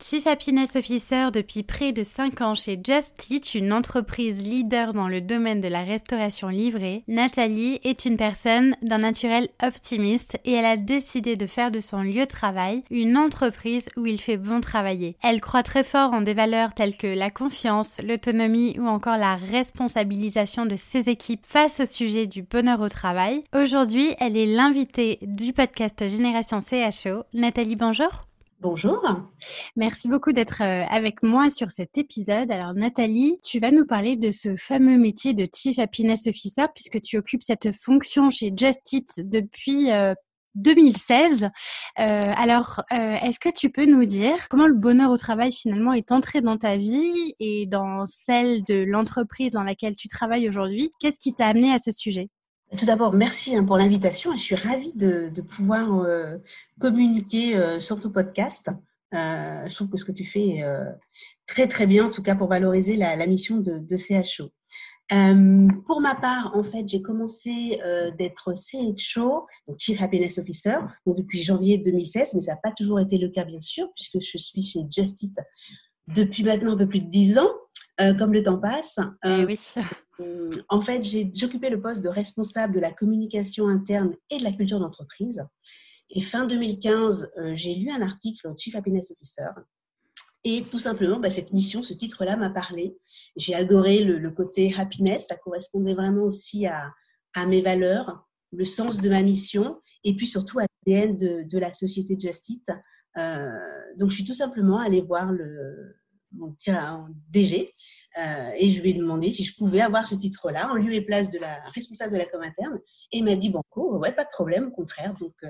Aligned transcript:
Chief 0.00 0.28
Happiness 0.28 0.76
Officer 0.76 1.32
depuis 1.32 1.64
près 1.64 1.90
de 1.90 2.04
5 2.04 2.40
ans 2.40 2.54
chez 2.54 2.78
Just 2.80 3.28
Eat, 3.30 3.56
une 3.56 3.72
entreprise 3.72 4.40
leader 4.40 4.92
dans 4.92 5.08
le 5.08 5.20
domaine 5.20 5.60
de 5.60 5.66
la 5.66 5.82
restauration 5.82 6.48
livrée, 6.48 7.02
Nathalie 7.08 7.80
est 7.82 8.04
une 8.04 8.16
personne 8.16 8.76
d'un 8.80 8.98
naturel 8.98 9.48
optimiste 9.60 10.38
et 10.44 10.52
elle 10.52 10.64
a 10.64 10.76
décidé 10.76 11.34
de 11.34 11.46
faire 11.46 11.72
de 11.72 11.80
son 11.80 12.02
lieu 12.02 12.20
de 12.20 12.30
travail 12.30 12.84
une 12.90 13.16
entreprise 13.16 13.88
où 13.96 14.06
il 14.06 14.20
fait 14.20 14.36
bon 14.36 14.60
travailler. 14.60 15.16
Elle 15.20 15.40
croit 15.40 15.64
très 15.64 15.82
fort 15.82 16.12
en 16.12 16.20
des 16.20 16.34
valeurs 16.34 16.74
telles 16.74 16.96
que 16.96 17.08
la 17.08 17.30
confiance, 17.30 17.96
l'autonomie 18.00 18.76
ou 18.78 18.86
encore 18.86 19.16
la 19.16 19.34
responsabilisation 19.34 20.64
de 20.64 20.76
ses 20.76 21.08
équipes 21.08 21.44
face 21.44 21.80
au 21.80 21.86
sujet 21.86 22.28
du 22.28 22.42
bonheur 22.42 22.80
au 22.82 22.88
travail. 22.88 23.42
Aujourd'hui, 23.52 24.14
elle 24.20 24.36
est 24.36 24.46
l'invitée 24.46 25.18
du 25.22 25.52
podcast 25.52 26.08
Génération 26.08 26.60
CHO. 26.60 27.24
Nathalie, 27.34 27.74
bonjour. 27.74 28.27
Bonjour. 28.60 29.00
Merci 29.76 30.08
beaucoup 30.08 30.32
d'être 30.32 30.62
euh, 30.62 30.84
avec 30.90 31.22
moi 31.22 31.48
sur 31.48 31.70
cet 31.70 31.96
épisode. 31.96 32.50
Alors 32.50 32.74
Nathalie, 32.74 33.38
tu 33.44 33.60
vas 33.60 33.70
nous 33.70 33.86
parler 33.86 34.16
de 34.16 34.32
ce 34.32 34.56
fameux 34.56 34.98
métier 34.98 35.32
de 35.32 35.46
Chief 35.54 35.78
Happiness 35.78 36.26
Officer 36.26 36.64
puisque 36.74 37.00
tu 37.00 37.18
occupes 37.18 37.44
cette 37.44 37.70
fonction 37.70 38.30
chez 38.30 38.52
Just 38.56 38.92
Eat 38.92 39.28
depuis 39.28 39.90
2016. 40.56 41.44
Euh, 41.44 41.48
euh, 42.00 42.32
alors, 42.36 42.82
est-ce 42.90 43.38
que 43.38 43.48
tu 43.48 43.70
peux 43.70 43.86
nous 43.86 44.06
dire 44.06 44.48
comment 44.48 44.66
le 44.66 44.74
bonheur 44.74 45.12
au 45.12 45.16
travail 45.16 45.52
finalement 45.52 45.92
est 45.92 46.10
entré 46.10 46.40
dans 46.40 46.58
ta 46.58 46.76
vie 46.76 47.34
et 47.38 47.66
dans 47.66 48.04
celle 48.06 48.64
de 48.64 48.82
l'entreprise 48.82 49.52
dans 49.52 49.62
laquelle 49.62 49.94
tu 49.94 50.08
travailles 50.08 50.48
aujourd'hui? 50.48 50.90
Qu'est-ce 51.00 51.20
qui 51.20 51.32
t'a 51.32 51.46
amené 51.46 51.72
à 51.72 51.78
ce 51.78 51.92
sujet? 51.92 52.28
Tout 52.76 52.86
d'abord, 52.86 53.14
merci 53.14 53.56
hein, 53.56 53.64
pour 53.64 53.78
l'invitation. 53.78 54.32
Je 54.32 54.42
suis 54.42 54.54
ravie 54.54 54.92
de, 54.94 55.30
pouvoir 55.40 56.00
euh, 56.00 56.36
communiquer 56.78 57.56
euh, 57.56 57.80
sur 57.80 57.98
ton 57.98 58.10
podcast. 58.10 58.68
Euh, 59.14 59.66
je 59.66 59.74
trouve 59.74 59.88
que 59.88 59.96
ce 59.96 60.04
que 60.04 60.12
tu 60.12 60.24
fais 60.24 60.58
est 60.58 60.64
très 61.46 61.66
très 61.66 61.86
bien, 61.86 62.06
en 62.06 62.10
tout 62.10 62.22
cas 62.22 62.34
pour 62.34 62.48
valoriser 62.48 62.96
la, 62.96 63.26
mission 63.26 63.56
de, 63.56 63.96
CHO. 63.96 64.50
pour 65.86 66.00
ma 66.02 66.14
part, 66.14 66.54
en 66.54 66.62
fait, 66.62 66.86
j'ai 66.86 67.00
commencé 67.00 67.78
d'être 68.18 68.52
CHO, 68.54 69.46
donc 69.66 69.78
Chief 69.78 70.02
Happiness 70.02 70.36
Officer, 70.36 70.76
depuis 71.06 71.42
janvier 71.42 71.78
2016, 71.78 72.34
mais 72.34 72.42
ça 72.42 72.52
n'a 72.52 72.60
pas 72.62 72.72
toujours 72.72 73.00
été 73.00 73.16
le 73.16 73.30
cas, 73.30 73.44
bien 73.44 73.62
sûr, 73.62 73.88
puisque 73.94 74.20
je 74.20 74.36
suis 74.36 74.62
chez 74.62 74.80
Just 74.90 75.22
Eat 75.22 75.38
depuis 76.08 76.42
maintenant 76.42 76.72
un 76.72 76.76
peu 76.76 76.88
plus 76.88 77.00
de 77.00 77.10
10 77.10 77.38
ans. 77.38 77.50
Euh, 78.00 78.14
comme 78.14 78.32
le 78.32 78.42
temps 78.42 78.58
passe. 78.58 78.98
Eh 79.24 79.44
oui. 79.44 79.58
Euh, 80.20 80.50
en 80.68 80.80
fait, 80.80 81.02
j'ai 81.02 81.30
occupé 81.42 81.68
le 81.68 81.80
poste 81.80 82.02
de 82.02 82.08
responsable 82.08 82.74
de 82.74 82.80
la 82.80 82.92
communication 82.92 83.68
interne 83.68 84.14
et 84.30 84.38
de 84.38 84.44
la 84.44 84.52
culture 84.52 84.78
d'entreprise. 84.78 85.44
Et 86.10 86.20
fin 86.20 86.46
2015, 86.46 87.30
euh, 87.36 87.52
j'ai 87.56 87.74
lu 87.74 87.90
un 87.90 88.02
article 88.02 88.48
au 88.48 88.56
Chief 88.56 88.74
Happiness 88.74 89.10
Officer. 89.10 89.48
Et 90.44 90.62
tout 90.62 90.78
simplement, 90.78 91.18
bah, 91.18 91.30
cette 91.30 91.52
mission, 91.52 91.82
ce 91.82 91.92
titre-là 91.92 92.36
m'a 92.36 92.50
parlé. 92.50 92.96
J'ai 93.36 93.54
adoré 93.54 94.04
le, 94.04 94.30
côté 94.30 94.74
happiness. 94.76 95.26
Ça 95.26 95.36
correspondait 95.36 95.94
vraiment 95.94 96.22
aussi 96.22 96.66
à, 96.66 96.92
mes 97.46 97.62
valeurs, 97.62 98.26
le 98.52 98.64
sens 98.64 99.00
de 99.00 99.08
ma 99.08 99.22
mission 99.22 99.80
et 100.02 100.16
puis 100.16 100.26
surtout 100.26 100.58
à 100.58 100.64
l'ADN 100.86 101.16
de, 101.16 101.44
de, 101.48 101.58
la 101.58 101.72
société 101.72 102.16
Just 102.18 102.48
Eat. 102.48 102.66
donc, 103.96 104.10
je 104.10 104.14
suis 104.14 104.24
tout 104.24 104.34
simplement 104.34 104.80
allée 104.80 105.02
voir 105.02 105.30
le, 105.30 105.94
mon 106.32 106.54
DG, 107.30 107.74
euh, 108.18 108.50
et 108.56 108.70
je 108.70 108.80
lui 108.80 108.90
ai 108.90 108.94
demandé 108.94 109.30
si 109.30 109.44
je 109.44 109.54
pouvais 109.54 109.80
avoir 109.80 110.08
ce 110.08 110.14
titre-là 110.14 110.68
en 110.70 110.74
lieu 110.74 110.92
et 110.92 111.02
place 111.02 111.30
de 111.30 111.38
la 111.38 111.60
responsable 111.74 112.14
de 112.14 112.18
la 112.18 112.26
com 112.26 112.42
interne. 112.42 112.80
Et 113.12 113.18
il 113.18 113.24
m'a 113.24 113.36
dit 113.36 113.50
Banco, 113.50 113.96
ouais, 113.98 114.12
pas 114.12 114.24
de 114.24 114.30
problème, 114.30 114.68
au 114.68 114.70
contraire. 114.70 115.14
Donc, 115.14 115.34
euh, 115.44 115.48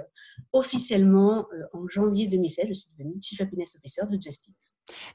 officiellement, 0.52 1.46
euh, 1.52 1.62
en 1.72 1.88
janvier 1.88 2.26
2016, 2.26 2.66
je 2.68 2.74
suis 2.74 2.90
devenue 2.98 3.14
Chief 3.22 3.40
Happiness 3.40 3.76
Officer 3.76 4.02
de 4.10 4.20
Just 4.20 4.50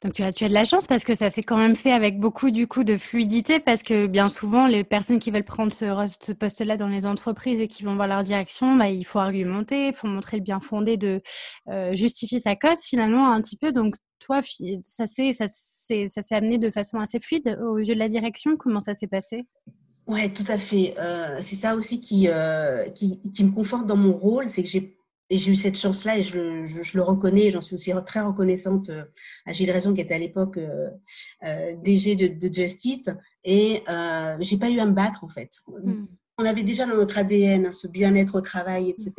Donc, 0.01 0.13
tu 0.13 0.23
as, 0.23 0.33
tu 0.33 0.45
as 0.45 0.49
de 0.49 0.53
la 0.53 0.65
chance 0.65 0.87
parce 0.87 1.03
que 1.03 1.15
ça 1.15 1.29
s'est 1.29 1.43
quand 1.43 1.57
même 1.57 1.75
fait 1.75 1.91
avec 1.91 2.19
beaucoup 2.19 2.49
du 2.49 2.67
coup 2.67 2.83
de 2.83 2.97
fluidité 2.97 3.59
parce 3.59 3.83
que 3.83 4.07
bien 4.07 4.29
souvent, 4.29 4.65
les 4.65 4.83
personnes 4.83 5.19
qui 5.19 5.29
veulent 5.29 5.43
prendre 5.43 5.73
ce, 5.73 6.31
poste-là 6.33 6.77
dans 6.77 6.87
les 6.87 7.05
entreprises 7.05 7.59
et 7.59 7.67
qui 7.67 7.83
vont 7.83 7.95
voir 7.95 8.07
leur 8.07 8.23
direction, 8.23 8.75
bah, 8.75 8.89
il 8.89 9.03
faut 9.03 9.19
argumenter, 9.19 9.89
il 9.89 9.93
faut 9.93 10.07
montrer 10.07 10.37
le 10.37 10.43
bien 10.43 10.59
fondé 10.59 10.97
de 10.97 11.21
justifier 11.91 12.39
sa 12.39 12.55
cause 12.55 12.79
finalement 12.79 13.31
un 13.31 13.41
petit 13.41 13.57
peu. 13.57 13.71
Donc, 13.71 13.95
toi, 14.23 14.41
ça 14.83 15.05
s'est 15.07 15.33
ça, 15.33 15.47
ça 15.47 16.21
s'est 16.21 16.35
amené 16.35 16.57
de 16.57 16.71
façon 16.71 16.99
assez 16.99 17.19
fluide 17.19 17.59
aux 17.61 17.77
yeux 17.77 17.93
de 17.93 17.99
la 17.99 18.09
direction? 18.09 18.55
Comment 18.57 18.81
ça 18.81 18.95
s'est 18.95 19.07
passé? 19.07 19.45
Ouais, 20.07 20.31
tout 20.31 20.45
à 20.47 20.57
fait. 20.57 20.95
Euh, 20.97 21.37
c'est 21.41 21.55
ça 21.55 21.75
aussi 21.75 21.99
qui, 22.01 22.27
euh, 22.27 22.89
qui, 22.89 23.21
qui, 23.31 23.43
me 23.43 23.51
conforte 23.51 23.85
dans 23.85 23.95
mon 23.95 24.13
rôle, 24.13 24.49
c'est 24.49 24.63
que 24.63 24.69
j'ai 24.69 24.97
j'ai 25.29 25.51
eu 25.51 25.55
cette 25.55 25.79
chance-là 25.79 26.19
et 26.19 26.21
je, 26.21 26.67
je, 26.67 26.95
le 26.95 27.01
reconnais, 27.01 27.49
j'en 27.49 27.61
suis 27.61 27.73
aussi 27.73 27.91
très 28.05 28.19
reconnaissante 28.19 28.89
euh, 28.89 29.03
à 29.47 29.53
Gilles 29.53 29.71
Raison 29.71 29.91
qui 29.93 30.01
était 30.01 30.13
à 30.13 30.19
l'époque 30.19 30.59
DG 31.81 32.15
de, 32.15 32.27
de 32.27 32.53
Just 32.53 32.85
Eat 32.85 33.09
et 33.43 33.83
j'ai 34.41 34.57
pas 34.57 34.69
eu 34.69 34.79
à 34.79 34.85
me 34.85 34.91
battre 34.91 35.23
en 35.23 35.29
fait. 35.29 35.61
Hmm 35.67 36.05
on 36.37 36.45
avait 36.45 36.63
déjà 36.63 36.85
dans 36.85 36.95
notre 36.95 37.17
ADN 37.17 37.67
hein, 37.67 37.71
ce 37.71 37.87
bien-être 37.87 38.35
au 38.35 38.41
travail, 38.41 38.89
etc. 38.89 39.13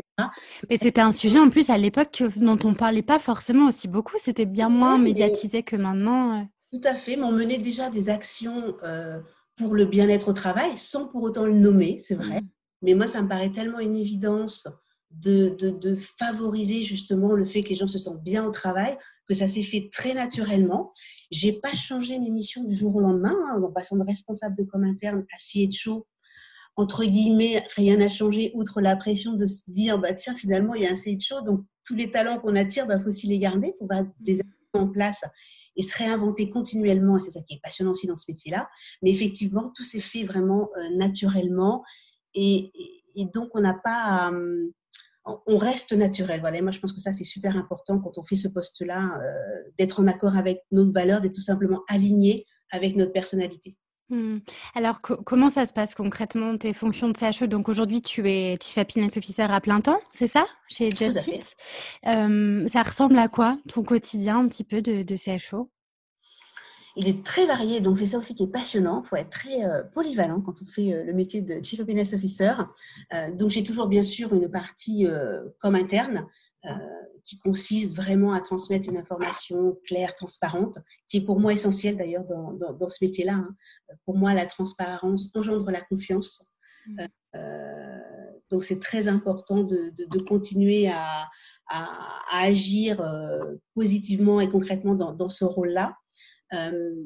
Mais 0.68 0.76
c'était 0.76 1.00
un 1.00 1.12
sujet 1.12 1.38
en 1.38 1.50
plus 1.50 1.70
à 1.70 1.78
l'époque 1.78 2.22
dont 2.36 2.58
on 2.64 2.70
ne 2.70 2.74
parlait 2.74 3.02
pas 3.02 3.18
forcément 3.18 3.68
aussi 3.68 3.88
beaucoup. 3.88 4.16
C'était 4.20 4.46
bien 4.46 4.68
moins 4.68 4.98
médiatisé 4.98 5.62
que 5.62 5.76
maintenant. 5.76 6.46
Tout 6.72 6.80
à 6.84 6.94
fait, 6.94 7.16
mais 7.16 7.22
on 7.22 7.32
menait 7.32 7.58
déjà 7.58 7.88
des 7.88 8.10
actions 8.10 8.74
euh, 8.82 9.20
pour 9.56 9.74
le 9.74 9.84
bien-être 9.84 10.28
au 10.28 10.32
travail 10.32 10.76
sans 10.76 11.06
pour 11.06 11.22
autant 11.22 11.46
le 11.46 11.54
nommer, 11.54 11.98
c'est 11.98 12.16
vrai. 12.16 12.40
Mm. 12.40 12.48
Mais 12.82 12.94
moi, 12.94 13.06
ça 13.06 13.22
me 13.22 13.28
paraît 13.28 13.50
tellement 13.50 13.78
une 13.78 13.96
évidence 13.96 14.68
de, 15.10 15.96
favoriser 16.18 16.82
justement 16.82 17.32
le 17.32 17.44
fait 17.44 17.62
que 17.62 17.68
les 17.68 17.74
gens 17.76 17.86
se 17.86 17.98
sentent 17.98 18.22
bien 18.22 18.44
au 18.44 18.50
travail, 18.50 18.98
que 19.26 19.34
ça 19.34 19.46
s'est 19.46 19.62
fait 19.62 19.88
très 19.92 20.12
naturellement. 20.12 20.92
J'ai 21.30 21.52
pas 21.52 21.74
changé 21.76 22.18
mes 22.18 22.30
missions 22.30 22.64
du 22.64 22.74
jour 22.74 22.96
au 22.96 23.00
lendemain, 23.00 23.36
hein, 23.48 23.62
en 23.62 23.72
passant 23.72 23.96
de 23.96 24.04
responsable 24.04 24.56
de 24.56 24.64
com 24.64 24.82
interne 24.84 25.24
à 25.32 25.38
CHO 25.38 26.06
entre 26.76 27.04
guillemets, 27.04 27.64
rien 27.76 27.96
n'a 27.96 28.08
changé, 28.08 28.50
outre 28.54 28.80
la 28.80 28.96
pression 28.96 29.34
de 29.34 29.46
se 29.46 29.70
dire, 29.70 29.98
bah, 29.98 30.12
tiens, 30.12 30.34
finalement, 30.34 30.74
il 30.74 30.82
y 30.82 30.86
a 30.86 30.90
un 30.90 30.94
de 30.94 31.20
chaud, 31.20 31.40
donc 31.42 31.64
tous 31.84 31.94
les 31.94 32.10
talents 32.10 32.40
qu'on 32.40 32.56
attire, 32.56 32.84
il 32.84 32.88
bah, 32.88 32.98
faut 32.98 33.08
aussi 33.08 33.26
les 33.26 33.38
garder, 33.38 33.72
il 33.74 33.78
faut 33.78 33.88
les 34.26 34.34
mettre 34.34 34.44
en 34.74 34.88
place 34.88 35.22
et 35.76 35.82
se 35.82 35.96
réinventer 35.96 36.50
continuellement. 36.50 37.16
Et 37.16 37.20
c'est 37.20 37.30
ça 37.30 37.40
qui 37.42 37.54
est 37.54 37.60
passionnant 37.62 37.92
aussi 37.92 38.06
dans 38.06 38.16
ce 38.16 38.24
métier-là. 38.28 38.68
Mais 39.02 39.10
effectivement, 39.10 39.72
tout 39.74 39.84
s'est 39.84 40.00
fait 40.00 40.24
vraiment 40.24 40.70
euh, 40.76 40.96
naturellement. 40.96 41.84
Et, 42.34 42.72
donc, 43.16 43.50
on 43.54 43.60
n'a 43.60 43.74
pas. 43.74 44.32
Euh, 44.32 44.72
on 45.46 45.56
reste 45.56 45.92
naturel. 45.92 46.40
Voilà. 46.40 46.58
Et 46.58 46.62
moi, 46.62 46.70
je 46.70 46.80
pense 46.80 46.92
que 46.92 47.00
ça, 47.00 47.12
c'est 47.12 47.24
super 47.24 47.56
important 47.56 47.98
quand 47.98 48.18
on 48.18 48.24
fait 48.24 48.36
ce 48.36 48.48
poste-là, 48.48 49.18
euh, 49.22 49.70
d'être 49.78 50.00
en 50.00 50.06
accord 50.06 50.36
avec 50.36 50.62
nos 50.70 50.90
valeurs, 50.90 51.20
d'être 51.20 51.34
tout 51.34 51.42
simplement 51.42 51.82
aligné 51.88 52.46
avec 52.70 52.96
notre 52.96 53.12
personnalité. 53.12 53.76
Mmh. 54.10 54.38
Alors, 54.74 55.00
comment 55.00 55.48
ça 55.48 55.64
se 55.66 55.72
passe 55.72 55.94
concrètement 55.94 56.56
tes 56.58 56.72
fonctions 56.72 57.08
de 57.08 57.16
CHO 57.16 57.46
Donc 57.46 57.68
aujourd'hui, 57.68 58.02
tu 58.02 58.28
es 58.28 58.58
Chief 58.60 58.76
Happiness 58.76 59.16
Officer 59.16 59.46
à 59.48 59.60
plein 59.60 59.80
temps, 59.80 60.00
c'est 60.10 60.28
ça? 60.28 60.46
Chez 60.68 60.90
Just 60.90 61.26
Eat. 61.28 61.56
ça 62.02 62.82
ressemble 62.82 63.18
à 63.18 63.28
quoi 63.28 63.58
ton 63.68 63.82
quotidien 63.82 64.40
un 64.40 64.48
petit 64.48 64.64
peu 64.64 64.82
de, 64.82 65.02
de 65.02 65.16
CHO 65.16 65.70
il 66.96 67.08
est 67.08 67.24
très 67.24 67.46
varié, 67.46 67.80
donc 67.80 67.98
c'est 67.98 68.06
ça 68.06 68.18
aussi 68.18 68.34
qui 68.34 68.44
est 68.44 68.48
passionnant. 68.52 69.02
Il 69.04 69.08
faut 69.08 69.16
être 69.16 69.30
très 69.30 69.64
euh, 69.64 69.82
polyvalent 69.82 70.40
quand 70.40 70.62
on 70.62 70.66
fait 70.66 70.92
euh, 70.92 71.04
le 71.04 71.12
métier 71.12 71.40
de 71.40 71.62
Chief 71.62 71.80
Happiness 71.80 72.14
Officer. 72.14 72.52
Euh, 73.12 73.32
donc 73.32 73.50
j'ai 73.50 73.64
toujours 73.64 73.88
bien 73.88 74.02
sûr 74.02 74.32
une 74.32 74.48
partie 74.48 75.06
comme 75.58 75.74
interne 75.74 76.26
qui 77.24 77.38
consiste 77.38 77.94
vraiment 77.94 78.32
à 78.32 78.40
transmettre 78.40 78.88
une 78.88 78.96
information 78.98 79.78
claire, 79.84 80.14
transparente, 80.14 80.78
qui 81.08 81.18
est 81.18 81.24
pour 81.24 81.40
moi 81.40 81.52
essentielle 81.52 81.96
d'ailleurs 81.96 82.24
dans, 82.24 82.88
ce 82.88 83.04
métier-là. 83.04 83.34
Hein. 83.34 83.56
Pour 84.04 84.16
moi, 84.16 84.34
la 84.34 84.46
transparence 84.46 85.30
engendre 85.34 85.70
la 85.70 85.80
confiance. 85.80 86.50
Mmh. 86.86 87.06
donc 88.50 88.62
c'est 88.62 88.78
très 88.78 89.08
important 89.08 89.64
de, 89.64 90.18
continuer 90.28 90.88
à, 90.88 91.30
agir 92.30 93.02
positivement 93.74 94.38
et 94.42 94.50
concrètement 94.50 94.94
dans 94.94 95.28
ce 95.30 95.46
rôle-là. 95.46 95.96
Euh, 96.54 97.04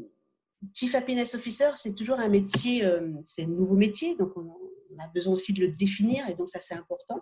Chief 0.75 0.95
Happiness 0.95 1.35
Officer, 1.35 1.71
c'est 1.77 1.95
toujours 1.95 2.19
un 2.19 2.29
métier, 2.29 2.85
euh, 2.85 3.13
c'est 3.25 3.45
un 3.45 3.49
nouveau 3.49 3.77
métier, 3.77 4.17
donc 4.17 4.37
on, 4.37 4.53
a 4.99 5.09
besoin 5.09 5.35
aussi 5.35 5.53
de 5.53 5.61
le 5.61 5.69
définir, 5.69 6.29
et 6.29 6.35
donc 6.35 6.49
ça 6.49 6.61
c'est 6.61 6.75
important. 6.75 7.21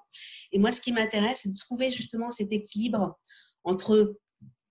Et 0.53 0.59
moi, 0.59 0.73
ce 0.73 0.81
qui 0.81 0.93
m'intéresse, 0.93 1.41
c'est 1.43 1.53
de 1.53 1.59
trouver 1.59 1.91
justement 1.91 2.31
cet 2.31 2.53
équilibre 2.53 3.19
entre 3.65 4.17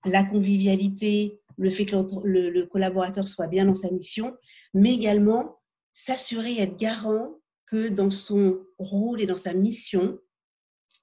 la 0.06 0.24
convivialité, 0.24 1.42
le 1.57 1.69
fait 1.69 1.86
que 1.86 1.95
le, 2.24 2.65
collaborateur 2.65 3.27
soit 3.27 3.47
bien 3.47 3.65
dans 3.65 3.75
sa 3.75 3.89
mission, 3.89 4.36
mais 4.74 4.94
également 4.94 5.59
s'assurer 5.94 6.53
et 6.53 6.62
être 6.62 6.77
garant 6.77 7.39
que 7.68 7.89
dans 7.89 8.12
son 8.12 8.59
rôle 8.77 9.21
et 9.21 9.25
dans 9.25 9.38
sa 9.38 9.53
mission, 9.53 10.19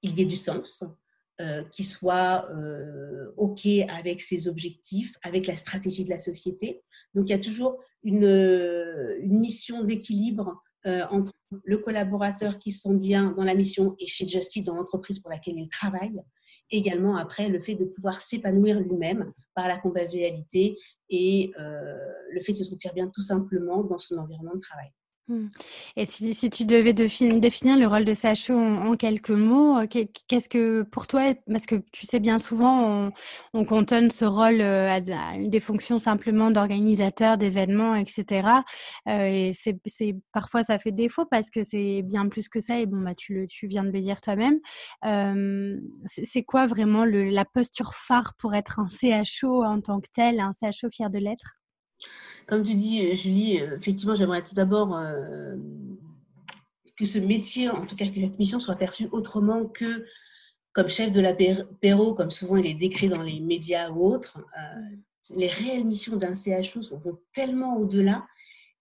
il 0.03 0.19
y 0.19 0.23
ait 0.23 0.27
du 0.27 0.37
sens, 0.37 0.85
euh, 1.41 1.65
qui 1.73 1.85
soit 1.85 2.49
euh, 2.51 3.33
OK 3.37 3.67
avec 3.89 4.21
ses 4.21 4.49
objectifs, 4.49 5.15
avec 5.23 5.47
la 5.47 5.57
stratégie 5.57 6.05
de 6.05 6.11
la 6.11 6.21
société. 6.21 6.83
Donc, 7.15 7.29
il 7.29 7.31
y 7.31 7.35
a 7.35 7.39
toujours 7.39 7.83
une, 8.03 8.25
euh, 8.25 9.19
une 9.21 9.41
mission 9.41 9.83
d'équilibre 9.83 10.63
entre 10.85 11.33
le 11.65 11.79
collaborateur 11.79 12.59
qui 12.59 12.73
se 12.73 12.89
sent 12.89 12.97
bien 12.97 13.33
dans 13.33 13.45
la 13.45 13.55
mission 13.55 13.95
et 13.99 14.07
chez 14.07 14.27
Justice, 14.27 14.65
dans 14.65 14.75
l'entreprise 14.75 15.21
pour 15.21 15.31
laquelle 15.31 15.59
il 15.59 15.69
travaille. 15.69 16.23
Également, 16.71 17.17
après, 17.17 17.49
le 17.49 17.61
fait 17.61 17.75
de 17.75 17.85
pouvoir 17.85 18.21
s'épanouir 18.21 18.81
lui-même 18.81 19.33
par 19.55 19.69
la 19.69 19.79
convivialité 19.79 20.79
et 21.11 21.53
le 21.57 22.41
fait 22.41 22.53
de 22.53 22.59
se 22.59 22.65
sentir 22.65 22.95
bien 22.95 23.09
tout 23.09 23.23
simplement 23.23 23.85
dans 23.85 23.99
son 23.99 24.17
environnement 24.19 24.55
de 24.55 24.61
travail. 24.61 24.91
Mmh. 25.29 25.47
Et 25.97 26.07
si, 26.07 26.51
tu 26.51 26.65
devais 26.65 26.93
définir 26.93 27.77
le 27.77 27.87
rôle 27.87 28.05
de 28.05 28.13
CHO 28.13 28.55
en, 28.55 28.97
quelques 28.97 29.31
mots, 29.31 29.79
euh, 29.79 29.87
qu'est-ce 29.87 30.49
que 30.49 30.83
pour 30.83 31.07
toi, 31.07 31.35
parce 31.47 31.67
que 31.67 31.77
tu 31.93 32.07
sais 32.07 32.19
bien 32.19 32.41
souvent, 32.41 33.07
on, 33.07 33.13
on 33.55 33.65
cantonne 33.65 34.11
ce 34.11 34.25
rôle 34.25 34.61
euh, 34.61 34.91
à, 34.91 35.01
des 35.01 35.61
fonctions 35.61 36.01
simplement 36.01 36.51
d'organisateur 36.51 37.39
d'événements, 37.39 37.95
etc. 37.95 38.49
Euh, 39.09 39.27
et 39.27 39.53
c'est 39.55 39.79
parfois 40.33 40.65
ça 40.65 40.79
fait 40.79 40.93
défaut 40.93 41.25
parce 41.25 41.51
que 41.51 41.63
c'est 41.63 42.03
bien 42.03 42.29
plus 42.29 42.49
que 42.49 42.59
ça. 42.61 42.81
Et 42.81 42.87
bon, 42.87 43.01
bah, 43.03 43.15
tu, 43.15 43.35
le, 43.35 43.47
tu 43.47 43.69
viens 43.69 43.85
de 43.85 43.91
le 43.91 44.01
dire 44.01 44.21
toi-même. 44.21 44.59
c'est 46.07 46.43
quoi 46.43 46.67
vraiment 46.67 47.05
la 47.05 47.45
posture 47.45 47.95
phare 47.95 48.35
pour 48.39 48.55
être 48.57 48.81
un 48.81 48.87
CHO 48.89 49.63
en 49.65 49.81
tant 49.81 50.01
que 50.01 50.09
tel, 50.13 50.41
un 50.41 50.53
CHO 50.53 50.91
fier 50.91 51.11
de 51.11 51.19
l'être? 51.19 51.59
Comme 52.47 52.63
tu 52.63 52.75
dis, 52.75 53.07
euh, 53.07 53.15
Julie, 53.15 53.61
euh, 53.61 53.77
effectivement, 53.77 54.15
j'aimerais 54.15 54.43
tout 54.43 54.55
d'abord 54.55 54.97
euh, 54.97 55.57
que 56.97 57.05
ce 57.05 57.19
métier, 57.19 57.69
en 57.69 57.87
tout 57.87 57.97
cas 57.97 58.07
que 58.07 58.21
cette 58.21 58.39
mission 58.39 58.61
soit 58.61 58.77
perçue 58.77 59.09
autrement 59.13 59.67
que 59.67 60.05
comme 60.73 60.89
chef 60.89 61.11
de 61.11 61.21
la 61.21 61.33
l'apéro, 61.33 62.15
comme 62.15 62.31
souvent 62.31 62.57
il 62.57 62.67
est 62.67 62.75
décrit 62.75 63.09
dans 63.09 63.23
les 63.23 63.41
médias 63.41 63.91
ou 63.91 64.11
autres. 64.11 64.39
les 65.37 65.49
réelles 65.49 65.85
missions 65.85 66.17
d'un 66.17 66.35
CHO 66.35 66.81
vont 66.97 67.19
tellement 67.35 67.77
au-delà 67.77 68.27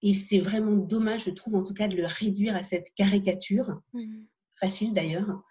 et 0.02 0.14
c'est 0.14 0.40
vraiment 0.40 0.78
dommage, 0.78 1.26
je 1.26 1.32
trouve 1.32 1.56
en 1.56 1.64
tout 1.64 1.74
cas, 1.74 1.90
de 1.90 1.98
le 1.98 2.06
réduire 2.06 2.56
à 2.56 2.64
cette 2.64 2.94
caricature, 2.96 3.82
mmh. 3.94 4.24
facile 4.56 4.94
d'ailleurs, 4.94 5.44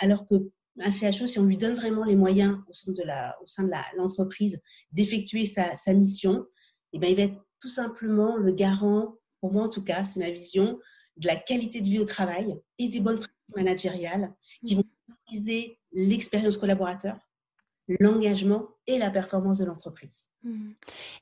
alors 0.00 0.26
que 0.26 0.50
un 0.80 0.90
CHO, 0.90 1.26
si 1.26 1.38
on 1.38 1.46
lui 1.46 1.56
donne 1.56 1.74
vraiment 1.74 2.04
les 2.04 2.16
moyens 2.16 2.58
au 2.68 2.72
sein 2.72 2.92
de, 2.92 3.02
la, 3.02 3.36
au 3.42 3.46
sein 3.46 3.64
de 3.64 3.70
l'entreprise 3.96 4.60
d'effectuer 4.92 5.46
sa, 5.46 5.76
sa, 5.76 5.92
mission, 5.92 6.46
eh 6.92 6.98
bien, 6.98 7.08
il 7.08 7.16
va 7.16 7.22
être 7.22 7.44
tout 7.60 7.68
simplement 7.68 8.36
le 8.36 8.52
garant, 8.52 9.16
pour 9.40 9.52
moi 9.52 9.64
en 9.64 9.68
tout 9.68 9.84
cas, 9.84 10.04
c'est 10.04 10.20
ma 10.20 10.30
vision, 10.30 10.78
de 11.16 11.26
la 11.26 11.36
qualité 11.36 11.80
de 11.80 11.86
vie 11.86 11.98
au 11.98 12.04
travail 12.04 12.56
et 12.78 12.88
des 12.88 13.00
bonnes 13.00 13.18
pratiques 13.18 13.56
managériales 13.56 14.32
qui 14.66 14.74
vont 14.74 14.84
utiliser 15.26 15.78
l'expérience 15.92 16.56
collaborateur, 16.56 17.18
l'engagement 17.98 18.68
et 18.86 18.98
la 18.98 19.10
performance 19.10 19.58
de 19.58 19.64
l'entreprise. 19.64 20.26
Mmh. 20.42 20.70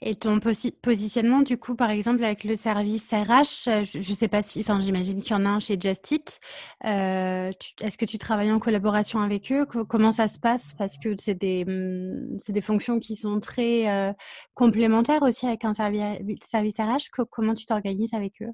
Et 0.00 0.14
ton 0.14 0.38
positionnement, 0.82 1.40
du 1.40 1.58
coup, 1.58 1.74
par 1.74 1.90
exemple, 1.90 2.22
avec 2.22 2.44
le 2.44 2.56
service 2.56 3.10
RH, 3.10 3.68
euh, 3.68 3.84
je 3.84 3.98
ne 3.98 4.14
sais 4.14 4.28
pas 4.28 4.42
si, 4.42 4.60
enfin, 4.60 4.78
j'imagine 4.80 5.20
qu'il 5.20 5.32
y 5.32 5.34
en 5.34 5.44
a 5.44 5.48
un 5.48 5.60
chez 5.60 5.78
Just 5.78 6.10
Eat. 6.12 6.40
Euh, 6.84 7.50
est-ce 7.80 7.98
que 7.98 8.04
tu 8.04 8.16
travailles 8.16 8.52
en 8.52 8.60
collaboration 8.60 9.20
avec 9.20 9.50
eux? 9.50 9.66
Comment 9.66 10.12
ça 10.12 10.28
se 10.28 10.38
passe? 10.38 10.74
Parce 10.78 10.98
que 10.98 11.14
c'est 11.18 11.34
des, 11.34 11.64
mmh, 11.64 12.38
des 12.48 12.60
fonctions 12.60 13.00
qui 13.00 13.16
sont 13.16 13.40
très 13.40 13.90
euh, 13.90 14.12
complémentaires 14.54 15.22
aussi 15.22 15.46
avec 15.46 15.64
un 15.64 15.74
service, 15.74 16.02
service 16.42 16.76
RH. 16.78 17.24
Comment 17.30 17.54
tu 17.54 17.66
t'organises 17.66 18.14
avec 18.14 18.40
eux? 18.42 18.52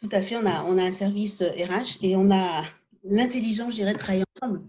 Tout 0.00 0.08
à 0.12 0.22
fait. 0.22 0.36
On 0.36 0.46
a, 0.46 0.64
on 0.64 0.78
a 0.78 0.82
un 0.82 0.92
service 0.92 1.42
RH 1.42 1.98
et 2.02 2.16
on 2.16 2.30
a 2.30 2.62
l'intelligence, 3.02 3.72
je 3.72 3.76
dirais, 3.76 3.92
de 3.92 3.98
travailler 3.98 4.24
ensemble. 4.36 4.62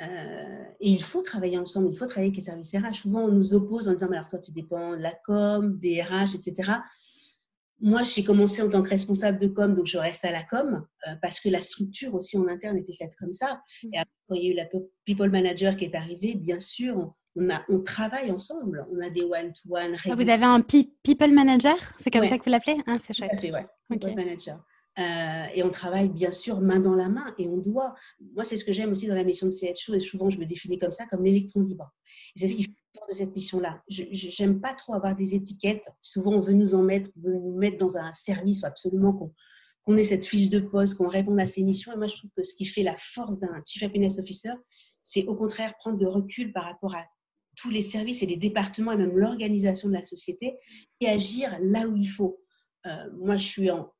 Euh, 0.00 0.64
et 0.80 0.90
il 0.90 1.02
faut 1.02 1.22
travailler 1.22 1.58
ensemble, 1.58 1.88
il 1.90 1.96
faut 1.96 2.06
travailler 2.06 2.28
avec 2.28 2.36
les 2.36 2.42
services 2.42 2.74
RH. 2.74 3.02
Souvent, 3.02 3.24
on 3.24 3.32
nous 3.32 3.54
oppose 3.54 3.88
en 3.88 3.94
disant, 3.94 4.08
mais 4.10 4.16
alors 4.16 4.28
toi, 4.28 4.38
tu 4.38 4.52
dépends 4.52 4.96
de 4.96 5.02
la 5.02 5.14
com, 5.26 5.78
des 5.78 6.02
RH, 6.02 6.34
etc. 6.34 6.72
Moi, 7.80 8.02
j'ai 8.02 8.24
commencé 8.24 8.60
en 8.60 8.68
tant 8.68 8.82
que 8.82 8.90
responsable 8.90 9.38
de 9.38 9.46
com, 9.46 9.74
donc 9.74 9.86
je 9.86 9.98
reste 9.98 10.24
à 10.24 10.32
la 10.32 10.42
com, 10.42 10.84
euh, 11.06 11.10
parce 11.22 11.38
que 11.38 11.48
la 11.48 11.60
structure 11.60 12.14
aussi 12.14 12.36
en 12.36 12.48
interne 12.48 12.76
était 12.76 12.94
faite 12.94 13.14
comme 13.18 13.32
ça. 13.32 13.60
Mmh. 13.82 13.88
Et 13.94 13.98
après, 13.98 14.12
quand 14.28 14.34
il 14.34 14.44
y 14.44 14.48
a 14.48 14.52
eu 14.52 14.56
la 14.56 14.66
People 15.04 15.30
Manager 15.30 15.76
qui 15.76 15.84
est 15.84 15.94
arrivée, 15.94 16.34
bien 16.34 16.60
sûr, 16.60 17.14
on, 17.36 17.50
a, 17.50 17.64
on 17.68 17.80
travaille 17.80 18.30
ensemble. 18.32 18.86
On 18.92 19.00
a 19.00 19.10
des 19.10 19.22
one-to-one. 19.22 19.96
Ah, 20.04 20.14
vous 20.16 20.28
avez 20.28 20.44
un 20.44 20.60
People 20.60 21.32
Manager? 21.32 21.76
C'est 21.98 22.10
comme 22.10 22.26
ça 22.26 22.38
que 22.38 22.44
vous 22.44 22.50
l'appelez? 22.50 22.78
Ah, 22.86 22.96
C'est 23.00 23.14
chouette. 23.14 23.40
Ouais. 23.42 23.66
People 23.88 24.14
Manager. 24.14 24.60
Euh, 24.98 25.46
et 25.54 25.62
on 25.62 25.70
travaille 25.70 26.08
bien 26.08 26.32
sûr 26.32 26.60
main 26.60 26.80
dans 26.80 26.94
la 26.94 27.08
main 27.08 27.34
et 27.38 27.46
on 27.46 27.56
doit. 27.56 27.94
Moi, 28.34 28.44
c'est 28.44 28.56
ce 28.56 28.64
que 28.64 28.72
j'aime 28.72 28.90
aussi 28.90 29.06
dans 29.06 29.14
la 29.14 29.24
mission 29.24 29.46
de 29.46 29.52
CHO 29.52 29.94
et 29.94 30.00
souvent 30.00 30.28
je 30.28 30.38
me 30.38 30.44
définis 30.44 30.78
comme 30.78 30.90
ça, 30.90 31.06
comme 31.06 31.24
l'électron 31.24 31.60
libre. 31.60 31.92
C'est 32.34 32.48
ce 32.48 32.56
qui 32.56 32.64
fait 32.64 32.70
de 33.08 33.14
cette 33.14 33.34
mission-là. 33.34 33.82
Je 33.88 34.42
n'aime 34.42 34.60
pas 34.60 34.74
trop 34.74 34.94
avoir 34.94 35.14
des 35.16 35.34
étiquettes. 35.34 35.86
Souvent, 36.00 36.32
on 36.32 36.40
veut 36.40 36.52
nous 36.52 36.74
en 36.74 36.82
mettre, 36.82 37.10
on 37.16 37.28
veut 37.28 37.38
nous 37.38 37.56
mettre 37.56 37.78
dans 37.78 37.96
un 37.96 38.12
service, 38.12 38.64
absolument 38.64 39.12
qu'on 39.12 39.96
ait 39.96 40.04
cette 40.04 40.26
fiche 40.26 40.48
de 40.48 40.60
poste, 40.60 40.96
qu'on 40.96 41.08
réponde 41.08 41.40
à 41.40 41.46
ces 41.46 41.62
missions. 41.62 41.92
Et 41.92 41.96
moi, 41.96 42.06
je 42.06 42.16
trouve 42.16 42.30
que 42.36 42.42
ce 42.42 42.54
qui 42.54 42.64
fait 42.64 42.82
la 42.82 42.96
force 42.96 43.38
d'un 43.38 43.62
Chief 43.64 43.82
Happiness 43.82 44.18
Officer, 44.18 44.52
c'est 45.02 45.24
au 45.26 45.34
contraire 45.34 45.74
prendre 45.78 45.96
de 45.96 46.06
recul 46.06 46.52
par 46.52 46.64
rapport 46.64 46.94
à 46.94 47.04
tous 47.56 47.70
les 47.70 47.82
services 47.82 48.22
et 48.22 48.26
les 48.26 48.36
départements 48.36 48.92
et 48.92 48.96
même 48.96 49.16
l'organisation 49.16 49.88
de 49.88 49.94
la 49.94 50.04
société 50.04 50.56
et 51.00 51.08
agir 51.08 51.56
là 51.62 51.88
où 51.88 51.96
il 51.96 52.08
faut. 52.08 52.40
Euh, 52.86 53.10
moi, 53.16 53.36
je 53.36 53.46
suis 53.46 53.70
en 53.70 53.90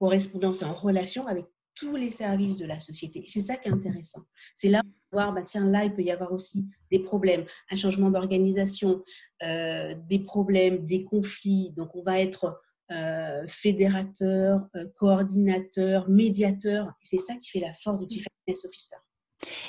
correspondance 0.00 0.62
et 0.62 0.64
en 0.64 0.72
relation 0.72 1.26
avec 1.28 1.44
tous 1.74 1.94
les 1.94 2.10
services 2.10 2.56
de 2.56 2.66
la 2.66 2.80
société. 2.80 3.24
C'est 3.28 3.40
ça 3.40 3.56
qui 3.56 3.68
est 3.68 3.72
intéressant. 3.72 4.22
C'est 4.54 4.68
là 4.68 4.82
où 4.84 4.90
voir, 5.12 5.32
bah, 5.32 5.42
tiens, 5.42 5.66
là, 5.66 5.84
il 5.84 5.94
peut 5.94 6.02
y 6.02 6.10
avoir 6.10 6.32
aussi 6.32 6.66
des 6.90 6.98
problèmes, 6.98 7.44
un 7.70 7.76
changement 7.76 8.10
d'organisation, 8.10 9.02
euh, 9.42 9.94
des 10.08 10.18
problèmes, 10.18 10.84
des 10.84 11.04
conflits. 11.04 11.72
Donc, 11.76 11.94
on 11.94 12.02
va 12.02 12.20
être 12.20 12.60
euh, 12.90 13.46
fédérateur, 13.46 14.68
euh, 14.74 14.86
coordinateur, 14.96 16.08
médiateur. 16.08 16.92
C'est 17.02 17.20
ça 17.20 17.34
qui 17.36 17.50
fait 17.50 17.60
la 17.60 17.74
force 17.74 17.98
du 17.98 18.12
Chief 18.12 18.26
Happiness 18.26 18.64
Officer. 18.64 18.96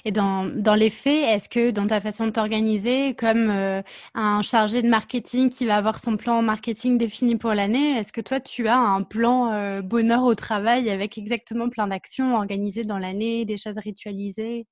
Et 0.06 0.12
dans, 0.12 0.46
dans 0.46 0.76
les 0.76 0.90
faits, 0.90 1.24
est-ce 1.24 1.50
que 1.50 1.72
dans 1.72 1.88
ta 1.88 2.02
façon 2.02 2.26
de 2.26 2.32
t'organiser, 2.32 3.16
comme 3.16 3.50
euh, 3.50 3.82
un 4.14 4.42
chargé 4.42 4.82
de 4.82 4.90
marketing 4.90 5.50
qui 5.50 5.66
va 5.66 5.78
avoir 5.78 6.00
son 6.00 6.18
plan 6.18 6.42
marketing 6.42 6.98
défini 6.98 7.36
pour 7.36 7.54
l'année, 7.54 7.98
est-ce 7.98 8.14
que 8.14 8.22
toi, 8.22 8.40
tu 8.40 8.68
as 8.68 8.78
un 8.78 9.04
plan 9.04 9.52
euh, 9.52 9.82
bonheur 9.82 10.24
au 10.24 10.36
travail 10.36 10.90
avec 10.90 11.18
exactement 11.18 11.70
plein 11.70 11.88
d'actions 11.88 12.36
organisées 12.36 12.84
dans 12.84 13.00
l'année, 13.00 13.46
des 13.46 13.58
choses 13.58 13.78
ritualisées? 13.78 14.68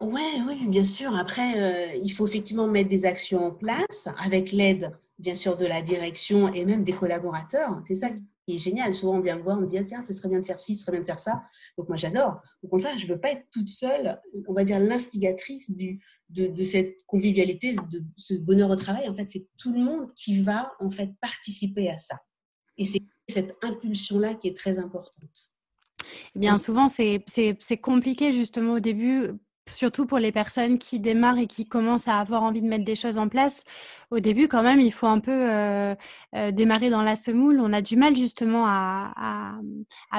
Ouais, 0.00 0.40
oui, 0.46 0.66
bien 0.66 0.84
sûr. 0.84 1.14
Après, 1.16 1.94
euh, 1.94 2.00
il 2.02 2.10
faut 2.12 2.26
effectivement 2.26 2.66
mettre 2.66 2.88
des 2.90 3.04
actions 3.04 3.46
en 3.46 3.50
place 3.52 4.08
avec 4.18 4.50
l'aide, 4.52 4.98
bien 5.18 5.34
sûr, 5.36 5.56
de 5.56 5.64
la 5.64 5.80
direction 5.80 6.52
et 6.52 6.64
même 6.64 6.82
des 6.84 6.92
collaborateurs. 6.92 7.80
C'est 7.86 7.94
ça 7.94 8.08
est 8.48 8.58
génial. 8.58 8.94
Souvent, 8.94 9.16
on 9.16 9.20
vient 9.20 9.36
me 9.36 9.42
voir, 9.42 9.58
on 9.58 9.62
me 9.62 9.66
dit 9.66 9.78
ah, 9.78 9.84
tiens, 9.84 10.04
ce 10.06 10.12
serait 10.12 10.28
bien 10.28 10.40
de 10.40 10.46
faire 10.46 10.58
ci, 10.58 10.76
ce 10.76 10.82
serait 10.82 10.92
bien 10.92 11.00
de 11.00 11.06
faire 11.06 11.20
ça. 11.20 11.42
Donc, 11.76 11.88
moi, 11.88 11.96
j'adore. 11.96 12.40
Au 12.62 12.68
contraire, 12.68 12.98
je 12.98 13.06
ne 13.06 13.12
veux 13.12 13.20
pas 13.20 13.32
être 13.32 13.46
toute 13.52 13.68
seule, 13.68 14.20
on 14.48 14.52
va 14.52 14.64
dire, 14.64 14.78
l'instigatrice 14.78 15.70
de, 15.70 15.98
de, 16.28 16.64
cette 16.64 16.96
convivialité, 17.06 17.74
de 17.74 18.02
ce 18.16 18.34
bonheur 18.34 18.70
au 18.70 18.76
travail. 18.76 19.08
En 19.08 19.14
fait, 19.14 19.30
c'est 19.30 19.46
tout 19.58 19.72
le 19.72 19.80
monde 19.80 20.12
qui 20.14 20.42
va 20.42 20.72
en 20.80 20.90
fait 20.90 21.10
participer 21.20 21.88
à 21.88 21.98
ça. 21.98 22.18
Et 22.76 22.84
c'est 22.84 23.02
cette 23.28 23.54
impulsion-là 23.62 24.34
qui 24.34 24.48
est 24.48 24.56
très 24.56 24.78
importante. 24.78 25.52
Eh 26.34 26.38
bien, 26.38 26.58
souvent, 26.58 26.88
c'est 26.88 27.80
compliqué 27.80 28.32
justement 28.32 28.74
au 28.74 28.80
début 28.80 29.30
surtout 29.68 30.06
pour 30.06 30.18
les 30.18 30.32
personnes 30.32 30.78
qui 30.78 31.00
démarrent 31.00 31.38
et 31.38 31.46
qui 31.46 31.66
commencent 31.66 32.08
à 32.08 32.18
avoir 32.18 32.42
envie 32.42 32.62
de 32.62 32.66
mettre 32.66 32.84
des 32.84 32.94
choses 32.94 33.18
en 33.18 33.28
place, 33.28 33.64
au 34.10 34.20
début, 34.20 34.48
quand 34.48 34.62
même, 34.62 34.80
il 34.80 34.92
faut 34.92 35.06
un 35.06 35.20
peu 35.20 35.30
euh, 35.32 35.94
euh, 36.34 36.50
démarrer 36.50 36.90
dans 36.90 37.02
la 37.02 37.16
semoule. 37.16 37.60
On 37.60 37.72
a 37.72 37.80
du 37.80 37.96
mal 37.96 38.14
justement 38.16 38.66
à, 38.66 39.58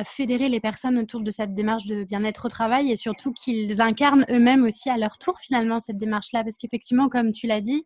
fédérer 0.06 0.50
les 0.50 0.60
personnes 0.60 0.98
autour 0.98 1.22
de 1.22 1.32
cette 1.32 1.54
démarche 1.54 1.86
de 1.86 2.04
bien-être 2.04 2.46
au 2.46 2.50
travail 2.50 2.92
et 2.92 2.96
surtout 2.96 3.32
qu'ils 3.32 3.82
incarnent 3.82 4.26
eux-mêmes 4.30 4.64
aussi 4.64 4.90
à 4.90 4.98
leur 4.98 5.18
tour 5.18 5.40
finalement 5.40 5.80
cette 5.80 5.98
démarche-là. 5.98 6.44
Parce 6.44 6.58
qu'effectivement, 6.58 7.10
comme 7.10 7.32
tu 7.32 7.48
l'as 7.48 7.62
dit, 7.62 7.86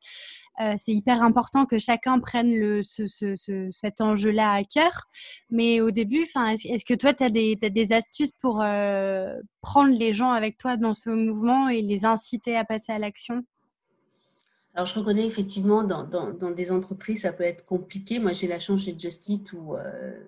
euh, 0.60 0.74
c'est 0.78 0.92
hyper 0.92 1.22
important 1.22 1.66
que 1.66 1.78
chacun 1.78 2.20
prenne 2.20 2.56
le, 2.56 2.82
cet 2.84 4.02
enjeu-là 4.02 4.52
à 4.54 4.64
cœur. 4.64 5.08
Mais 5.50 5.82
au 5.82 5.92
début, 5.92 6.24
est-ce 6.24 6.86
que 6.86 6.96
toi, 6.96 7.14
tu 7.14 7.24
as, 7.24 7.30
des 7.30 7.94
astuces 7.94 8.32
pour 8.42 8.62
euh, 8.62 9.36
prendre 9.62 9.96
les 9.96 10.14
gens 10.14 10.32
avec 10.32 10.58
toi 10.58 10.78
dans 10.78 10.94
ce 10.94 11.10
mouvement 11.10 11.70
et 11.70 11.82
les 11.82 12.06
inciter 12.06 12.56
à 12.56 12.66
passer 12.66 12.92
à 12.92 13.00
l'action? 13.00 13.44
Alors, 14.74 14.88
je 14.88 15.00
reconnais 15.00 15.26
effectivement, 15.26 15.84
dans, 15.84 16.04
dans, 16.04 16.52
des 16.52 16.72
entreprises, 16.72 17.22
ça 17.22 17.34
peut 17.34 17.44
être 17.44 17.66
compliqué. 17.66 18.20
Moi, 18.20 18.34
j'ai 18.34 18.48
la 18.48 18.60
chance 18.60 18.84
chez 18.86 18.98
Just 18.98 19.28
Eat 19.30 19.54
où 19.54 19.76
euh, 19.76 20.20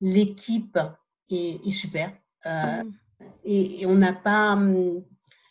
l'équipe 0.00 0.78
est, 1.28 1.70
super. 1.70 2.12
Mmh. 2.44 2.82
et, 3.44 3.86
on 3.86 3.94
n'a 3.94 4.12
pas, 4.12 4.52
hum, 4.52 5.02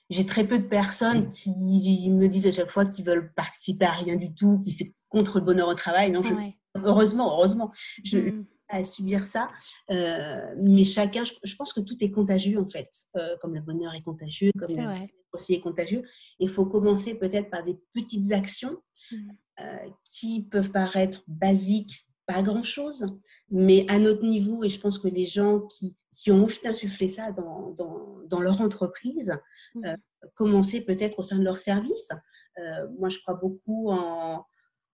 j'ai 0.10 0.25
très 0.25 0.46
peu 0.46 0.60
de 0.60 0.68
personnes 0.68 1.25
mm. 1.25 1.30
qui 1.30 2.10
me 2.10 2.28
disent 2.28 2.48
à 2.48 2.51
chaque 2.51 2.72
fois 2.72 2.86
qu'ils 2.86 3.06
veulent 3.06 3.32
participer 3.34 3.86
à 3.86 3.92
rien 3.92 4.16
du 4.16 4.34
tout, 4.34 4.60
qui 4.60 4.72
c'est 4.72 4.94
contre 5.10 5.39
le 5.39 5.46
bonheur 5.46 5.68
au 5.68 5.74
travail. 5.74 6.12
Non, 6.12 6.24
je, 6.24 6.34
heureusement, 6.75 7.34
heureusement, 7.34 7.72
je 8.04 8.18
mm. 8.18 8.46
à 8.70 8.84
subir 8.84 9.25
ça. 9.25 9.48
Euh, 9.92 10.54
mais 10.62 10.84
chacun, 10.84 11.24
je, 11.24 11.56
pense 11.56 11.74
que 11.74 11.82
tout 11.82 12.04
est 12.04 12.12
contagieux 12.12 12.60
en 12.60 12.68
fait, 12.68 12.89
euh, 13.18 13.36
comme 13.42 13.56
le 13.56 13.62
bonheur 13.62 13.94
est 13.94 14.01
contagieux, 14.01 14.51
comme 14.58 14.74
le 14.75 15.08
aussi 15.34 15.54
est 15.54 15.60
contagieux. 15.60 16.04
Il 16.39 16.50
faut 16.50 16.66
commencer 16.66 17.13
peut-être 17.13 17.51
par 17.51 17.63
des 17.63 17.78
petites 17.94 18.32
actions 18.32 18.78
mm. 19.12 19.16
euh, 19.62 19.89
qui 20.04 20.48
peuvent 20.50 20.72
paraître 20.72 21.24
basiques, 21.28 22.08
pas 22.25 22.42
grand-chose, 22.42 23.06
mais 23.51 23.86
à 23.88 24.00
notre 24.00 24.24
niveau, 24.24 24.63
et 24.63 24.70
je 24.70 24.79
pense 24.79 25.00
que 25.00 25.08
les 25.08 25.25
gens 25.25 25.62
qui, 25.62 25.96
qui 26.13 26.32
ont 26.32 26.44
envie 26.44 26.60
d'insuffler 26.63 27.08
ça 27.08 27.32
dans, 27.32 27.72
dans, 27.72 28.20
dans, 28.27 28.41
leur 28.41 28.62
entreprise, 28.62 29.38
mmh. 29.75 29.86
euh, 29.86 29.96
commencer 30.36 30.82
peut-être 30.82 31.20
au 31.20 31.24
sein 31.24 31.38
de 31.38 31.44
leur 31.44 31.60
service. 31.60 32.10
Euh, 32.58 32.88
moi, 32.98 33.10
je 33.10 33.20
crois 33.20 33.36
beaucoup 33.36 33.89
en, 33.89 34.46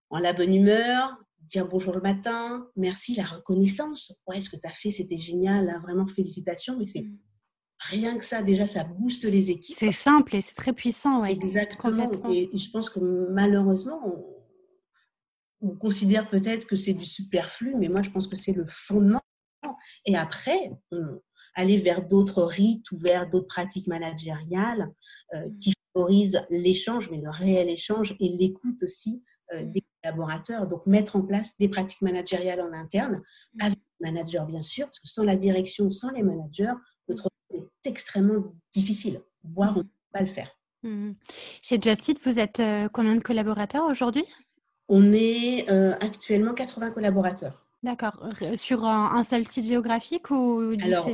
en, 0.09 0.19
la 0.19 0.33
bonne 0.33 0.53
humeur, 0.53 1.17
dire 1.41 1.67
bonjour 1.67 1.93
le 1.93 2.01
matin, 2.01 2.67
merci, 2.75 3.15
la 3.15 3.25
reconnaissance. 3.25 4.13
Ouais, 4.27 4.41
ce 4.41 4.49
que 4.49 4.57
tu 4.57 4.67
as 4.67 4.73
fait, 4.73 4.91
c'était 4.91 5.17
génial, 5.17 5.69
hein, 5.69 5.79
vraiment 5.81 6.07
félicitations, 6.07 6.77
mais 6.77 6.85
c'est 6.85 7.03
mmh. 7.03 7.17
rien 7.79 8.17
que 8.17 8.25
ça, 8.25 8.41
déjà, 8.41 8.67
ça 8.67 8.83
booste 8.83 9.25
les 9.25 9.49
équipes. 9.49 9.75
C'est 9.77 9.91
simple 9.91 10.35
et 10.35 10.41
c'est 10.41 10.55
très 10.55 10.73
puissant. 10.73 11.21
Ouais, 11.21 11.31
Exactement. 11.31 12.11
Et, 12.31 12.49
et, 12.53 12.57
je 12.57 12.69
pense 12.71 12.89
que 12.89 12.99
malheureusement, 12.99 14.01
on, 14.05 14.34
on 15.61 15.75
considère 15.75 16.29
peut-être 16.29 16.67
que 16.67 16.75
c'est 16.75 16.93
du 16.93 17.05
superflu, 17.05 17.75
mais 17.75 17.89
moi 17.89 18.01
je 18.01 18.09
pense 18.09 18.27
que 18.27 18.35
c'est 18.35 18.53
le 18.53 18.65
fondement. 18.67 19.21
Et 20.05 20.15
après, 20.15 20.71
aller 21.55 21.77
vers 21.79 22.05
d'autres 22.05 22.43
rites 22.43 22.91
ou 22.91 22.99
vers 22.99 23.27
d'autres 23.29 23.47
pratiques 23.47 23.87
managériales 23.87 24.91
euh, 25.33 25.47
qui 25.59 25.73
favorisent 25.93 26.41
l'échange, 26.49 27.09
mais 27.09 27.19
le 27.19 27.29
réel 27.29 27.69
échange 27.69 28.15
et 28.19 28.29
l'écoute 28.29 28.83
aussi 28.83 29.23
euh, 29.53 29.63
des 29.65 29.83
collaborateurs. 30.03 30.67
Donc 30.67 30.85
mettre 30.85 31.15
en 31.15 31.21
place 31.21 31.57
des 31.57 31.69
pratiques 31.69 32.01
managériales 32.01 32.61
en 32.61 32.73
interne, 32.73 33.21
avec 33.59 33.79
les 33.99 34.11
managers 34.11 34.45
bien 34.47 34.61
sûr, 34.61 34.85
parce 34.85 34.99
que 34.99 35.07
sans 35.07 35.23
la 35.23 35.37
direction, 35.37 35.89
sans 35.89 36.11
les 36.11 36.23
managers, 36.23 36.73
notre 37.07 37.29
travail 37.29 37.67
est 37.83 37.89
extrêmement 37.89 38.53
difficile, 38.73 39.21
voire 39.43 39.73
on 39.75 39.79
ne 39.79 39.83
peut 39.83 39.89
pas 40.11 40.21
le 40.21 40.27
faire. 40.27 40.51
Mmh 40.83 41.13
Chez 41.63 41.79
Justit, 41.81 42.15
vous 42.23 42.37
êtes 42.37 42.59
euh, 42.59 42.87
combien 42.91 43.15
de 43.15 43.21
collaborateurs 43.21 43.85
aujourd'hui? 43.85 44.25
On 44.87 45.13
est 45.13 45.69
euh, 45.69 45.93
actuellement 45.99 46.53
80 46.53 46.91
collaborateurs. 46.91 47.65
D'accord. 47.83 48.27
Sur 48.57 48.83
un, 48.83 49.23
seul 49.23 49.47
site 49.47 49.67
géographique 49.67 50.31
ou 50.31 50.73
Alors, 50.81 51.07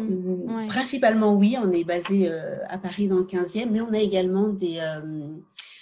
principalement 0.70 1.34
oui, 1.34 1.58
on 1.62 1.70
est 1.72 1.84
basé 1.84 2.30
euh, 2.30 2.60
à 2.70 2.78
Paris 2.78 3.10
dans 3.10 3.18
le 3.18 3.26
15e, 3.26 3.70
mais 3.70 3.82
on 3.82 3.92
a 3.92 4.00
également 4.00 4.48
des, 4.48 4.78
euh, 4.80 5.28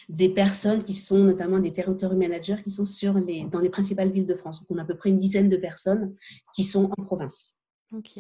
des 0.10 0.30
personnes 0.30 0.82
qui 0.82 0.96
sont 0.96 1.20
notamment 1.20 1.60
des 1.60 1.72
territory 1.72 2.16
managers 2.16 2.56
qui 2.64 2.72
sont 2.72 2.86
sur 2.86 3.14
les, 3.20 3.44
dans 3.44 3.60
les 3.60 3.70
principales 3.70 4.10
villes 4.10 4.26
de 4.26 4.34
France. 4.34 4.62
Donc, 4.62 4.72
on 4.72 4.80
a 4.80 4.82
à 4.82 4.86
peu 4.86 4.96
près 4.96 5.10
une 5.10 5.20
dizaine 5.20 5.48
de 5.48 5.58
personnes 5.58 6.16
qui 6.56 6.64
sont 6.64 6.90
en 6.98 7.04
province. 7.04 7.59
Ok. 7.96 8.20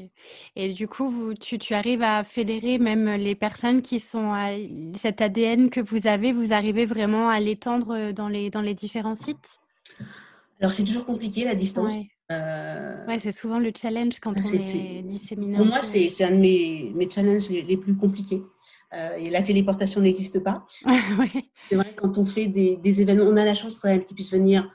Et 0.55 0.73
du 0.73 0.87
coup, 0.87 1.09
vous, 1.09 1.35
tu, 1.35 1.59
tu, 1.59 1.75
arrives 1.75 2.01
à 2.01 2.23
fédérer 2.23 2.79
même 2.79 3.07
les 3.17 3.35
personnes 3.35 3.83
qui 3.83 3.99
sont 3.99 4.31
à 4.33 4.49
cet 4.95 5.21
ADN 5.21 5.69
que 5.69 5.79
vous 5.79 6.07
avez, 6.07 6.33
vous 6.33 6.53
arrivez 6.53 6.85
vraiment 6.85 7.29
à 7.29 7.39
l'étendre 7.39 8.11
dans 8.11 8.29
les, 8.29 8.49
dans 8.49 8.61
les 8.61 8.73
différents 8.73 9.15
sites? 9.15 9.59
Alors, 10.59 10.71
c'est 10.71 10.83
toujours 10.83 11.05
compliqué 11.05 11.45
la 11.45 11.53
distance. 11.53 11.95
Oui, 11.95 12.09
euh, 12.31 13.05
ouais, 13.07 13.19
c'est 13.19 13.31
souvent 13.31 13.59
le 13.59 13.71
challenge 13.75 14.19
quand 14.19 14.33
on 14.37 14.53
est, 14.53 15.01
disséminé. 15.03 15.57
Pour 15.57 15.65
moi, 15.65 15.81
c'est 15.81 16.23
un 16.23 16.31
de 16.31 16.37
mes, 16.37 16.91
mes 16.95 17.09
challenges 17.09 17.49
les, 17.49 17.77
plus 17.77 17.95
compliqués. 17.95 18.41
Euh, 18.93 19.15
et 19.17 19.29
la 19.29 19.41
téléportation 19.41 20.01
n'existe 20.01 20.39
pas. 20.39 20.65
C'est 21.69 21.75
vrai, 21.75 21.93
quand 21.95 22.17
on 22.17 22.25
fait 22.25 22.47
des, 22.47 22.75
des, 22.77 23.01
événements, 23.01 23.25
on 23.25 23.37
a 23.37 23.45
la 23.45 23.53
chance 23.53 23.77
quand 23.77 23.87
même 23.87 24.03
qu'ils 24.03 24.15
puissent 24.15 24.31
venir 24.31 24.67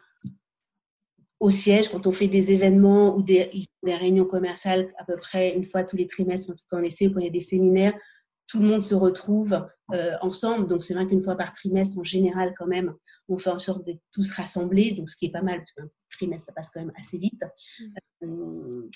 au 1.44 1.50
siège, 1.50 1.90
quand 1.90 2.06
on 2.06 2.12
fait 2.12 2.26
des 2.26 2.52
événements 2.52 3.14
ou 3.14 3.22
des, 3.22 3.50
des, 3.82 3.94
réunions 3.94 4.24
commerciales 4.24 4.90
à 4.98 5.04
peu 5.04 5.16
près 5.16 5.54
une 5.54 5.64
fois 5.64 5.84
tous 5.84 5.94
les 5.94 6.06
trimestres, 6.06 6.50
en 6.50 6.54
tout 6.54 6.64
cas 6.70 6.78
en 6.78 6.82
essai, 6.82 7.12
quand 7.12 7.20
il 7.20 7.26
y 7.26 7.28
a 7.28 7.32
des 7.32 7.40
séminaires, 7.40 7.92
tout 8.46 8.60
le 8.60 8.66
monde 8.66 8.82
se 8.82 8.94
retrouve 8.94 9.62
euh, 9.92 10.12
ensemble. 10.22 10.66
Donc 10.68 10.82
c'est 10.82 10.94
vrai 10.94 11.06
qu'une 11.06 11.20
fois 11.20 11.36
par 11.36 11.52
trimestre, 11.52 11.98
en 11.98 12.02
général 12.02 12.54
quand 12.56 12.66
même, 12.66 12.94
on 13.28 13.36
fait 13.36 13.50
en 13.50 13.58
sorte 13.58 13.86
de 13.86 13.94
tous 14.10 14.32
rassembler, 14.32 14.92
donc 14.92 15.10
ce 15.10 15.16
qui 15.16 15.26
est 15.26 15.30
pas 15.30 15.42
mal, 15.42 15.58
parce 15.58 15.72
qu'un 15.72 15.92
trimestre, 16.16 16.46
ça 16.46 16.52
passe 16.52 16.70
quand 16.70 16.80
même 16.80 16.92
assez 16.98 17.18
vite. 17.18 17.44
Mmh. 18.22 18.26
Euh, 18.26 18.90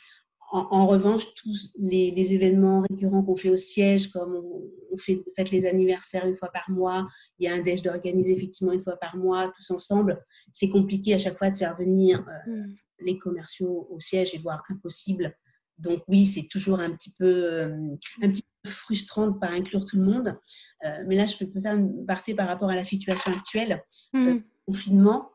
en, 0.51 0.87
revanche, 0.87 1.35
tous 1.35 1.73
les, 1.79 2.33
événements 2.33 2.81
récurrents 2.81 3.23
qu'on 3.23 3.37
fait 3.37 3.51
au 3.51 3.57
siège, 3.57 4.09
comme 4.09 4.43
on, 4.91 4.97
fait, 4.97 5.23
les 5.51 5.67
anniversaires 5.67 6.27
une 6.27 6.37
fois 6.37 6.49
par 6.49 6.71
mois, 6.71 7.07
il 7.39 7.45
y 7.45 7.49
a 7.49 7.55
un 7.55 7.61
déj 7.61 7.83
d'organiser 7.83 8.33
effectivement 8.33 8.73
une 8.73 8.81
fois 8.81 8.97
par 8.97 9.17
mois, 9.17 9.53
tous 9.57 9.71
ensemble, 9.71 10.25
c'est 10.53 10.71
compliqué 10.71 11.15
à 11.15 11.19
chaque 11.19 11.37
fois 11.37 11.51
de 11.51 11.57
faire 11.57 11.77
venir 11.77 12.27
euh, 12.29 12.51
mm. 12.51 12.77
les 13.01 13.19
commerciaux 13.19 13.89
au 13.91 14.01
siège 14.01 14.35
et 14.35 14.39
voire 14.39 14.63
impossible. 14.71 15.37
Donc 15.77 16.03
oui, 16.09 16.27
c'est 16.27 16.49
toujours 16.49 16.81
un 16.81 16.91
petit 16.91 17.13
peu, 17.13 17.27
euh, 17.27 17.77
un 18.23 18.29
petit 18.29 18.45
peu 18.63 18.71
frustrant 18.71 19.27
de 19.27 19.35
ne 19.35 19.39
pas 19.39 19.51
inclure 19.51 19.85
tout 19.85 19.99
le 19.99 20.05
monde. 20.05 20.37
Euh, 20.85 21.05
mais 21.07 21.17
là, 21.17 21.27
je 21.27 21.37
peux 21.37 21.61
faire 21.61 21.77
une 21.77 22.07
partie 22.07 22.35
par 22.35 22.49
rapport 22.49 22.71
à 22.71 22.75
la 22.75 22.85
situation 22.85 23.33
actuelle. 23.33 23.83
Mm. 24.15 24.39
confinement, 24.67 25.31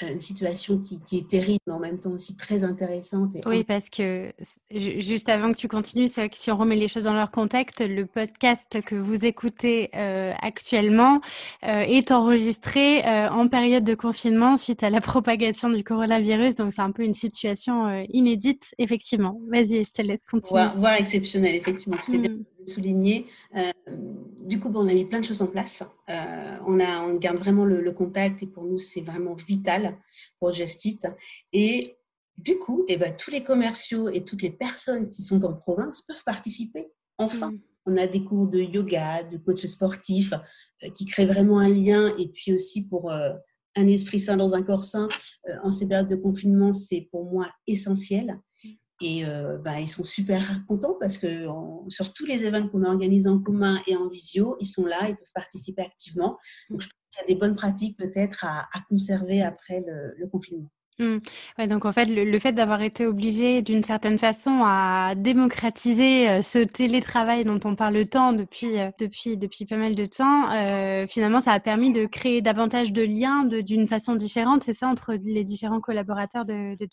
une 0.00 0.20
situation 0.20 0.78
qui, 0.78 1.18
est 1.18 1.28
terrible, 1.28 1.60
mais 1.66 1.72
en 1.72 1.78
même 1.78 1.98
temps 1.98 2.10
aussi 2.10 2.36
très 2.36 2.64
intéressante. 2.64 3.30
oui, 3.46 3.64
parce 3.64 3.88
que 3.90 4.32
juste 4.70 5.28
avant 5.28 5.52
que 5.52 5.58
tu 5.58 5.68
continues, 5.68 6.08
c'est 6.08 6.28
que 6.28 6.36
si 6.36 6.50
on 6.50 6.56
remet 6.56 6.76
les 6.76 6.88
choses 6.88 7.04
dans 7.04 7.12
leur 7.12 7.30
contexte, 7.30 7.80
le 7.86 8.06
podcast 8.06 8.80
que 8.84 8.94
vous 8.94 9.24
écoutez 9.24 9.90
euh, 9.94 10.32
actuellement 10.40 11.20
euh, 11.64 11.80
est 11.80 12.10
enregistré 12.10 13.04
euh, 13.06 13.28
en 13.30 13.48
période 13.48 13.84
de 13.84 13.94
confinement 13.94 14.56
suite 14.56 14.82
à 14.82 14.90
la 14.90 15.00
propagation 15.00 15.70
du 15.70 15.84
coronavirus. 15.84 16.54
Donc, 16.56 16.72
c'est 16.72 16.82
un 16.82 16.92
peu 16.92 17.02
une 17.02 17.12
situation 17.12 18.04
inédite, 18.08 18.74
effectivement. 18.78 19.40
Vas-y, 19.48 19.84
je 19.84 19.90
te 19.90 20.02
laisse 20.02 20.22
continuer. 20.28 20.64
Voire, 20.76 20.94
exceptionnelle, 20.94 21.54
effectivement. 21.54 21.98
Tu 22.04 22.12
fais 22.12 22.18
bien. 22.18 22.36
Souligner. 22.66 23.26
du 24.40 24.60
coup, 24.60 24.70
on 24.74 24.88
a 24.88 24.94
mis 24.94 25.04
plein 25.04 25.20
de 25.20 25.24
choses 25.24 25.42
en 25.42 25.46
place. 25.46 25.82
on, 26.08 26.80
a, 26.80 27.00
on 27.02 27.14
garde 27.14 27.38
vraiment 27.38 27.64
le, 27.64 27.80
le 27.80 27.92
contact 27.92 28.42
et 28.42 28.46
pour 28.46 28.64
nous, 28.64 28.78
c'est 28.78 29.00
vraiment 29.00 29.34
vital 29.34 29.98
pour 30.38 30.52
Justit. 30.52 30.98
Et 31.52 31.96
du 32.38 32.58
coup, 32.58 32.84
eh 32.88 32.96
ben, 32.96 33.14
tous 33.16 33.30
les 33.30 33.44
commerciaux 33.44 34.08
et 34.08 34.24
toutes 34.24 34.42
les 34.42 34.50
personnes 34.50 35.08
qui 35.08 35.22
sont 35.22 35.44
en 35.44 35.52
province 35.52 36.02
peuvent 36.02 36.24
participer. 36.24 36.90
Enfin, 37.18 37.52
mm. 37.52 37.60
on 37.86 37.96
a 37.96 38.06
des 38.06 38.24
cours 38.24 38.46
de 38.46 38.58
yoga, 38.58 39.22
de 39.22 39.36
coach 39.36 39.64
sportif 39.66 40.32
euh, 40.82 40.90
qui 40.90 41.04
créent 41.04 41.26
vraiment 41.26 41.58
un 41.58 41.68
lien. 41.68 42.14
Et 42.18 42.28
puis 42.28 42.52
aussi 42.52 42.86
pour 42.86 43.12
euh, 43.12 43.30
un 43.76 43.86
esprit 43.86 44.20
sain 44.20 44.36
dans 44.36 44.54
un 44.54 44.62
corps 44.62 44.84
sain, 44.84 45.08
euh, 45.48 45.52
en 45.62 45.70
ces 45.70 45.86
périodes 45.86 46.08
de 46.08 46.16
confinement, 46.16 46.72
c'est 46.72 47.08
pour 47.10 47.30
moi 47.30 47.48
essentiel. 47.66 48.38
Et 49.02 49.24
bah, 49.64 49.80
ils 49.80 49.88
sont 49.88 50.04
super 50.04 50.64
contents 50.68 50.96
parce 51.00 51.18
que 51.18 51.46
sur 51.88 52.12
tous 52.12 52.24
les 52.24 52.44
événements 52.44 52.68
qu'on 52.68 52.84
organise 52.84 53.26
en 53.26 53.40
commun 53.40 53.80
et 53.86 53.96
en 53.96 54.08
visio, 54.08 54.56
ils 54.60 54.66
sont 54.66 54.84
là, 54.84 55.08
ils 55.08 55.16
peuvent 55.16 55.26
participer 55.34 55.82
activement. 55.82 56.38
Donc, 56.70 56.82
je 56.82 56.88
il 57.14 57.20
y 57.20 57.24
a 57.24 57.26
des 57.26 57.38
bonnes 57.38 57.56
pratiques 57.56 57.96
peut-être 57.96 58.44
à, 58.44 58.66
conserver 58.88 59.42
après 59.42 59.82
le, 59.86 60.26
confinement. 60.28 60.68
Mmh. 60.98 61.18
Ouais, 61.58 61.66
donc 61.66 61.84
en 61.86 61.92
fait, 61.92 62.04
le, 62.04 62.38
fait 62.38 62.52
d'avoir 62.52 62.82
été 62.82 63.06
obligé 63.06 63.62
d'une 63.62 63.82
certaine 63.82 64.18
façon 64.18 64.60
à 64.62 65.14
démocratiser 65.16 66.28
euh, 66.28 66.42
ce 66.42 66.58
télétravail 66.58 67.44
dont 67.44 67.58
on 67.64 67.74
parle 67.74 68.06
tant 68.06 68.34
depuis, 68.34 68.78
euh, 68.78 68.90
depuis, 69.00 69.36
depuis 69.38 69.64
pas 69.64 69.78
mal 69.78 69.94
de 69.94 70.04
temps, 70.04 70.52
euh, 70.52 71.06
finalement, 71.08 71.40
ça 71.40 71.52
a 71.52 71.60
permis 71.60 71.92
de 71.92 72.06
créer 72.06 72.42
davantage 72.42 72.92
de 72.92 73.02
liens 73.02 73.44
d'une 73.44 73.88
façon 73.88 74.14
différente, 74.14 74.64
c'est 74.64 74.74
ça, 74.74 74.86
entre 74.86 75.14
les 75.14 75.44
différents 75.44 75.80
collaborateurs 75.80 76.44
de, 76.44 76.76
de 76.76 76.88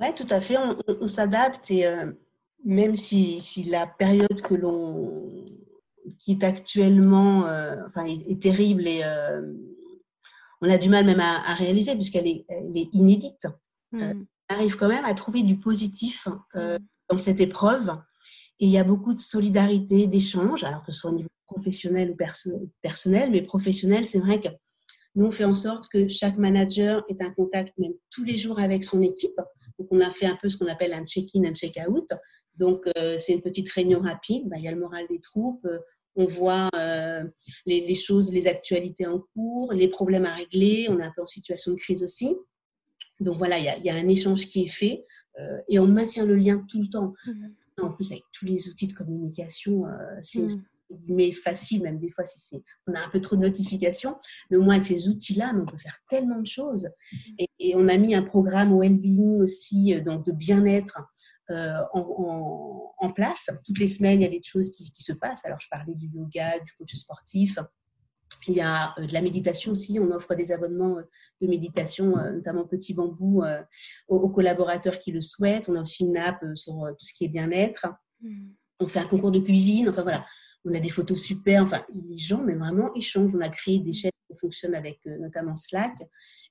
Oui, 0.00 0.14
tout 0.16 0.26
à 0.30 0.40
fait. 0.40 0.56
On, 0.58 1.08
s'adapte 1.08 1.70
et 1.70 1.84
même 2.64 2.96
si, 2.96 3.40
si, 3.40 3.64
la 3.64 3.86
période 3.86 4.40
que 4.42 4.54
l'on 4.54 5.26
qui 6.18 6.32
est 6.32 6.44
actuellement 6.44 7.40
enfin, 7.86 8.06
est, 8.06 8.40
terrible 8.40 8.88
et 8.88 9.02
on 10.62 10.70
a 10.70 10.78
du 10.78 10.88
mal 10.88 11.04
même 11.04 11.20
à, 11.20 11.54
réaliser 11.54 11.94
puisqu'elle 11.94 12.26
est, 12.26 12.46
est, 12.48 12.88
inédite. 12.92 13.46
Mm. 13.92 14.12
on 14.50 14.54
arrive 14.54 14.76
quand 14.76 14.88
même 14.88 15.04
à 15.04 15.14
trouver 15.14 15.42
du 15.42 15.56
positif 15.56 16.28
mm. 16.54 16.76
dans 17.10 17.18
cette 17.18 17.40
épreuve 17.40 17.90
et 18.60 18.66
il 18.66 18.70
y 18.70 18.78
a 18.78 18.84
beaucoup 18.84 19.14
de 19.14 19.18
solidarité, 19.18 20.06
d'échange, 20.06 20.64
alors 20.64 20.84
que 20.84 20.92
ce 20.92 21.00
soit 21.00 21.10
au 21.10 21.14
niveau 21.14 21.30
professionnel 21.46 22.10
ou 22.10 22.16
personnel, 22.82 23.30
mais 23.30 23.42
professionnel, 23.42 24.06
c'est 24.06 24.18
vrai 24.18 24.40
que 24.40 24.48
nous, 25.14 25.26
on 25.26 25.30
fait 25.30 25.44
en 25.44 25.54
sorte 25.54 25.88
que 25.88 26.08
chaque 26.08 26.36
manager 26.36 27.02
ait 27.08 27.16
un 27.20 27.30
contact 27.30 27.76
même 27.78 27.94
tous 28.10 28.22
les 28.22 28.36
jours 28.36 28.60
avec 28.60 28.84
son 28.84 29.02
équipe. 29.02 29.40
Donc, 29.80 29.88
on 29.90 30.00
a 30.00 30.10
fait 30.10 30.26
un 30.26 30.36
peu 30.36 30.50
ce 30.50 30.58
qu'on 30.58 30.66
appelle 30.66 30.92
un 30.92 31.06
check-in, 31.06 31.44
un 31.44 31.54
check-out. 31.54 32.06
Donc, 32.56 32.84
euh, 32.98 33.16
c'est 33.16 33.32
une 33.32 33.40
petite 33.40 33.70
réunion 33.70 34.00
rapide. 34.00 34.46
Bah, 34.46 34.56
il 34.58 34.64
y 34.64 34.68
a 34.68 34.72
le 34.72 34.78
moral 34.78 35.06
des 35.08 35.20
troupes. 35.20 35.66
on 36.16 36.26
voit 36.26 36.68
euh, 36.74 37.24
les, 37.64 37.94
choses, 37.94 38.30
les 38.30 38.46
actualités 38.46 39.06
en 39.06 39.24
cours, 39.34 39.72
les 39.72 39.88
problèmes 39.88 40.26
à 40.26 40.34
régler. 40.34 40.86
On 40.90 41.00
est 41.00 41.04
un 41.04 41.12
peu 41.16 41.22
en 41.22 41.26
situation 41.26 41.72
de 41.72 41.76
crise 41.76 42.04
aussi. 42.04 42.36
Donc, 43.20 43.38
voilà, 43.38 43.58
il 43.58 43.84
y 43.84 43.90
a, 43.90 43.94
un 43.94 44.08
échange 44.08 44.46
qui 44.46 44.64
est 44.64 44.68
fait 44.68 45.06
euh, 45.38 45.58
et 45.68 45.78
on 45.78 45.86
maintient 45.86 46.26
le 46.26 46.36
lien 46.36 46.62
tout 46.68 46.82
le 46.82 46.88
temps. 46.88 47.14
Mmh 47.26 47.46
en 47.82 47.92
plus 47.92 48.12
avec 48.12 48.24
tous 48.32 48.44
les 48.44 48.68
outils 48.68 48.88
de 48.88 48.92
communication, 48.92 49.86
euh, 49.86 50.18
c'est 50.20 50.42
mm. 50.42 50.64
Facile, 51.32 51.82
même 51.82 51.98
des 51.98 52.10
fois 52.10 52.24
si 52.24 52.40
c'est, 52.40 52.62
on 52.86 52.94
a 52.94 53.00
un 53.00 53.08
peu 53.08 53.20
trop 53.20 53.36
de 53.36 53.42
notifications, 53.42 54.16
mais 54.50 54.56
au 54.56 54.62
moins 54.62 54.74
avec 54.74 54.86
ces 54.86 55.08
outils-là, 55.08 55.52
on 55.54 55.64
peut 55.64 55.78
faire 55.78 55.98
tellement 56.08 56.40
de 56.40 56.46
choses. 56.46 56.88
Et, 57.38 57.48
on 57.74 57.88
a 57.88 57.96
mis 57.96 58.14
un 58.14 58.22
programme 58.22 58.72
well-being 58.72 59.40
aussi, 59.40 59.94
euh, 59.94 60.00
donc 60.00 60.26
de 60.26 60.32
bien-être 60.32 60.98
euh, 61.50 61.80
en, 61.92 63.10
place. 63.14 63.50
Toutes 63.64 63.78
les 63.78 63.88
semaines, 63.88 64.20
il 64.20 64.24
y 64.24 64.26
a 64.26 64.30
des 64.30 64.40
choses 64.42 64.70
qui, 64.70 64.90
qui, 64.90 65.02
se 65.02 65.12
passent. 65.12 65.44
Alors, 65.44 65.60
je 65.60 65.68
parlais 65.70 65.94
du 65.94 66.06
yoga, 66.06 66.58
du 66.58 66.72
coach 66.72 66.94
sportif, 66.94 67.58
il 68.46 68.54
y 68.54 68.60
a 68.60 68.94
euh, 68.98 69.06
de 69.06 69.12
la 69.12 69.20
méditation 69.20 69.72
aussi. 69.72 69.98
On 70.00 70.10
offre 70.10 70.34
des 70.34 70.52
abonnements 70.52 70.96
de 71.40 71.46
méditation, 71.46 72.16
notamment 72.32 72.66
Petit 72.66 72.94
Bambou, 72.94 73.42
aux, 74.08 74.28
collaborateurs 74.28 74.98
qui 74.98 75.12
le 75.12 75.20
souhaitent. 75.20 75.68
On 75.68 75.76
a 75.76 75.82
aussi 75.82 76.04
une 76.04 76.16
app 76.16 76.42
sur 76.54 76.74
tout 76.98 77.06
ce 77.06 77.12
qui 77.12 77.24
est 77.24 77.28
bien-être. 77.28 77.86
Hmm. 78.20 78.52
On 78.78 78.88
fait 78.88 79.00
un 79.00 79.06
concours 79.06 79.32
de 79.32 79.40
cuisine. 79.40 79.88
Enfin 79.88 80.02
voilà, 80.02 80.24
on 80.64 80.74
a 80.74 80.80
des 80.80 80.90
photos 80.90 81.20
super. 81.20 81.62
Enfin, 81.62 81.84
les 81.92 82.18
gens, 82.18 82.42
mais 82.42 82.54
vraiment, 82.54 82.94
échangent. 82.94 83.34
On 83.34 83.40
a 83.40 83.48
créé 83.48 83.78
des 83.80 83.92
chaînes 83.92 84.10
on 84.30 84.34
fonctionne 84.34 84.74
avec 84.74 85.00
notamment 85.04 85.56
Slack 85.56 85.94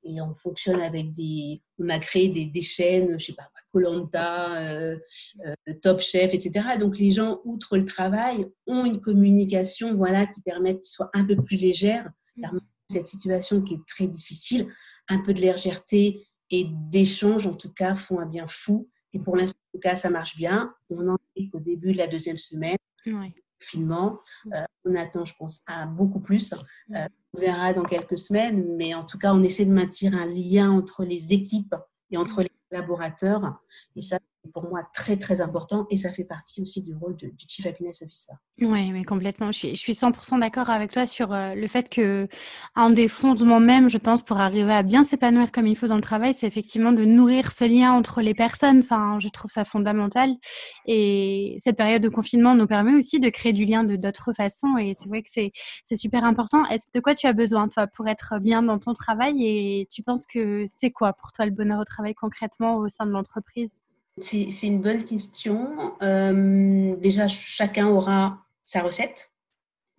et 0.04 0.22
on 0.22 0.36
fonctionne 0.36 0.82
avec 0.82 1.14
des. 1.14 1.62
On 1.80 1.90
a 1.90 2.00
créé 2.00 2.30
des, 2.30 2.46
des 2.46 2.62
chaînes, 2.62 3.18
je 3.18 3.26
sais 3.26 3.34
pas, 3.34 3.50
Colanta, 3.72 4.58
euh, 4.58 4.98
euh, 5.46 5.74
Top 5.82 6.02
Chef, 6.02 6.34
etc. 6.34 6.78
Donc 6.80 6.98
les 6.98 7.12
gens, 7.12 7.40
outre 7.46 7.78
le 7.78 7.86
travail, 7.86 8.46
ont 8.68 8.86
une 8.86 9.00
communication 9.00 9.96
voilà, 9.96 10.28
qui 10.28 10.42
permet 10.42 10.76
qu'ils 10.78 10.92
soient 10.92 11.10
un 11.14 11.26
peu 11.26 11.42
plus 11.42 11.58
légère. 11.58 12.10
Mmh. 12.38 12.58
Cette 12.92 13.08
situation 13.08 13.62
qui 13.62 13.76
est 13.76 13.88
très 13.88 14.08
difficile, 14.08 14.68
un 15.08 15.20
peu 15.20 15.34
de 15.34 15.42
légèreté 15.42 16.28
et 16.52 16.68
d'échange, 16.70 17.48
en 17.48 17.54
tout 17.54 17.72
cas, 17.72 17.96
font 17.96 18.20
un 18.20 18.26
bien 18.26 18.48
fou. 18.48 18.90
Et 19.14 19.20
pour 19.20 19.36
l'instant, 19.36 19.60
en 19.70 19.78
tout 19.78 19.82
cas, 19.82 19.96
ça 19.96 20.10
marche 20.10 20.36
bien. 20.36 20.74
On 20.90 21.08
en 21.08 21.18
est 21.36 21.50
au 21.54 21.60
début 21.60 21.94
de 21.94 21.98
la 21.98 22.08
deuxième 22.08 22.38
semaine. 22.38 22.78
Oui. 23.06 23.34
Mmh. 23.74 24.54
Euh, 24.54 24.64
on 24.86 24.96
attend, 24.96 25.26
je 25.26 25.34
pense, 25.38 25.62
à 25.68 25.86
beaucoup 25.86 26.20
plus. 26.20 26.54
Mmh. 26.90 26.96
on 27.34 27.40
verra 27.40 27.74
dans 27.74 27.84
quelques 27.84 28.18
semaines, 28.18 28.66
mais 28.78 28.94
en 28.94 29.04
tout 29.04 29.18
cas, 29.18 29.34
on 29.34 29.44
essaie 29.44 29.66
de 29.66 29.72
maintenir 29.72 30.14
un 30.16 30.26
lien 30.26 30.72
entre 30.72 31.04
les 31.04 31.34
équipes 31.34 31.76
et 32.12 32.18
entre 32.18 32.42
les 32.42 32.52
collaborateurs. 32.70 33.60
Et 33.96 34.02
ça, 34.02 34.20
pour 34.54 34.64
moi 34.64 34.82
très 34.94 35.18
très 35.18 35.42
important 35.42 35.88
et 35.90 35.98
ça 35.98 36.12
fait 36.12 36.24
partie 36.24 36.62
aussi 36.62 36.82
du 36.82 36.94
rôle 36.94 37.16
du 37.16 37.34
Chief 37.48 37.66
Happiness 37.66 38.02
Officer. 38.02 38.34
Oui, 38.62 38.92
mais 38.92 39.04
complètement. 39.06 39.52
Je 39.52 39.58
suis, 39.58 39.70
je 39.70 39.76
suis 39.76 39.94
100% 39.94 40.40
d'accord 40.40 40.70
avec 40.70 40.92
toi 40.92 41.06
sur 41.06 41.32
euh, 41.32 41.56
le 41.56 41.68
fait 41.68 41.90
que 41.90 42.28
un 42.76 42.90
des 42.90 43.08
fondements 43.08 43.60
même, 43.60 43.90
je 43.90 43.98
pense, 43.98 44.22
pour 44.22 44.40
arriver 44.40 44.74
à 44.74 44.84
bien 44.84 45.04
s'épanouir 45.04 45.52
comme 45.52 45.66
il 45.66 45.78
faut 45.78 45.88
dans 45.88 45.96
le 45.96 46.02
travail, 46.02 46.34
c'est 46.34 46.48
effectivement 46.48 46.92
de 46.92 47.06
nourrir 47.06 47.52
ce 47.52 47.64
lien 47.64 47.94
entre 47.94 48.22
les 48.22 48.34
personnes. 48.34 48.80
Enfin, 48.80 49.18
je 49.20 49.30
trouve 49.30 49.50
ça 49.50 49.64
fondamental. 49.64 50.36
Et 50.86 51.58
cette 51.60 51.78
période 51.78 52.02
de 52.02 52.10
confinement 52.10 52.56
nous 52.56 52.68
permet 52.68 52.96
aussi 52.96 53.20
de 53.20 53.30
créer 53.30 53.54
du 53.54 53.66
lien 53.66 53.84
de 53.84 53.96
d'autres 53.96 54.34
façons. 54.34 54.78
Et 54.78 54.94
c'est 54.94 55.08
vrai 55.08 55.22
que 55.24 55.30
c'est 55.30 55.96
super 55.96 56.26
important. 56.26 56.66
Est-ce 56.68 56.88
de 56.94 57.00
quoi 57.00 57.16
tu 57.16 57.28
as 57.28 57.34
besoin 57.34 57.70
toi 57.70 57.88
pour 57.88 58.08
être 58.08 58.40
bien 58.40 58.62
dans 58.62 58.80
ton 58.80 58.94
travail 58.94 59.36
et 59.40 59.88
tu 59.90 60.04
penses 60.04 60.26
que 60.26 60.66
c'est 60.68 60.92
quoi 60.92 61.14
pour 61.14 61.32
toi 61.32 61.46
le 61.46 61.52
bonheur 61.52 61.80
au 61.80 61.86
travail 61.86 62.14
concrètement 62.14 62.78
au 62.78 62.90
sein 62.90 63.06
de 63.06 63.12
l'entreprise? 63.12 63.76
C'est 64.24 64.68
une 64.68 64.82
bonne 64.82 65.04
question. 65.04 65.94
Euh, 66.02 66.96
déjà, 66.98 67.28
chacun 67.28 67.88
aura 67.88 68.40
sa 68.66 68.82
recette. 68.82 69.32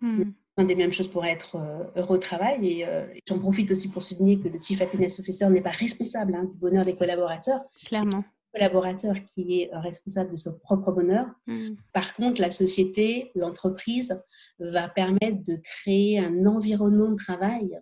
Hmm. 0.00 0.33
Une 0.59 0.66
des 0.66 0.74
mêmes 0.74 0.92
choses 0.92 1.09
pour 1.09 1.24
être 1.24 1.56
euh, 1.56 1.85
heureux 1.96 2.16
au 2.16 2.20
travail. 2.20 2.66
Et, 2.66 2.87
euh, 2.87 3.06
j'en 3.26 3.38
profite 3.38 3.70
aussi 3.70 3.88
pour 3.88 4.02
souligner 4.02 4.38
que 4.38 4.48
le 4.48 4.61
Chief 4.61 4.80
Happiness 4.80 5.18
Officer 5.20 5.48
n'est 5.48 5.61
pas 5.61 5.70
responsable 5.70 6.35
hein, 6.35 6.44
du 6.44 6.56
bonheur 6.59 6.85
des 6.85 6.96
collaborateurs. 6.96 7.61
Clairement. 7.85 8.24
Le 8.52 8.59
collaborateur 8.59 9.14
qui 9.35 9.62
est 9.62 9.70
responsable 9.72 10.33
de 10.33 10.37
son 10.37 10.59
propre 10.59 10.92
bonheur. 10.92 11.26
Hmm. 11.46 11.74
Par 11.92 12.14
contre, 12.14 12.40
la 12.40 12.50
société, 12.50 13.30
l'entreprise 13.35 14.20
va 14.59 14.88
permettre 14.88 15.42
de 15.44 15.56
créer 15.56 16.18
un 16.18 16.46
environnement 16.46 17.11
de 17.11 17.16
travail 17.16 17.78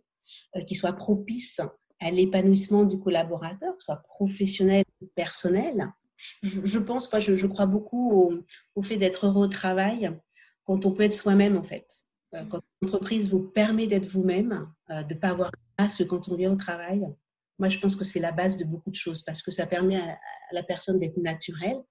qui 0.67 0.75
soit 0.75 0.93
propice 0.93 1.61
à 2.01 2.11
l'épanouissement 2.11 2.85
du 2.85 2.99
collaborateur, 2.99 3.75
soit 3.81 4.03
professionnel 4.09 4.85
ou 5.01 5.07
personnel, 5.15 5.91
je, 6.43 6.79
pense, 6.79 7.09
pas, 7.09 7.21
je, 7.21 7.47
crois 7.47 7.67
beaucoup 7.67 8.43
au, 8.75 8.83
fait 8.83 8.97
d'être 8.97 9.27
heureux 9.27 9.47
au 9.47 9.49
travail 9.49 10.13
quand 10.65 10.85
on 10.85 10.93
peut 10.93 11.05
être 11.05 11.15
soi-même, 11.15 11.57
en 11.57 11.63
fait. 11.63 11.87
Euh, 12.35 12.45
quand 12.45 12.61
l'entreprise 12.83 13.31
vous 13.31 13.41
permet 13.41 13.87
d'être 13.87 14.07
vous-même, 14.07 14.71
euh, 14.91 15.03
de 15.03 15.15
ne 15.15 15.19
pas 15.19 15.31
avoir 15.31 15.51
de 15.51 15.83
masque 15.83 16.07
quand 16.07 16.29
on 16.29 16.37
vient 16.37 16.53
au 16.53 16.57
travail, 16.57 17.07
moi, 17.59 17.69
je 17.69 17.79
pense 17.79 17.97
que 17.97 18.05
c'est 18.05 18.21
la 18.21 18.33
base 18.33 18.57
de 18.57 18.65
beaucoup 18.65 18.91
de 18.91 18.95
choses 18.95 19.23
parce 19.23 19.43
que 19.43 19.51
ça 19.51 19.67
permet 19.67 19.97
à, 19.97 20.19
la 20.53 20.63
personne 20.63 20.99
d'être 20.99 21.17
naturelle, 21.17 21.83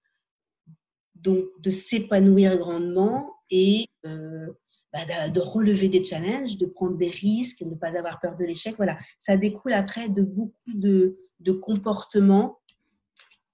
donc 1.16 1.46
de 1.60 1.72
s'épanouir 1.72 2.58
grandement 2.58 3.34
et 3.50 3.88
euh, 4.06 4.48
bah, 4.94 5.30
de, 5.30 5.40
relever 5.40 5.90
des 5.90 6.04
challenges, 6.04 6.58
de 6.58 6.66
prendre 6.66 6.98
des 6.98 7.10
risques, 7.10 7.64
de 7.64 7.70
ne 7.70 7.76
pas 7.76 7.98
avoir 7.98 8.20
peur 8.20 8.36
de 8.36 8.46
l'échec. 8.46 8.76
Voilà, 8.78 8.98
ça 9.20 9.36
découle 9.36 9.74
après 9.74 10.10
de 10.10 10.22
beaucoup 10.22 10.74
de, 10.74 11.18
de 11.40 11.52
comportements 11.52 12.60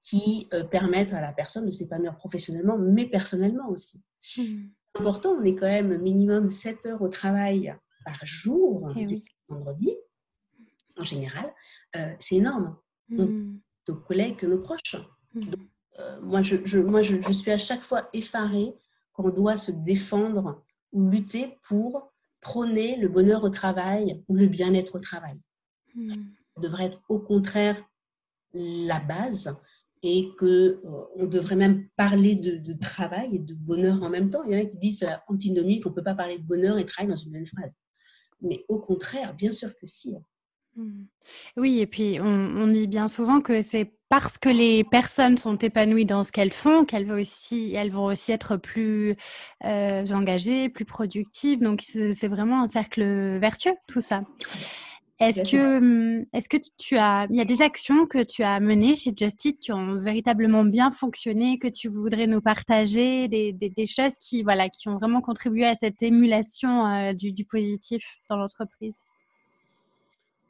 qui 0.04 0.50
euh, 0.54 0.63
permettent 0.66 1.13
à 1.13 1.22
la 1.22 1.32
personne 1.32 1.66
de 1.66 1.72
s'épanouir 1.72 2.16
professionnellement, 2.18 2.78
mais 2.78 3.08
personnellement 3.08 3.70
aussi. 3.70 4.04
Hmm. 4.38 4.68
Important, 4.96 5.32
on 5.32 5.44
est 5.44 5.56
quand 5.56 5.66
même 5.66 5.98
minimum 5.98 6.52
7 6.52 6.86
heures 6.86 7.02
au 7.02 7.08
travail 7.08 7.74
par 8.06 8.20
jour, 8.26 8.92
eh 8.98 9.24
vendredi, 9.48 9.96
en 10.98 11.04
général. 11.04 11.52
Euh, 11.96 12.13
c'est 12.20 12.36
énorme. 12.36 12.78
Hmm. 13.10 13.58
nos 13.88 13.96
collègues 13.96 14.38
que 14.38 14.46
nos 14.46 14.60
proches. 14.60 14.96
Hmm. 15.34 15.42
Euh, 16.00 16.22
moi, 16.22 16.42
je, 16.42 16.80
moi 16.80 17.02
je, 17.02 17.22
je, 17.22 17.32
suis 17.32 17.52
à 17.52 17.58
chaque 17.58 17.82
fois 17.82 18.10
effarée 18.13 18.74
quand 19.13 19.26
on 19.26 19.30
doit 19.30 19.58
se 19.58 19.72
défendre 19.72 20.63
ou 20.92 21.10
lutter 21.10 21.60
pour 21.63 22.12
prôner 22.42 22.98
le 22.98 23.08
bonheur 23.08 23.44
au 23.44 23.50
travail 23.50 24.24
ou 24.28 24.36
le 24.36 24.48
bien-être 24.48 24.96
au 24.96 25.00
travail. 25.00 25.39
Ça 25.96 26.62
devrait 26.62 26.86
être 26.86 27.02
au 27.08 27.20
contraire 27.20 27.84
la 28.54 29.00
base 29.00 29.56
et 30.04 30.30
qu'on 30.38 30.46
euh, 30.46 31.26
devrait 31.26 31.56
même 31.56 31.88
parler 31.96 32.36
de, 32.36 32.74
travail 32.74 33.38
et 33.38 33.39
de 33.39 33.54
bonheur 33.54 34.04
en 34.04 34.10
même 34.10 34.30
temps. 34.30 34.44
Il 34.44 34.54
y 34.54 34.58
en 34.58 34.62
a 34.62 34.66
qui 34.66 34.78
disent 34.78 35.04
euh, 35.04 35.16
antinomie 35.30 35.80
qu'on 35.80 35.89
ne 35.89 35.96
peut 35.96 36.04
pas 36.04 36.13
parler 36.13 36.38
de 36.38 36.44
bonheur 36.44 36.78
et 36.78 36.84
de 36.84 36.89
travail 36.89 37.10
dans 37.10 37.18
une 37.18 37.32
même 37.32 37.48
phrase. 37.48 37.74
Mais 38.42 38.66
au 38.68 38.80
contraire, 38.80 39.34
bien 39.34 39.54
sûr 39.54 39.74
que 39.76 39.88
si. 39.88 40.16
Hein. 40.16 40.22
Mmh. 40.76 41.06
Oui, 41.56 41.80
et 41.80 41.88
puis 41.88 42.20
on, 42.20 42.68
dit 42.68 42.88
bien 42.88 43.08
souvent 43.08 43.42
que 43.42 43.62
c'est 43.62 43.94
parce 44.10 44.38
que 44.38 44.50
les 44.50 44.84
personnes 44.84 45.38
sont 45.38 45.56
épanouies 45.56 46.06
dans 46.06 46.24
ce 46.24 46.32
qu'elles 46.32 46.52
font 46.52 46.84
qu'elles 46.84 47.06
vont 47.06 47.22
aussi, 47.22 47.74
elles 47.76 47.92
vont 47.92 48.06
aussi 48.06 48.32
être 48.32 48.58
plus 48.58 49.16
euh, 49.63 50.04
engagées, 50.12 50.70
plus 50.70 50.86
productives. 50.86 51.60
Donc 51.60 51.82
c'est 51.82 52.28
vraiment 52.28 52.63
un 52.63 52.68
cercle 52.68 53.04
vertueux, 53.38 53.76
tout 53.88 54.02
ça. 54.02 54.24
Est-ce 55.19 55.43
que, 55.43 55.78
hum, 55.78 56.26
est-ce 56.34 56.49
que 56.49 56.58
tu 56.78 56.97
as, 56.97 57.28
il 57.30 57.36
y 57.36 57.41
a 57.41 57.45
des 57.45 57.62
actions 57.62 58.08
que 58.08 58.23
tu 58.23 58.43
as 58.43 58.60
menées 58.60 58.95
chez 58.95 59.13
Justit 59.17 59.58
qui 59.58 59.71
ont 59.71 59.99
véritablement 59.99 60.65
bien 60.65 60.91
fonctionné, 60.91 61.60
que 61.60 61.67
tu 61.67 61.88
voudrais 61.88 62.28
nous 62.28 62.41
partager, 62.41 63.28
des, 63.28 63.54
des, 63.54 63.86
choses 63.86 64.17
qui, 64.19 64.43
voilà, 64.43 64.69
qui 64.69 64.89
ont 64.89 64.97
vraiment 64.97 65.21
contribué 65.21 65.65
à 65.65 65.76
cette 65.76 66.02
émulation 66.02 66.88
euh, 66.88 67.13
du, 67.13 67.32
du, 67.32 67.45
positif 67.45 68.04
dans 68.30 68.38
l'entreprise? 68.38 69.06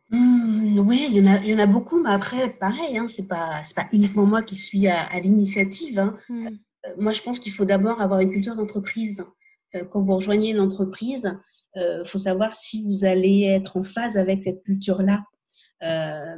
Mmh, 0.09 0.79
Oui, 0.79 1.07
il 1.09 1.17
y, 1.17 1.21
en 1.21 1.33
a, 1.33 1.37
il 1.39 1.49
y 1.49 1.55
en 1.55 1.59
a 1.59 1.65
beaucoup, 1.65 2.01
mais 2.01 2.11
après, 2.11 2.49
pareil, 2.49 2.97
hein, 2.97 3.07
ce 3.07 3.21
n'est 3.21 3.27
pas, 3.27 3.61
pas 3.75 3.87
uniquement 3.91 4.25
moi 4.25 4.43
qui 4.43 4.55
suis 4.55 4.87
à, 4.87 5.19
l'initiative. 5.19 5.99
Hein. 5.99 6.17
Mmh. 6.29 6.47
Euh, 6.47 6.89
moi, 6.97 7.13
je 7.13 7.21
pense 7.21 7.39
qu'il 7.39 7.51
faut 7.51 7.65
d'abord 7.65 8.01
avoir 8.01 8.21
une 8.21 8.31
culture 8.31 8.55
d'entreprise. 8.55 9.25
Euh, 9.75 9.83
quand 9.83 10.01
vous 10.01 10.15
rejoignez 10.15 10.53
l'entreprise, 10.53 11.25
il 11.25 11.52
euh, 11.77 12.05
faut 12.05 12.17
savoir 12.17 12.55
si 12.55 12.83
vous 12.83 13.05
allez 13.05 13.43
être 13.43 13.77
en 13.77 13.83
phase 13.83 14.17
avec 14.17 14.43
cette 14.43 14.63
culture-là. 14.63 15.23
Euh, 15.83 16.37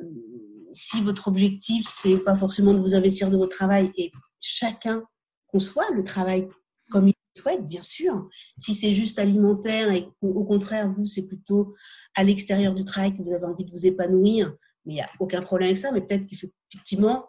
si 0.73 1.01
votre 1.01 1.27
objectif, 1.27 1.85
c'est 1.87 2.17
pas 2.17 2.35
forcément 2.35 2.73
de 2.73 2.79
vous 2.79 2.95
investir 2.95 3.29
de 3.29 3.37
votre 3.37 3.55
travail 3.55 3.91
et 3.97 4.11
chacun 4.39 5.03
conçoit 5.47 5.89
le 5.91 6.03
travail 6.03 6.47
comme 6.89 7.07
il 7.07 7.13
souhaite, 7.37 7.67
bien 7.67 7.81
sûr. 7.81 8.29
Si 8.57 8.75
c'est 8.75 8.93
juste 8.93 9.19
alimentaire 9.19 9.91
et 9.91 10.07
au 10.21 10.43
contraire, 10.43 10.91
vous, 10.91 11.05
c'est 11.05 11.27
plutôt 11.27 11.75
à 12.15 12.23
l'extérieur 12.23 12.73
du 12.73 12.85
travail 12.85 13.15
que 13.15 13.21
vous 13.21 13.33
avez 13.33 13.45
envie 13.45 13.65
de 13.65 13.71
vous 13.71 13.85
épanouir, 13.85 14.53
mais 14.85 14.93
il 14.93 14.95
n'y 14.95 15.01
a 15.01 15.09
aucun 15.19 15.41
problème 15.41 15.67
avec 15.67 15.77
ça. 15.77 15.91
Mais 15.91 16.01
peut-être 16.01 16.25
qu'il 16.25 16.37
faut 16.37 16.47
effectivement 16.71 17.25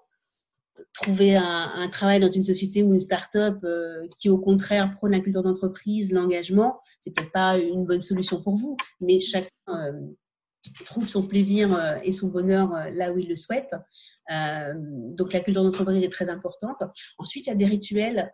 trouver 0.93 1.37
un, 1.37 1.89
travail 1.89 2.21
dans 2.21 2.31
une 2.31 2.43
société 2.43 2.83
ou 2.83 2.93
une 2.93 3.01
start-up 3.01 3.59
euh, 3.65 4.07
qui, 4.19 4.29
au 4.29 4.39
contraire, 4.39 4.95
prône 4.97 5.13
la 5.13 5.21
culture 5.21 5.43
d'entreprise, 5.43 6.13
l'engagement, 6.13 6.81
c'est 7.01 7.15
peut-être 7.15 7.33
pas 7.33 7.59
une 7.59 7.87
bonne 7.87 8.01
solution 8.01 8.43
pour 8.43 8.57
vous. 8.57 8.77
Mais 9.01 9.21
chacun 9.21 9.49
euh, 9.69 9.93
trouve 10.85 11.09
son 11.09 11.27
plaisir 11.27 11.75
euh, 11.75 11.97
et 12.03 12.13
son 12.13 12.29
bonheur 12.29 12.75
euh, 12.75 12.91
là 12.91 13.13
où 13.13 13.19
il 13.19 13.29
le 13.29 13.37
souhaite. 13.37 13.75
Donc 14.29 15.33
la 15.33 15.41
culture 15.41 15.63
d'entreprise 15.63 16.03
est 16.03 16.13
très 16.13 16.29
importante. 16.29 16.83
Ensuite, 17.19 17.47
il 17.47 17.51
y 17.51 17.53
a 17.53 17.57
des 17.57 17.67
rituels 17.67 18.33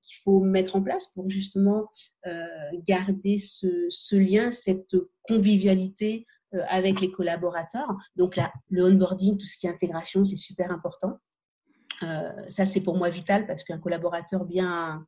qu'il 0.00 0.16
faut 0.24 0.40
mettre 0.40 0.76
en 0.76 0.82
place 0.82 1.08
pour 1.08 1.28
justement 1.28 1.90
garder 2.86 3.38
ce, 3.38 4.16
lien, 4.16 4.50
cette 4.52 4.96
convivialité 5.24 6.26
avec 6.68 7.02
les 7.02 7.10
collaborateurs. 7.10 7.94
Donc 8.16 8.36
là, 8.36 8.50
le 8.70 8.86
onboarding, 8.86 9.36
tout 9.36 9.46
ce 9.46 9.58
qui 9.58 9.66
est 9.66 9.70
intégration, 9.70 10.24
c'est 10.24 10.36
super 10.36 10.70
important. 10.72 11.18
Ça, 12.48 12.66
c'est 12.66 12.80
pour 12.80 12.96
moi 12.96 13.10
vital 13.10 13.46
parce 13.46 13.64
qu'un 13.64 13.78
collaborateur 13.78 14.44
bien 14.44 15.06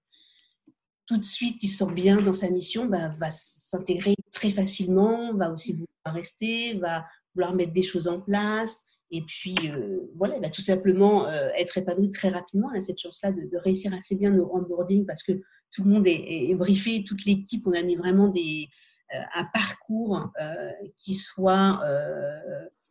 tout 1.11 1.17
de 1.17 1.25
suite 1.25 1.59
qui 1.59 1.67
se 1.67 1.85
sent 1.85 1.93
bien 1.93 2.23
dans 2.23 2.33
sa 2.33 2.49
mission 2.49 2.87
bah, 2.87 3.13
va 3.19 3.31
s'intégrer 3.31 4.15
très 4.31 4.51
facilement, 4.51 5.35
va 5.35 5.51
aussi 5.51 5.73
vouloir 5.73 6.15
rester, 6.15 6.75
va 6.75 7.05
vouloir 7.35 7.53
mettre 7.53 7.73
des 7.73 7.83
choses 7.83 8.07
en 8.07 8.21
place. 8.21 8.85
Et 9.11 9.23
puis, 9.23 9.57
euh, 9.65 10.09
voilà, 10.15 10.37
il 10.41 10.51
tout 10.53 10.63
simplement 10.63 11.27
euh, 11.27 11.49
être 11.59 11.79
épanoui 11.79 12.13
très 12.13 12.29
rapidement. 12.29 12.71
On 12.73 12.77
a 12.77 12.81
cette 12.81 13.01
chance-là 13.01 13.33
de, 13.33 13.57
réussir 13.59 13.93
assez 13.93 14.15
bien 14.15 14.31
nos 14.31 14.55
onboarding 14.55 15.05
parce 15.05 15.25
que 15.25 15.33
tout 15.73 15.83
le 15.83 15.91
monde 15.91 16.07
est, 16.07 16.55
briefé, 16.55 17.03
toute 17.03 17.25
l'équipe, 17.25 17.67
on 17.67 17.73
a 17.73 17.83
mis 17.83 17.97
vraiment 17.97 18.29
des, 18.29 18.69
euh, 19.13 19.19
un 19.35 19.47
parcours 19.53 20.31
qui 20.97 21.15
soit, 21.15 21.81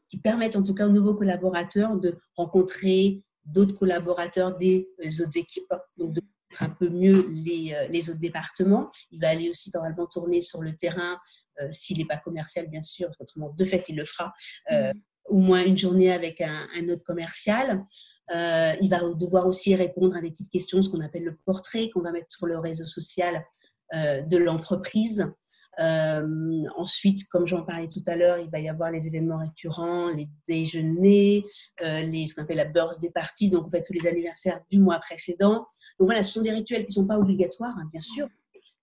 qui 0.09 0.17
permette 0.17 0.57
en 0.57 0.63
tout 0.63 0.73
cas 0.73 0.88
aux 0.88 0.91
nouveaux 0.91 1.15
collaborateurs 1.15 1.95
de 1.95 2.17
rencontrer 2.35 3.23
d'autres 3.51 3.75
collaborateurs 3.75 4.55
des 4.57 4.88
autres 5.21 5.38
équipes, 5.38 5.73
donc 5.97 6.13
de 6.13 6.21
un 6.59 6.69
peu 6.69 6.89
mieux 6.89 7.27
les, 7.29 7.73
euh, 7.73 7.88
les, 7.88 8.09
autres 8.09 8.19
départements. 8.19 8.89
Il 9.12 9.21
va 9.21 9.29
aller 9.29 9.49
aussi 9.49 9.71
normalement 9.73 10.07
tourner 10.07 10.41
sur 10.41 10.62
le 10.62 10.75
terrain, 10.75 11.19
euh, 11.62 11.71
s'il 11.71 11.97
n'est 11.97 12.05
pas 12.05 12.17
commercial, 12.17 12.67
bien 12.67 12.83
sûr, 12.83 13.07
parce 13.07 13.17
qu'autrement, 13.17 13.53
de 13.55 13.65
fait, 13.65 13.85
il 13.89 13.95
le 13.95 14.05
fera, 14.05 14.33
euh, 14.71 14.91
mm. 14.93 15.01
au 15.25 15.38
moins 15.38 15.63
une 15.63 15.77
journée 15.77 16.12
avec 16.12 16.41
un, 16.41 16.89
autre 16.89 17.03
commercial. 17.03 17.83
il 18.31 18.89
va 18.89 19.01
devoir 19.13 19.47
aussi 19.47 19.75
répondre 19.75 20.15
à 20.15 20.21
des 20.21 20.31
petites 20.31 20.51
questions, 20.51 20.81
ce 20.81 20.89
qu'on 20.89 21.01
appelle 21.01 21.23
le 21.23 21.38
portrait, 21.45 21.89
qu'on 21.89 22.01
va 22.01 22.12
mettre 22.12 22.27
sur 22.29 22.47
le 22.47 22.57
réseau 22.57 22.85
social 22.85 23.43
de 23.93 24.38
l'entreprise. 24.38 25.25
Ensuite, 25.79 27.27
comme 27.29 27.47
j'en 27.47 27.63
parlais 27.63 27.87
tout 27.87 28.03
à 28.07 28.15
l'heure, 28.15 28.37
il 28.39 28.49
va 28.49 28.59
y 28.59 28.67
avoir 28.67 28.91
les 28.91 29.07
événements 29.07 29.39
récurrents, 29.39 30.09
les 30.09 30.27
déjeuners, 30.47 31.45
les, 31.81 32.27
ce 32.27 32.35
qu'on 32.35 32.43
appelle 32.43 32.57
la 32.57 32.65
burst 32.65 33.01
des 33.01 33.11
parties, 33.11 33.49
donc 33.49 33.67
en 33.67 33.69
fait 33.69 33.83
tous 33.83 33.93
les 33.93 34.07
anniversaires 34.07 34.59
du 34.69 34.79
mois 34.79 34.99
précédent. 34.99 35.65
Donc 35.99 36.07
voilà, 36.07 36.23
ce 36.23 36.31
sont 36.31 36.41
des 36.41 36.51
rituels 36.51 36.85
qui 36.85 36.91
ne 36.91 37.03
sont 37.03 37.07
pas 37.07 37.17
obligatoires, 37.17 37.75
hein, 37.77 37.89
bien 37.91 38.01
sûr, 38.01 38.27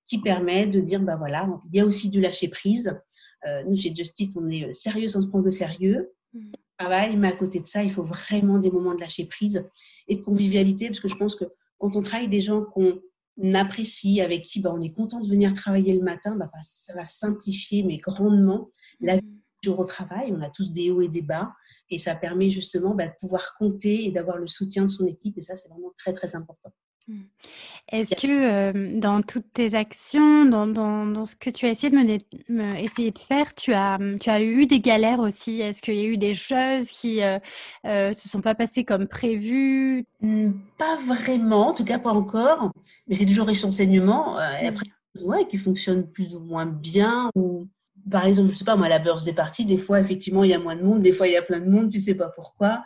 qui 0.07 0.21
permettent 0.21 0.71
de 0.71 0.81
dire, 0.81 1.01
ben 1.01 1.17
voilà, 1.17 1.49
il 1.73 1.77
y 1.77 1.81
a 1.81 1.85
aussi 1.85 2.11
du 2.11 2.21
lâcher 2.21 2.49
prise. 2.49 2.99
Euh, 3.47 3.63
nous, 3.65 3.77
chez 3.77 3.95
Justit, 3.95 4.29
on 4.37 4.49
est 4.49 4.73
sérieux 4.73 5.09
sans 5.09 5.23
se 5.23 5.27
prendre 5.27 5.45
de 5.45 5.51
sérieux. 5.51 6.13
Mm. 6.33 6.53
Travail, 6.79 7.17
mais 7.17 7.29
à 7.29 7.33
côté 7.33 7.61
de 7.61 7.67
ça, 7.67 7.83
il 7.83 7.91
faut 7.91 8.03
vraiment 8.03 8.59
des 8.59 8.71
moments 8.71 8.95
de 8.95 9.01
lâcher 9.01 9.25
prise 9.25 9.65
et 10.09 10.17
de 10.17 10.23
convivialité, 10.23 10.89
parce 10.89 11.01
que 11.01 11.09
je 11.09 11.17
pense 11.17 11.35
que 11.35 11.45
quand 11.79 11.97
on 11.97 12.03
travaille 12.03 12.29
des 12.29 12.43
gens 12.43 12.63
qu'on 12.63 13.01
apprécie, 13.55 14.21
avec 14.21 14.43
qui 14.43 14.61
ben, 14.61 14.75
on 14.77 14.81
est 14.81 14.93
content 14.93 15.21
de 15.21 15.29
venir 15.29 15.53
travailler 15.55 15.95
le 15.95 16.03
matin, 16.03 16.37
ben, 16.37 16.49
ça 16.63 16.95
va 16.95 17.05
simplifier, 17.05 17.83
mais 17.83 17.99
grandement, 17.99 18.71
la 19.01 19.17
vie 19.17 19.23
mm. 19.23 19.41
du 19.63 19.67
jour 19.69 19.79
au 19.81 19.85
travail. 19.85 20.33
On 20.33 20.41
a 20.43 20.51
tous 20.51 20.73
des 20.73 20.91
hauts 20.91 21.03
et 21.03 21.09
des 21.09 21.23
bas, 21.23 21.53
et 21.91 21.99
ça 21.99 22.15
permet 22.15 22.51
justement 22.51 22.95
ben, 22.95 23.09
de 23.09 23.15
pouvoir 23.19 23.55
compter 23.59 24.05
et 24.05 24.11
d'avoir 24.11 24.39
le 24.39 24.47
soutien 24.47 24.85
de 24.85 24.91
son 24.91 25.07
équipe, 25.07 25.37
et 25.39 25.43
ça, 25.43 25.57
c'est 25.57 25.69
vraiment 25.69 25.93
très, 25.99 26.13
très 26.13 26.35
important. 26.35 26.73
Mmh. 27.09 27.21
Est-ce 27.93 28.17
que 28.17 28.99
dans 28.99 29.23
toutes 29.23 29.53
tes 29.53 29.75
actions, 29.75 30.45
dans, 30.45 30.67
dans, 30.67 31.07
dans, 31.07 31.25
ce 31.25 31.37
que 31.37 31.51
tu 31.51 31.67
as 31.67 31.71
essayé 31.71 31.91
de, 31.91 32.53
me, 32.53 32.77
essayer 32.83 33.13
de 33.13 33.19
faire, 33.19 33.55
tu 33.55 33.73
as, 33.73 33.99
mmh, 33.99 34.19
tu 34.19 34.31
as 34.31 34.43
eu 34.43 34.67
des 34.67 34.81
galères 34.81 35.21
aussi? 35.21 35.61
Est-ce 35.61 35.83
qu'il 35.83 35.95
y 35.95 36.01
a 36.01 36.09
eu 36.09 36.17
des 36.17 36.35
choses 36.35 36.89
qui 36.91 37.21
ne 37.85 38.13
se 38.13 38.29
sont 38.29 38.41
pas 38.41 38.55
passées 38.55 38.85
comme 38.85 39.07
prévu? 39.07 40.05
Mmh, 40.21 40.51
Pas 40.79 40.97
vraiment, 41.07 41.69
en 41.69 41.75
tout 41.75 41.85
cas 41.85 41.99
pas 41.99 42.13
encore. 42.13 42.73
Mais 43.07 43.15
c'est 43.15 43.27
toujours 43.27 43.47
riche 43.47 43.65
enseignement. 43.65 44.37
après, 44.37 44.87
ouais, 45.23 45.47
qui 45.47 45.57
fonctionne 45.57 46.11
plus 46.11 46.35
ou 46.35 46.41
moins 46.41 46.67
bien. 46.67 47.31
Ou 47.37 47.69
par 48.11 48.27
exemple, 48.27 48.51
je 48.53 48.57
sais 48.57 48.65
pas 48.65 48.77
moi, 48.77 48.89
la 48.89 48.99
bourse 48.99 49.25
des 49.25 49.33
parties, 49.33 49.65
des 49.65 49.79
fois 49.79 50.01
effectivement 50.01 50.45
il 50.45 50.51
y 50.51 50.55
a 50.55 50.59
moins 50.59 50.77
de 50.77 50.83
monde, 50.83 51.03
des 51.03 51.13
fois 51.13 51.27
il 51.27 51.33
y 51.33 51.37
a 51.37 51.43
plein 51.43 51.61
de 51.61 51.69
monde, 51.69 51.91
tu 51.91 52.01
sais 52.01 52.15
pas 52.15 52.29
pourquoi 52.29 52.83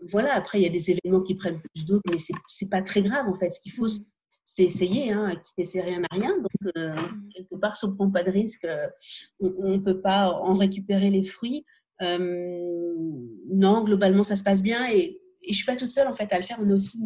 voilà, 0.00 0.34
après, 0.34 0.60
il 0.60 0.62
y 0.62 0.66
a 0.66 0.70
des 0.70 0.90
événements 0.90 1.22
qui 1.22 1.34
prennent 1.34 1.60
plus 1.60 1.84
d'autres, 1.84 2.04
mais 2.10 2.18
ce 2.18 2.32
n'est 2.32 2.68
pas 2.68 2.82
très 2.82 3.02
grave, 3.02 3.28
en 3.28 3.34
fait. 3.34 3.50
Ce 3.50 3.60
qu'il 3.60 3.72
faut, 3.72 3.86
mm. 3.86 4.04
c'est 4.44 4.64
essayer. 4.64 5.12
Hein, 5.12 5.34
qui 5.44 5.52
n'essaie 5.58 5.80
rien 5.80 6.02
à 6.04 6.14
rien. 6.14 6.36
Donc, 6.38 6.72
euh, 6.76 6.94
mm. 6.94 7.28
quelque 7.34 7.56
part, 7.56 7.76
si 7.76 7.84
on 7.84 7.88
ne 7.88 7.94
prend 7.94 8.10
pas 8.10 8.22
de 8.22 8.30
risque, 8.30 8.64
euh, 8.64 8.88
on 9.40 9.70
ne 9.70 9.78
peut 9.78 10.00
pas 10.00 10.30
en 10.30 10.54
récupérer 10.54 11.10
les 11.10 11.24
fruits. 11.24 11.64
Euh, 12.02 12.94
non, 13.50 13.82
globalement, 13.82 14.22
ça 14.22 14.36
se 14.36 14.42
passe 14.44 14.62
bien. 14.62 14.90
Et, 14.90 15.20
je 15.40 15.52
ne 15.52 15.56
suis 15.56 15.64
pas 15.64 15.76
toute 15.76 15.88
seule, 15.88 16.08
en 16.08 16.14
fait, 16.14 16.30
à 16.30 16.38
le 16.38 16.44
faire. 16.44 16.58
On 16.60 16.68
a 16.68 16.74
aussi 16.74 16.98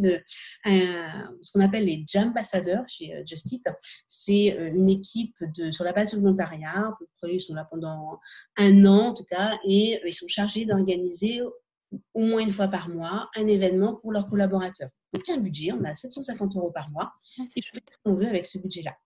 ce 0.64 1.52
qu'on 1.52 1.60
appelle 1.60 1.84
les 1.84 2.02
Jam 2.08 2.30
Ambassadors 2.30 2.88
chez 2.88 3.22
Justit. 3.24 3.62
C'est 4.08 4.46
une 4.46 4.88
équipe 4.88 5.36
de, 5.56 5.70
sur 5.70 5.84
la 5.84 5.92
base 5.92 6.12
du 6.12 6.20
volontariat. 6.20 6.88
À 6.88 6.96
peu 6.98 7.06
près, 7.18 7.36
ils 7.36 7.40
sont 7.40 7.54
là 7.54 7.68
pendant 7.70 8.18
un 8.56 8.84
an, 8.84 9.10
en 9.10 9.14
tout 9.14 9.22
cas, 9.22 9.52
et 9.64 10.00
ils 10.04 10.14
sont 10.14 10.26
chargés 10.26 10.64
d'organiser 10.64 11.40
au 12.14 12.20
moins 12.20 12.40
une 12.40 12.52
fois 12.52 12.68
par 12.68 12.88
mois 12.88 13.30
un 13.36 13.46
événement 13.46 13.96
pour 13.96 14.12
leurs 14.12 14.26
collaborateurs. 14.26 14.90
Donc, 15.12 15.22
il 15.26 15.30
y 15.30 15.34
a 15.34 15.38
un 15.38 15.42
budget, 15.42 15.72
on 15.72 15.84
a 15.84 15.94
750 15.94 16.56
euros 16.56 16.70
par 16.70 16.90
mois, 16.90 17.12
ah, 17.38 17.42
et 17.56 17.62
ce 17.62 17.80
qu'on 18.04 18.14
veut 18.14 18.26
avec 18.26 18.46
ce 18.46 18.58
budget-là. 18.58 18.96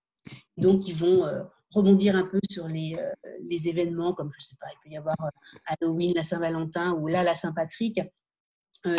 Donc, 0.57 0.89
ils 0.89 0.95
vont 0.95 1.25
euh, 1.25 1.43
rebondir 1.71 2.17
un 2.17 2.25
peu 2.25 2.41
sur 2.51 2.69
les, 2.69 2.97
euh, 2.99 3.31
les, 3.49 3.69
événements, 3.69 4.13
comme 4.13 4.31
je 4.33 4.39
ne 4.39 4.43
sais 4.43 4.57
pas, 4.61 4.67
il 4.73 4.77
peut 4.83 4.95
y 4.95 4.97
avoir 4.97 5.17
euh, 5.21 5.59
Halloween, 5.67 6.15
la 6.15 6.23
Saint-Valentin 6.23 6.93
ou 6.95 7.07
là, 7.07 7.23
la 7.23 7.35
Saint-Patrick. 7.35 8.01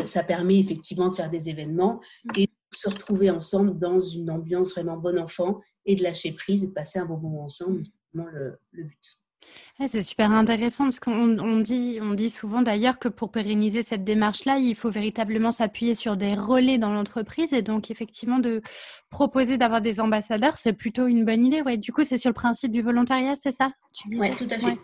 ça 0.06 0.24
permet 0.24 0.60
effectivement 0.60 1.10
de 1.10 1.16
faire 1.16 1.30
des 1.30 1.48
événements 1.50 2.02
et 2.36 2.48
de 2.48 2.78
se 2.78 2.90
retrouver 2.90 3.30
ensemble 3.30 3.78
dans 3.80 4.02
une 4.02 4.30
ambiance 4.30 4.72
vraiment 4.72 4.98
bon 4.98 5.18
enfant 5.18 5.62
et 5.86 5.96
de 5.96 6.04
lâcher 6.04 6.34
prise 6.34 6.64
et 6.64 6.68
de 6.68 6.74
passer 6.74 7.00
un 7.00 7.06
bon 7.06 7.18
moment 7.18 7.46
ensemble. 7.46 7.84
C'est 7.86 7.94
vraiment 8.14 8.30
le, 8.32 8.60
le 8.72 8.84
but 8.84 9.22
c'est 9.88 10.02
super 10.02 10.32
intéressant 10.32 10.86
parce 10.86 11.00
qu'on 11.00 11.60
dit, 11.60 12.00
on 12.02 12.14
dit 12.16 12.32
souvent 12.32 12.64
d'ailleurs 12.64 12.98
que 12.98 13.08
pour 13.08 13.32
pérenniser 13.32 13.84
cette 13.84 14.04
démarche-là, 14.04 14.58
il 14.58 14.76
faut 14.76 14.90
véritablement 14.90 15.52
s'appuyer 15.52 15.94
sur 15.94 16.18
des 16.18 16.34
relais 16.34 16.80
dans 16.80 16.92
l'entreprise 16.92 17.54
et 17.54 17.62
donc 17.62 17.92
effectivement 17.92 18.40
de 18.40 18.62
proposer 19.12 19.58
d'avoir 19.58 19.82
des 19.82 20.00
ambassadeurs, 20.00 20.58
c'est 20.58 20.74
plutôt 20.74 21.06
une 21.06 21.26
bonne 21.26 21.46
idée. 21.46 21.62
Ouais, 21.62 21.78
du 21.78 21.94
coup, 21.94 22.04
c'est 22.04 22.18
sur 22.18 22.30
le 22.30 22.34
principe 22.34 22.72
du 22.72 22.82
volontariat, 22.82 23.36
c'est 23.36 23.52
ça? 23.52 23.72
Oui, 24.12 24.32
tout 24.36 24.48
à 24.50 24.58
fait. 24.58 24.78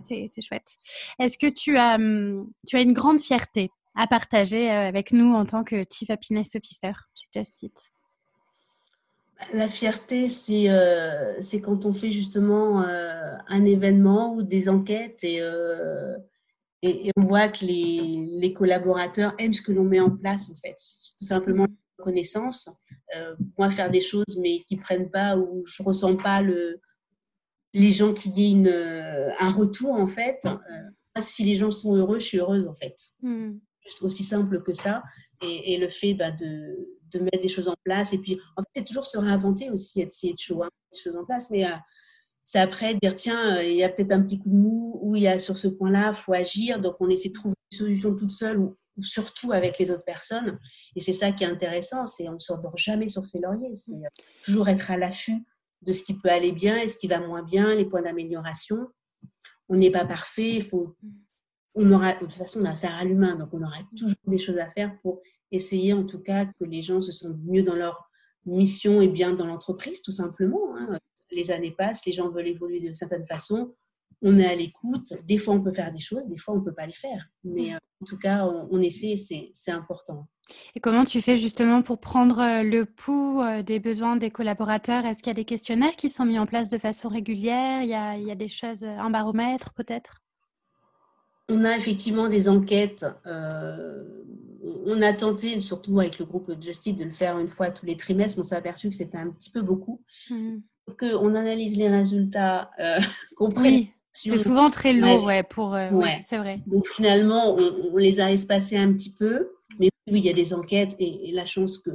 C'est 0.00 0.42
chouette. 0.42 0.78
Est-ce 1.18 1.36
que 1.36 1.46
tu 1.46 1.76
as, 1.76 1.96
hum, 1.96 2.50
tu 2.66 2.76
as 2.76 2.80
une 2.80 2.94
grande 2.94 3.20
fierté 3.20 3.70
à 3.94 4.06
partager 4.06 4.70
euh, 4.70 4.88
avec 4.88 5.12
nous 5.12 5.34
en 5.34 5.44
tant 5.44 5.64
que 5.64 5.84
Chief 5.90 6.10
Happiness 6.10 6.54
Officer 6.56 6.92
chez 7.14 7.26
Just 7.34 7.62
Eat? 7.62 7.93
La 9.52 9.68
fierté, 9.68 10.26
euh, 10.50 11.36
c'est 11.40 11.60
quand 11.60 11.84
on 11.84 11.92
fait 11.92 12.12
justement 12.12 12.82
euh, 12.82 13.36
un 13.48 13.64
événement 13.64 14.34
ou 14.34 14.42
des 14.42 14.68
enquêtes 14.68 15.22
et, 15.24 15.40
euh, 15.40 16.16
et, 16.82 17.10
on 17.16 17.22
voit 17.22 17.48
que 17.48 17.64
les, 17.64 18.26
les, 18.38 18.52
collaborateurs 18.52 19.34
aiment 19.38 19.54
ce 19.54 19.62
que 19.62 19.72
l'on 19.72 19.84
met 19.84 20.00
en 20.00 20.10
place, 20.10 20.50
en 20.50 20.54
fait. 20.56 20.76
Tout 21.18 21.24
simplement 21.24 21.66
connaissance. 21.96 22.68
moi, 23.56 23.70
faire 23.70 23.90
des 23.90 24.02
choses, 24.02 24.38
mais 24.38 24.60
qui 24.68 24.76
ne 24.76 24.82
prennent 24.82 25.10
pas 25.10 25.38
ou 25.38 25.64
je 25.66 25.82
ne 25.82 25.86
ressens 25.86 26.16
pas 26.16 26.42
le, 26.42 26.80
les 27.72 27.90
gens 27.90 28.12
qui 28.12 28.28
y 28.30 28.50
une, 28.50 28.68
un 28.68 29.48
retour, 29.48 29.92
en 29.92 30.06
fait. 30.06 30.40
si 31.20 31.44
les 31.44 31.56
gens 31.56 31.70
sont 31.70 31.94
heureux, 31.94 32.18
je 32.18 32.26
suis 32.26 32.38
heureuse, 32.38 32.68
en 32.68 32.74
fait. 32.74 32.96
Mmh. 33.22 33.52
Juste 33.84 34.02
aussi 34.02 34.22
simple 34.22 34.62
que 34.62 34.74
ça. 34.74 35.02
Et, 35.42 35.76
le 35.78 35.88
fait 35.88 36.14
bah, 36.14 36.30
de 36.30 36.88
de 37.18 37.24
mettre 37.24 37.40
des 37.40 37.48
choses 37.48 37.68
en 37.68 37.74
place. 37.84 38.12
Et 38.12 38.18
puis, 38.18 38.40
en 38.56 38.62
fait, 38.62 38.68
c'est 38.76 38.84
toujours 38.84 39.06
se 39.06 39.18
réinventer 39.18 39.70
aussi, 39.70 40.00
essayer 40.00 40.32
de 40.32 40.38
choses, 40.38 40.66
des 40.92 40.98
choses 40.98 41.16
en 41.16 41.24
place. 41.24 41.50
Mais 41.50 41.64
euh, 41.64 41.76
c'est 42.44 42.58
après 42.58 42.94
dire, 42.94 43.14
tiens, 43.14 43.56
euh, 43.56 43.62
il 43.62 43.76
y 43.76 43.82
a 43.82 43.88
peut-être 43.88 44.12
un 44.12 44.22
petit 44.22 44.38
coup 44.38 44.48
de 44.48 44.54
mou, 44.54 44.98
ou 45.02 45.16
il 45.16 45.22
y 45.22 45.28
a 45.28 45.38
sur 45.38 45.56
ce 45.56 45.68
point-là, 45.68 46.10
il 46.10 46.14
faut 46.14 46.32
agir. 46.32 46.80
Donc, 46.80 46.96
on 47.00 47.08
essaie 47.08 47.28
de 47.28 47.34
trouver 47.34 47.54
une 47.72 47.78
solution 47.78 48.14
toute 48.14 48.30
seule 48.30 48.58
ou, 48.58 48.76
surtout 49.02 49.52
avec 49.52 49.78
les 49.78 49.90
autres 49.90 50.04
personnes. 50.04 50.58
Et 50.94 51.00
c'est 51.00 51.12
ça 51.12 51.32
qui 51.32 51.42
est 51.42 51.48
intéressant, 51.48 52.06
c'est 52.06 52.28
on 52.28 52.34
ne 52.34 52.38
s'endort 52.38 52.76
jamais 52.76 53.08
sur 53.08 53.26
ses 53.26 53.40
lauriers. 53.40 53.74
C'est 53.74 53.92
euh, 53.92 54.08
toujours 54.44 54.68
être 54.68 54.90
à 54.90 54.96
l'affût 54.96 55.44
de 55.82 55.92
ce 55.92 56.02
qui 56.02 56.14
peut 56.14 56.30
aller 56.30 56.52
bien 56.52 56.76
et 56.78 56.86
ce 56.86 56.96
qui 56.96 57.08
va 57.08 57.18
moins 57.18 57.42
bien, 57.42 57.74
les 57.74 57.84
points 57.84 58.02
d'amélioration. 58.02 58.88
On 59.68 59.76
n'est 59.76 59.90
pas 59.90 60.04
parfait, 60.04 60.54
il 60.54 60.62
faut 60.62 60.96
on 61.74 61.90
aura, 61.90 62.14
de 62.14 62.20
toute 62.20 62.34
façon, 62.34 62.60
on 62.60 62.64
a 62.64 62.70
affaire 62.70 62.94
à 62.94 63.04
l'humain, 63.04 63.36
donc 63.36 63.48
on 63.52 63.62
aura 63.62 63.78
toujours 63.96 64.16
des 64.26 64.38
choses 64.38 64.58
à 64.58 64.70
faire 64.70 64.96
pour 65.00 65.20
essayer 65.50 65.92
en 65.92 66.04
tout 66.04 66.20
cas 66.20 66.46
que 66.46 66.64
les 66.64 66.82
gens 66.82 67.02
se 67.02 67.12
sentent 67.12 67.42
mieux 67.44 67.62
dans 67.62 67.76
leur 67.76 68.10
mission 68.46 69.00
et 69.00 69.08
bien 69.08 69.32
dans 69.32 69.46
l'entreprise, 69.46 70.02
tout 70.02 70.12
simplement. 70.12 70.76
Hein. 70.76 70.98
Les 71.30 71.50
années 71.50 71.74
passent, 71.76 72.04
les 72.06 72.12
gens 72.12 72.30
veulent 72.30 72.48
évoluer 72.48 72.80
de 72.80 72.92
certaines 72.92 73.26
façons. 73.26 73.74
On 74.22 74.38
est 74.38 74.46
à 74.46 74.54
l'écoute. 74.54 75.12
Des 75.24 75.38
fois, 75.38 75.54
on 75.54 75.62
peut 75.62 75.72
faire 75.72 75.92
des 75.92 76.00
choses, 76.00 76.26
des 76.26 76.38
fois, 76.38 76.54
on 76.54 76.58
ne 76.58 76.64
peut 76.64 76.74
pas 76.74 76.86
les 76.86 76.92
faire. 76.92 77.26
Mais 77.42 77.74
euh, 77.74 77.78
en 78.02 78.06
tout 78.06 78.18
cas, 78.18 78.46
on, 78.46 78.80
essaie, 78.80 79.16
c'est 79.16 79.70
important. 79.70 80.26
Et 80.74 80.80
comment 80.80 81.04
tu 81.04 81.20
fais 81.22 81.36
justement 81.36 81.82
pour 81.82 81.98
prendre 81.98 82.38
euh, 82.38 82.62
le 82.62 82.84
pouls 82.84 83.42
euh, 83.42 83.62
des 83.62 83.80
besoins 83.80 84.16
des 84.16 84.30
collaborateurs? 84.30 85.04
Est-ce 85.04 85.22
qu'il 85.22 85.30
y 85.30 85.32
a 85.32 85.34
des 85.34 85.44
questionnaires 85.44 85.96
qui 85.96 86.10
sont 86.10 86.24
mis 86.24 86.38
en 86.38 86.46
place 86.46 86.68
de 86.68 86.78
façon 86.78 87.08
régulière? 87.08 87.82
Il 87.82 87.88
y, 87.88 87.94
a, 87.94 88.16
il 88.16 88.26
y 88.26 88.30
a 88.30 88.34
des 88.34 88.48
choses, 88.48 88.84
un 88.84 89.10
baromètre 89.10 89.72
peut-être? 89.74 90.22
On 91.48 91.64
a 91.64 91.76
effectivement 91.76 92.28
des 92.28 92.48
enquêtes 92.48 93.04
on 94.86 95.02
a 95.02 95.12
tenté, 95.12 95.60
surtout 95.60 95.98
avec 96.00 96.18
le 96.18 96.24
groupe 96.24 96.50
Justice, 96.60 96.96
de 96.96 97.04
le 97.04 97.10
faire 97.10 97.38
une 97.38 97.48
fois 97.48 97.70
tous 97.70 97.86
les 97.86 97.96
trimestres, 97.96 98.38
on 98.38 98.44
s'est 98.44 98.56
aperçu 98.56 98.88
que 98.88 98.94
c'était 98.94 99.18
un 99.18 99.30
petit 99.30 99.50
peu 99.50 99.62
beaucoup. 99.62 100.02
Mmh. 100.30 100.58
on 101.00 101.34
analyse 101.34 101.76
les 101.76 101.88
résultats, 101.88 102.70
euh, 102.78 103.00
Oui, 103.56 103.90
c'est 104.12 104.38
souvent 104.38 104.70
très 104.70 104.92
lourd, 104.92 105.24
ouais, 105.24 105.42
pour. 105.42 105.74
Euh, 105.74 105.90
c'est 106.26 106.38
vrai. 106.38 106.60
Donc 106.66 106.86
finalement, 106.88 107.56
on, 107.56 107.96
les 107.96 108.20
a 108.20 108.32
espacés 108.32 108.76
un 108.76 108.92
petit 108.92 109.12
peu, 109.12 109.50
mais 109.78 109.90
oui, 110.06 110.20
il 110.20 110.24
y 110.24 110.30
a 110.30 110.34
des 110.34 110.54
enquêtes 110.54 110.94
et, 110.98 111.32
la 111.32 111.46
chance 111.46 111.78
que 111.78 111.90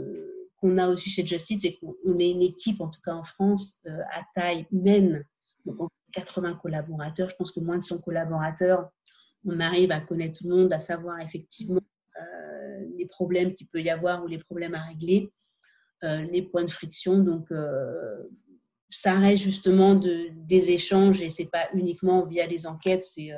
qu'on 0.58 0.78
a 0.78 0.90
aussi 0.90 1.10
chez 1.10 1.26
Justice, 1.26 1.62
c'est 1.62 1.78
qu'on 1.78 2.18
est 2.18 2.32
une 2.32 2.42
équipe, 2.42 2.82
en 2.82 2.90
tout 2.90 3.00
cas 3.02 3.14
en 3.14 3.24
France, 3.24 3.78
euh, 3.86 4.02
à 4.12 4.24
taille 4.36 4.66
humaine. 4.74 5.26
Donc, 5.66 5.78
on 5.80 5.88
80 6.12 6.56
collaborateurs. 6.62 7.30
Je 7.30 7.36
pense 7.36 7.52
que 7.52 7.62
moins 7.62 7.78
de 7.78 7.84
100 7.84 8.00
collaborateurs, 8.00 8.90
on 9.46 9.60
arrive 9.62 9.92
à 9.92 10.02
connaître 10.02 10.40
tout 10.40 10.50
le 10.50 10.56
monde, 10.56 10.74
à 10.74 10.80
savoir 10.80 11.20
effectivement 11.22 11.80
les 12.98 13.06
problèmes 13.06 13.54
qu'il 13.54 13.68
peut 13.68 13.82
y 13.82 13.90
avoir 13.90 14.24
ou 14.24 14.28
les 14.28 14.38
problèmes 14.38 14.76
à 14.76 14.80
régler, 14.80 15.32
euh, 16.04 16.22
les 16.32 16.42
points 16.42 16.64
de 16.64 16.72
friction. 16.72 17.20
Donc, 17.20 17.52
euh, 17.52 18.24
ça 18.90 19.18
reste 19.18 19.44
justement 19.44 19.96
de, 19.96 20.30
des 20.34 20.72
échanges 20.72 21.22
et 21.22 21.30
c'est 21.30 21.46
pas 21.46 21.68
uniquement 21.74 22.26
via 22.26 22.48
des 22.48 22.66
enquêtes, 22.66 23.04
c'est 23.04 23.32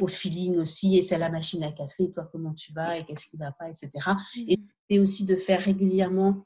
au 0.00 0.08
feeling 0.08 0.58
aussi 0.58 0.98
et 0.98 1.02
c'est 1.02 1.16
la 1.16 1.30
machine 1.30 1.62
à 1.62 1.72
café, 1.72 2.10
toi 2.10 2.28
comment 2.30 2.52
tu 2.52 2.72
vas 2.72 2.98
et 2.98 3.04
qu'est-ce 3.04 3.28
qui 3.28 3.36
va 3.36 3.52
pas, 3.52 3.70
etc. 3.70 3.90
Mm-hmm. 3.94 4.44
Et 4.48 4.58
c'est 4.90 4.98
aussi 4.98 5.24
de 5.24 5.36
faire 5.36 5.62
régulièrement 5.62 6.44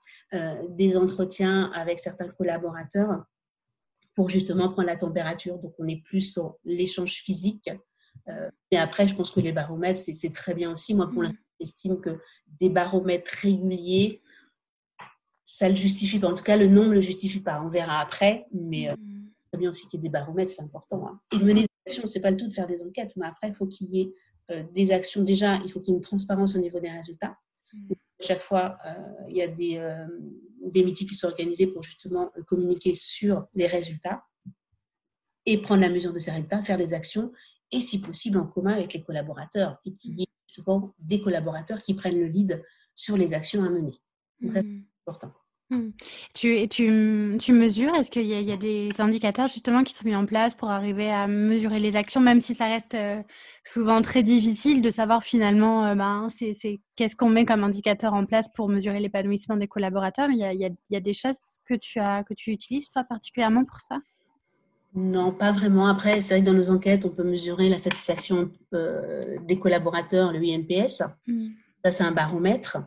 des 0.68 0.96
entretiens 0.96 1.72
avec 1.72 1.98
certains 1.98 2.28
collaborateurs 2.28 3.24
pour 4.14 4.30
justement 4.30 4.68
prendre 4.68 4.86
la 4.86 4.96
température. 4.96 5.58
Donc 5.58 5.74
on 5.78 5.88
est 5.88 6.00
plus 6.04 6.20
sur 6.20 6.58
l'échange 6.64 7.22
physique. 7.24 7.70
mais 8.70 8.78
après, 8.78 9.08
je 9.08 9.16
pense 9.16 9.32
que 9.32 9.40
les 9.40 9.52
baromètres, 9.52 9.98
c'est 9.98 10.32
très 10.32 10.54
bien 10.54 10.72
aussi. 10.72 10.94
Moi, 10.94 11.10
pour 11.10 11.22
mm-hmm. 11.22 11.24
l'instant, 11.24 11.47
estime 11.60 12.00
que 12.00 12.18
des 12.60 12.68
baromètres 12.68 13.30
réguliers, 13.42 14.22
ça 15.46 15.68
le 15.68 15.76
justifie 15.76 16.18
pas. 16.18 16.28
En 16.28 16.34
tout 16.34 16.44
cas, 16.44 16.56
le 16.56 16.66
nombre 16.66 16.90
ne 16.90 16.94
le 16.94 17.00
justifie 17.00 17.40
pas. 17.40 17.62
On 17.62 17.68
verra 17.68 18.00
après, 18.00 18.46
mais 18.52 18.88
euh, 18.88 18.94
mm. 18.96 19.30
très 19.50 19.58
bien 19.58 19.70
aussi 19.70 19.88
qu'il 19.88 19.98
y 19.98 20.00
ait 20.00 20.08
des 20.08 20.12
baromètres, 20.12 20.52
c'est 20.52 20.62
important. 20.62 21.06
Hein. 21.06 21.20
Et 21.32 21.38
mener 21.38 21.62
des 21.62 21.68
actions, 21.86 22.06
c'est 22.06 22.20
pas 22.20 22.30
le 22.30 22.36
tout 22.36 22.46
de 22.46 22.52
faire 22.52 22.66
des 22.66 22.82
enquêtes, 22.82 23.12
mais 23.16 23.26
après, 23.26 23.48
il 23.48 23.54
faut 23.54 23.66
qu'il 23.66 23.88
y 23.94 24.00
ait 24.02 24.14
euh, 24.50 24.62
des 24.74 24.92
actions. 24.92 25.22
Déjà, 25.22 25.56
il 25.64 25.72
faut 25.72 25.80
qu'il 25.80 25.92
y 25.92 25.94
ait 25.94 25.96
une 25.96 26.02
transparence 26.02 26.54
au 26.54 26.58
niveau 26.58 26.80
des 26.80 26.90
résultats. 26.90 27.36
Mm. 27.72 27.92
Chaque 28.20 28.42
fois, 28.42 28.76
euh, 28.84 28.94
il 29.28 29.36
y 29.36 29.42
a 29.42 29.48
des, 29.48 29.80
des 30.60 30.84
meetings 30.84 31.08
qui 31.08 31.14
sont 31.14 31.28
organisés 31.28 31.68
pour 31.68 31.82
justement 31.84 32.30
communiquer 32.46 32.94
sur 32.94 33.46
les 33.54 33.68
résultats 33.68 34.24
et 35.46 35.62
prendre 35.62 35.80
la 35.80 35.88
mesure 35.88 36.12
de 36.12 36.18
ces 36.18 36.32
résultats, 36.32 36.62
faire 36.62 36.76
des 36.76 36.92
actions 36.92 37.32
et 37.70 37.80
si 37.80 38.00
possible 38.00 38.38
en 38.38 38.46
commun 38.46 38.72
avec 38.72 38.92
les 38.92 39.02
collaborateurs 39.02 39.78
et 39.84 39.94
qu'il 39.94 40.18
y 40.18 40.22
ait 40.24 40.26
des 40.98 41.20
collaborateurs 41.20 41.82
qui 41.82 41.94
prennent 41.94 42.18
le 42.18 42.26
lead 42.26 42.64
sur 42.94 43.16
les 43.16 43.34
actions 43.34 43.62
à 43.64 43.70
mener. 43.70 43.94
C'est 44.40 44.62
mmh. 44.62 44.84
important. 45.06 45.32
Mmh. 45.70 45.90
Tu, 46.34 46.66
tu, 46.68 47.36
tu, 47.38 47.52
mesures? 47.52 47.94
Est-ce 47.94 48.10
qu'il 48.10 48.24
y, 48.24 48.52
a 48.52 48.56
des 48.56 48.88
indicateurs 49.00 49.48
justement 49.48 49.84
qui 49.84 49.92
sont 49.92 50.06
mis 50.06 50.16
en 50.16 50.24
place 50.24 50.54
pour 50.54 50.70
arriver 50.70 51.10
à 51.10 51.26
mesurer 51.26 51.78
les 51.78 51.94
actions, 51.94 52.22
même 52.22 52.40
si 52.40 52.54
ça 52.54 52.66
reste 52.68 52.94
euh, 52.94 53.22
souvent 53.64 54.00
très 54.00 54.22
difficile 54.22 54.80
de 54.80 54.90
savoir 54.90 55.22
finalement 55.22 55.84
euh, 55.84 55.94
ben, 55.94 56.28
c'est, 56.30 56.80
qu'est-ce 56.96 57.16
qu'on 57.16 57.28
met 57.28 57.44
comme 57.44 57.64
indicateur 57.64 58.14
en 58.14 58.24
place 58.24 58.48
pour 58.54 58.70
mesurer 58.70 58.98
l'épanouissement 58.98 59.56
des 59.56 59.68
collaborateurs? 59.68 60.28
Mais 60.28 60.36
il 60.36 60.40
y 60.40 60.44
a, 60.44 60.52
il 60.54 60.74
y 60.90 60.96
a, 60.96 61.00
des 61.00 61.12
choses 61.12 61.42
que 61.66 61.74
tu, 61.74 61.98
as, 61.98 62.24
que 62.24 62.32
tu 62.32 62.50
utilises 62.50 62.88
toi 62.88 63.04
particulièrement 63.04 63.66
pour 63.66 63.80
ça? 63.80 63.98
Non, 64.94 65.32
pas 65.32 65.52
vraiment. 65.52 65.86
Après, 65.86 66.20
c'est 66.20 66.34
vrai 66.34 66.40
que 66.40 66.46
dans 66.46 66.56
nos 66.56 66.70
enquêtes, 66.70 67.04
on 67.04 67.10
peut 67.10 67.24
mesurer 67.24 67.68
la 67.68 67.78
satisfaction 67.78 68.50
euh, 68.74 69.36
des 69.46 69.58
collaborateurs, 69.58 70.32
le 70.32 70.40
INPS. 70.40 71.02
Mm. 71.26 71.48
Ça, 71.84 71.90
c'est 71.90 72.04
un 72.04 72.12
baromètre. 72.12 72.78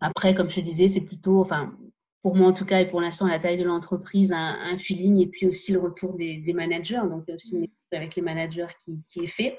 Après, 0.00 0.34
comme 0.34 0.50
je 0.50 0.60
disais, 0.60 0.88
c'est 0.88 1.00
plutôt, 1.00 1.40
enfin, 1.40 1.76
pour 2.22 2.36
moi 2.36 2.48
en 2.48 2.52
tout 2.52 2.64
cas, 2.64 2.80
et 2.80 2.88
pour 2.88 3.00
l'instant, 3.00 3.26
la 3.26 3.38
taille 3.38 3.56
de 3.56 3.64
l'entreprise, 3.64 4.32
un, 4.32 4.76
feeling 4.76 5.20
et 5.20 5.26
puis 5.26 5.46
aussi 5.46 5.72
le 5.72 5.78
retour 5.78 6.14
des, 6.14 6.52
managers. 6.52 7.02
Donc, 7.08 7.24
il 7.26 7.30
y 7.30 7.32
a 7.32 7.34
aussi 7.36 7.54
une 7.54 7.64
équipe 7.64 7.74
avec 7.92 8.16
les 8.16 8.22
managers 8.22 8.66
qui, 9.08 9.20
est 9.20 9.26
fait. 9.26 9.58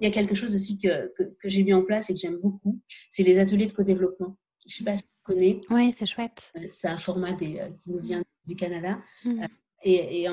Il 0.00 0.04
y 0.04 0.06
a 0.06 0.10
quelque 0.10 0.34
chose 0.34 0.54
aussi 0.54 0.78
que, 0.78 1.12
que, 1.16 1.48
j'ai 1.48 1.62
mis 1.62 1.74
en 1.74 1.82
place 1.82 2.08
et 2.10 2.14
que 2.14 2.20
j'aime 2.20 2.38
beaucoup, 2.38 2.80
c'est 3.10 3.22
les 3.22 3.38
ateliers 3.38 3.66
de 3.66 3.72
co-développement. 3.72 4.36
Je 4.66 4.74
ne 4.74 4.78
sais 4.78 4.84
pas 4.84 4.96
si 4.96 5.04
tu 5.04 5.10
connais. 5.22 5.60
Oui, 5.70 5.92
c'est 5.92 6.06
chouette. 6.06 6.52
Euh, 6.56 6.66
c'est 6.72 6.88
un 6.88 6.96
format 6.96 7.32
des, 7.32 7.60
euh, 7.60 7.68
qui 7.82 7.90
nous 7.90 8.00
vient 8.00 8.22
du 8.46 8.56
Canada. 8.56 8.98
Mm. 9.24 9.44
Et, 9.82 10.26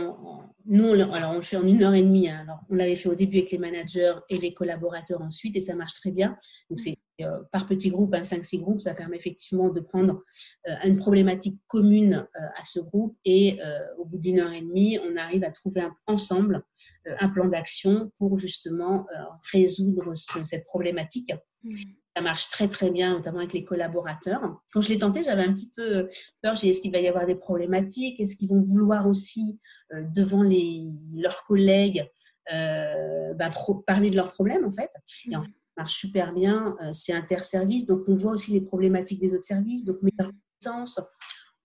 nous, 0.66 0.84
on, 0.86 1.14
alors 1.14 1.32
on 1.34 1.36
le 1.36 1.42
fait 1.42 1.58
en 1.58 1.68
une 1.68 1.84
heure 1.84 1.94
et 1.94 2.02
demie. 2.02 2.30
Hein. 2.30 2.40
Alors, 2.44 2.60
on 2.70 2.76
l'avait 2.76 2.96
fait 2.96 3.10
au 3.10 3.16
début 3.16 3.38
avec 3.38 3.52
les 3.52 3.58
managers 3.58 4.16
et 4.30 4.38
les 4.38 4.54
collaborateurs 4.54 5.22
ensuite, 5.22 5.56
et 5.56 5.62
ça 5.62 5.76
marche 5.76 5.94
très 5.96 6.12
bien. 6.12 6.38
Donc, 6.70 6.80
c'est 6.80 6.98
euh, 7.22 7.44
par 7.52 7.68
petits 7.68 7.90
groupes, 7.90 8.16
5-6 8.16 8.60
groupes, 8.60 8.82
ça 8.82 8.96
permet 8.96 9.18
effectivement 9.18 9.70
de 9.70 9.80
prendre 9.80 10.24
euh, 10.68 10.74
une 10.86 10.98
problématique 10.98 11.62
commune 11.68 12.28
euh, 12.36 12.40
à 12.56 12.64
ce 12.64 12.80
groupe. 12.80 13.18
Et 13.26 13.60
au 13.98 14.06
bout 14.06 14.18
d'une 14.18 14.40
heure 14.40 14.54
et 14.54 14.62
demie, 14.62 15.00
on 15.00 15.16
arrive 15.18 15.44
à 15.44 15.52
trouver 15.52 15.88
ensemble 16.08 16.64
un 17.06 17.30
plan 17.30 17.48
d'action 17.48 18.12
pour 18.18 18.38
justement 18.38 19.06
résoudre 19.52 20.14
cette 20.16 20.66
problématique. 20.66 21.32
Mmh 21.64 22.03
ça 22.16 22.22
marche 22.22 22.50
très 22.50 22.68
très 22.68 22.92
bien, 22.92 23.16
notamment 23.16 23.40
avec 23.40 23.54
les 23.54 23.64
collaborateurs. 23.64 24.62
Quand 24.72 24.82
je 24.82 24.90
l'ai 24.90 25.00
tenté, 25.00 25.24
j'avais 25.24 25.44
un 25.44 25.54
petit 25.54 25.72
peu 25.76 26.08
peur. 26.42 26.56
J'ai 26.56 26.70
est-ce 26.70 26.82
qu'il 26.82 26.92
va 26.92 27.00
y 27.00 27.08
avoir 27.08 27.26
des 27.26 27.36
problématiques? 27.36 28.20
Est-ce 28.20 28.36
qu'ils 28.36 28.50
vont 28.50 28.62
vouloir 28.62 29.08
aussi, 29.08 29.60
euh, 29.94 30.04
devant 30.14 30.44
les, 30.44 30.86
leurs 31.16 31.44
collègues, 31.46 32.08
euh, 32.54 33.34
bah, 33.34 33.52
parler 33.88 34.12
de 34.12 34.16
leurs 34.16 34.32
problèmes 34.34 34.66
en 34.66 34.72
fait? 34.72 34.92
Et 35.30 35.36
en 35.36 35.42
mmh. 35.42 35.46
fait, 35.46 35.52
ça 35.52 35.74
marche 35.78 35.96
super 35.96 36.34
bien. 36.34 36.76
Euh, 36.82 36.94
c'est 36.94 37.14
interservice, 37.14 37.86
donc 37.86 38.04
on 38.08 38.16
voit 38.16 38.34
aussi 38.34 38.52
les 38.52 38.62
problématiques 38.62 39.20
des 39.20 39.34
autres 39.34 39.46
services. 39.46 39.84
Donc 39.84 39.98
meilleure 40.04 40.32
connaissance, 40.62 41.00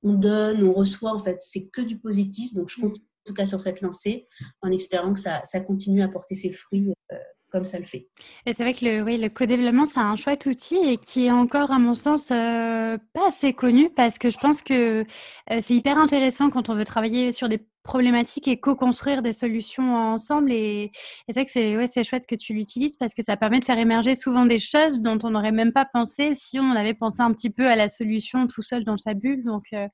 on 0.03 0.15
donne, 0.15 0.63
on 0.63 0.73
reçoit. 0.73 1.13
En 1.13 1.19
fait, 1.19 1.39
c'est 1.41 1.67
que 1.69 1.83
du 1.83 1.99
positif. 1.99 2.55
Donc 2.55 2.71
je 2.71 2.81
mmh. 2.81 2.85
continue 2.85 3.07
en 3.07 3.29
tout 3.29 3.35
cas 3.35 3.45
sur 3.45 3.61
cette 3.61 3.83
lancée 3.83 4.27
en 4.63 4.73
espérant 4.73 5.13
que 5.13 5.21
ça, 5.21 5.43
ça 5.45 5.61
continue 5.61 6.03
à 6.03 6.09
porter 6.09 6.35
ses 6.35 6.51
fruits 6.51 6.95
comme 7.51 7.65
ça 7.65 7.79
le 7.79 7.85
fait. 7.85 8.09
Et 8.47 8.55
c'est 8.55 8.63
vrai 8.63 8.75
que 8.75 8.85
le, 8.85 9.03
oui, 9.03 9.19
le 9.19 9.29
co-développement, 9.29 9.87
c'est 9.87 10.01
un 10.01 10.17
chouette 10.17 10.47
outil 10.47 10.77
et 10.77 10.97
qui 10.97 11.27
est 11.27 11.31
encore, 11.31 11.71
à 11.71 11.79
mon 11.79 11.95
sens, 11.95 12.31
euh, 12.31 12.99
pas 13.15 13.29
assez 13.29 13.53
connu 13.53 13.91
parce 13.91 14.19
que 14.19 14.31
je 14.31 14.39
pense 14.39 14.63
que 14.63 15.01
euh, 15.01 15.05
c'est 15.61 15.75
hyper 15.75 15.99
intéressant 15.99 16.51
quand 16.51 16.69
on 16.69 16.75
veut 16.75 16.85
travailler 16.85 17.33
sur 17.33 17.49
des 17.49 17.61
problématiques 17.83 18.49
et 18.49 18.61
co-construire 18.61 19.23
des 19.23 19.33
solutions 19.33 19.97
ensemble. 19.97 20.53
Et, 20.53 20.93
c'est 21.29 21.41
vrai 21.41 21.47
que 21.47 21.51
c'est 21.51 21.77
ouais, 21.77 22.05
chouette 22.05 22.27
que 22.27 22.35
tu 22.35 22.53
l'utilises 22.53 22.97
parce 22.99 23.15
que 23.15 23.23
ça 23.23 23.37
permet 23.37 23.61
de 23.61 23.65
faire 23.65 23.79
émerger 23.79 24.15
souvent 24.15 24.45
des 24.45 24.59
choses 24.59 25.01
dont 25.01 25.19
on 25.23 25.31
n'aurait 25.31 25.53
même 25.53 25.73
pas 25.73 25.87
pensé 25.87 26.35
si 26.35 26.61
on 26.61 26.71
avait 26.73 26.95
pensé 26.95 27.23
un 27.23 27.33
petit 27.33 27.51
peu 27.51 27.67
à 27.67 27.77
la 27.77 27.89
solution 27.89 28.47
tout 28.47 28.63
seul 28.63 28.85
dans 28.85 28.99
sa 28.99 29.15
bulle. 29.15 29.43
Donc, 29.43 29.65
euh, 29.73 29.89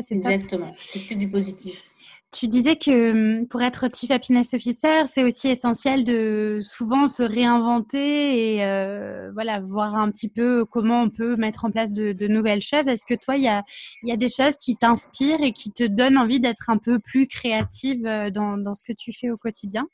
c'est 0.00 0.16
Exactement, 0.16 0.72
c'est 0.76 1.06
que 1.06 1.14
du 1.14 1.30
positif. 1.30 1.84
Tu 2.32 2.48
disais 2.48 2.76
que 2.76 3.12
hum, 3.12 3.46
pour 3.46 3.62
être 3.62 3.86
Chief 3.94 4.10
Happiness 4.10 4.52
Officer, 4.52 5.06
c'est 5.06 5.24
aussi 5.24 5.48
essentiel 5.48 6.04
de 6.04 6.60
souvent 6.62 7.08
se 7.08 7.22
réinventer 7.22 8.56
et 8.56 8.64
euh, 8.64 9.30
voilà, 9.32 9.60
voir 9.60 9.94
un 9.94 10.10
petit 10.10 10.28
peu 10.28 10.64
comment 10.64 11.02
on 11.02 11.08
peut 11.08 11.36
mettre 11.36 11.64
en 11.64 11.70
place 11.70 11.92
de, 11.92 12.26
nouvelles 12.26 12.62
choses. 12.62 12.88
Est-ce 12.88 13.06
que 13.06 13.14
toi, 13.14 13.36
il 13.36 13.44
y 13.44 13.48
a, 13.48 13.62
y 14.02 14.12
a, 14.12 14.16
des 14.16 14.28
choses 14.28 14.58
qui 14.58 14.76
t'inspirent 14.76 15.42
et 15.42 15.52
qui 15.52 15.70
te 15.70 15.84
donnent 15.84 16.18
envie 16.18 16.40
d'être 16.40 16.68
un 16.68 16.78
peu 16.78 16.98
plus 16.98 17.26
créative 17.26 18.04
euh, 18.06 18.30
dans, 18.30 18.58
dans, 18.58 18.74
ce 18.74 18.82
que 18.82 18.92
tu 18.92 19.12
fais 19.12 19.30
au 19.30 19.36
quotidien? 19.36 19.86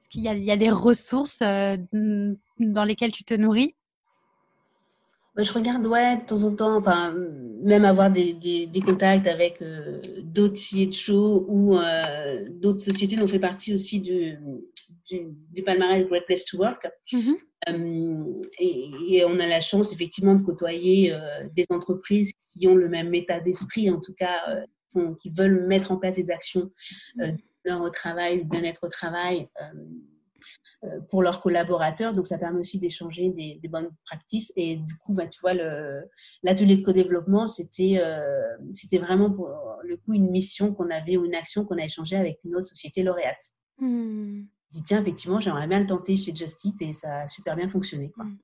Est-ce 0.00 0.08
qu'il 0.08 0.22
y, 0.22 0.44
y 0.44 0.50
a, 0.50 0.56
des 0.56 0.70
ressources 0.70 1.40
euh, 1.42 1.76
dans 1.92 2.84
lesquelles 2.84 3.12
tu 3.12 3.24
te 3.24 3.34
nourris? 3.34 3.74
Je 5.42 5.52
regarde, 5.52 5.86
ouais, 5.86 6.16
de 6.16 6.22
temps 6.22 6.42
en 6.42 6.54
temps, 6.54 6.76
enfin, 6.76 7.14
même 7.62 7.84
avoir 7.84 8.10
des, 8.10 8.32
des, 8.34 8.80
contacts 8.80 9.26
avec 9.26 9.60
euh, 9.62 10.00
d'autres 10.22 10.56
CHO 10.56 11.44
ou 11.48 11.76
euh, 11.76 12.46
d'autres 12.50 12.80
sociétés 12.80 13.16
dont 13.16 13.24
on 13.24 13.28
fait 13.28 13.38
partie 13.38 13.74
aussi 13.74 14.00
du, 14.00 14.38
du, 15.08 15.62
palmarès 15.62 16.06
Great 16.06 16.24
Place 16.26 16.44
to 16.44 16.58
Work. 16.58 16.88
Mm-hmm. 17.12 17.36
Euh, 17.68 18.42
et, 18.58 19.24
on 19.24 19.38
a 19.38 19.46
la 19.46 19.60
chance, 19.60 19.92
effectivement, 19.92 20.34
de 20.34 20.42
côtoyer 20.42 21.14
des 21.54 21.66
entreprises 21.70 22.32
qui 22.52 22.66
ont 22.66 22.74
le 22.74 22.88
même 22.88 23.14
état 23.14 23.40
d'esprit, 23.40 23.90
en 23.90 24.00
tout 24.00 24.14
cas, 24.14 24.40
qui 25.20 25.30
veulent 25.30 25.66
mettre 25.66 25.92
en 25.92 25.96
place 25.96 26.16
des 26.16 26.30
actions 26.30 26.70
de 27.16 27.72
au 27.72 27.90
travail, 27.90 28.42
bien-être 28.44 28.84
au 28.84 28.88
travail 28.88 29.48
euh, 30.84 30.98
pour 31.10 31.22
leurs 31.22 31.40
collaborateurs. 31.40 32.14
Donc, 32.14 32.26
ça 32.26 32.38
permet 32.38 32.60
aussi 32.60 32.78
d'échanger 32.78 33.28
des, 33.30 33.68
bonnes 33.68 33.90
pratiques. 34.04 34.50
Et 34.56 34.76
du 34.76 34.96
coup, 34.96 35.12
bah, 35.12 35.26
tu 35.26 35.38
vois, 35.40 35.52
l'atelier 36.42 36.78
de 36.78 36.82
co-développement, 36.82 37.46
c'était 37.46 37.98
euh, 37.98 38.56
c'était 38.72 38.98
vraiment 38.98 39.30
pour 39.30 39.50
le 39.84 39.96
coup 39.98 40.14
une 40.14 40.30
mission 40.30 40.72
qu'on 40.72 40.88
avait 40.90 41.18
ou 41.18 41.26
une 41.26 41.34
action 41.34 41.66
qu'on 41.66 41.76
a 41.76 41.84
échangée 41.84 42.16
avec 42.16 42.38
une 42.44 42.56
autre 42.56 42.66
société 42.66 43.02
lauréate. 43.02 43.52
Mmh. 43.78 44.44
Je 44.72 44.78
dis, 44.78 44.84
tiens, 44.84 45.02
effectivement, 45.02 45.40
j'aimerais 45.40 45.66
bien 45.66 45.80
le 45.80 45.86
tenter 45.86 46.16
chez 46.16 46.34
Justit 46.34 46.76
et 46.80 46.92
ça 46.92 47.22
a 47.22 47.28
super 47.28 47.56
bien 47.56 47.68
fonctionné. 47.68 48.10
Quoi. 48.10 48.24
Hmm. 48.24 48.38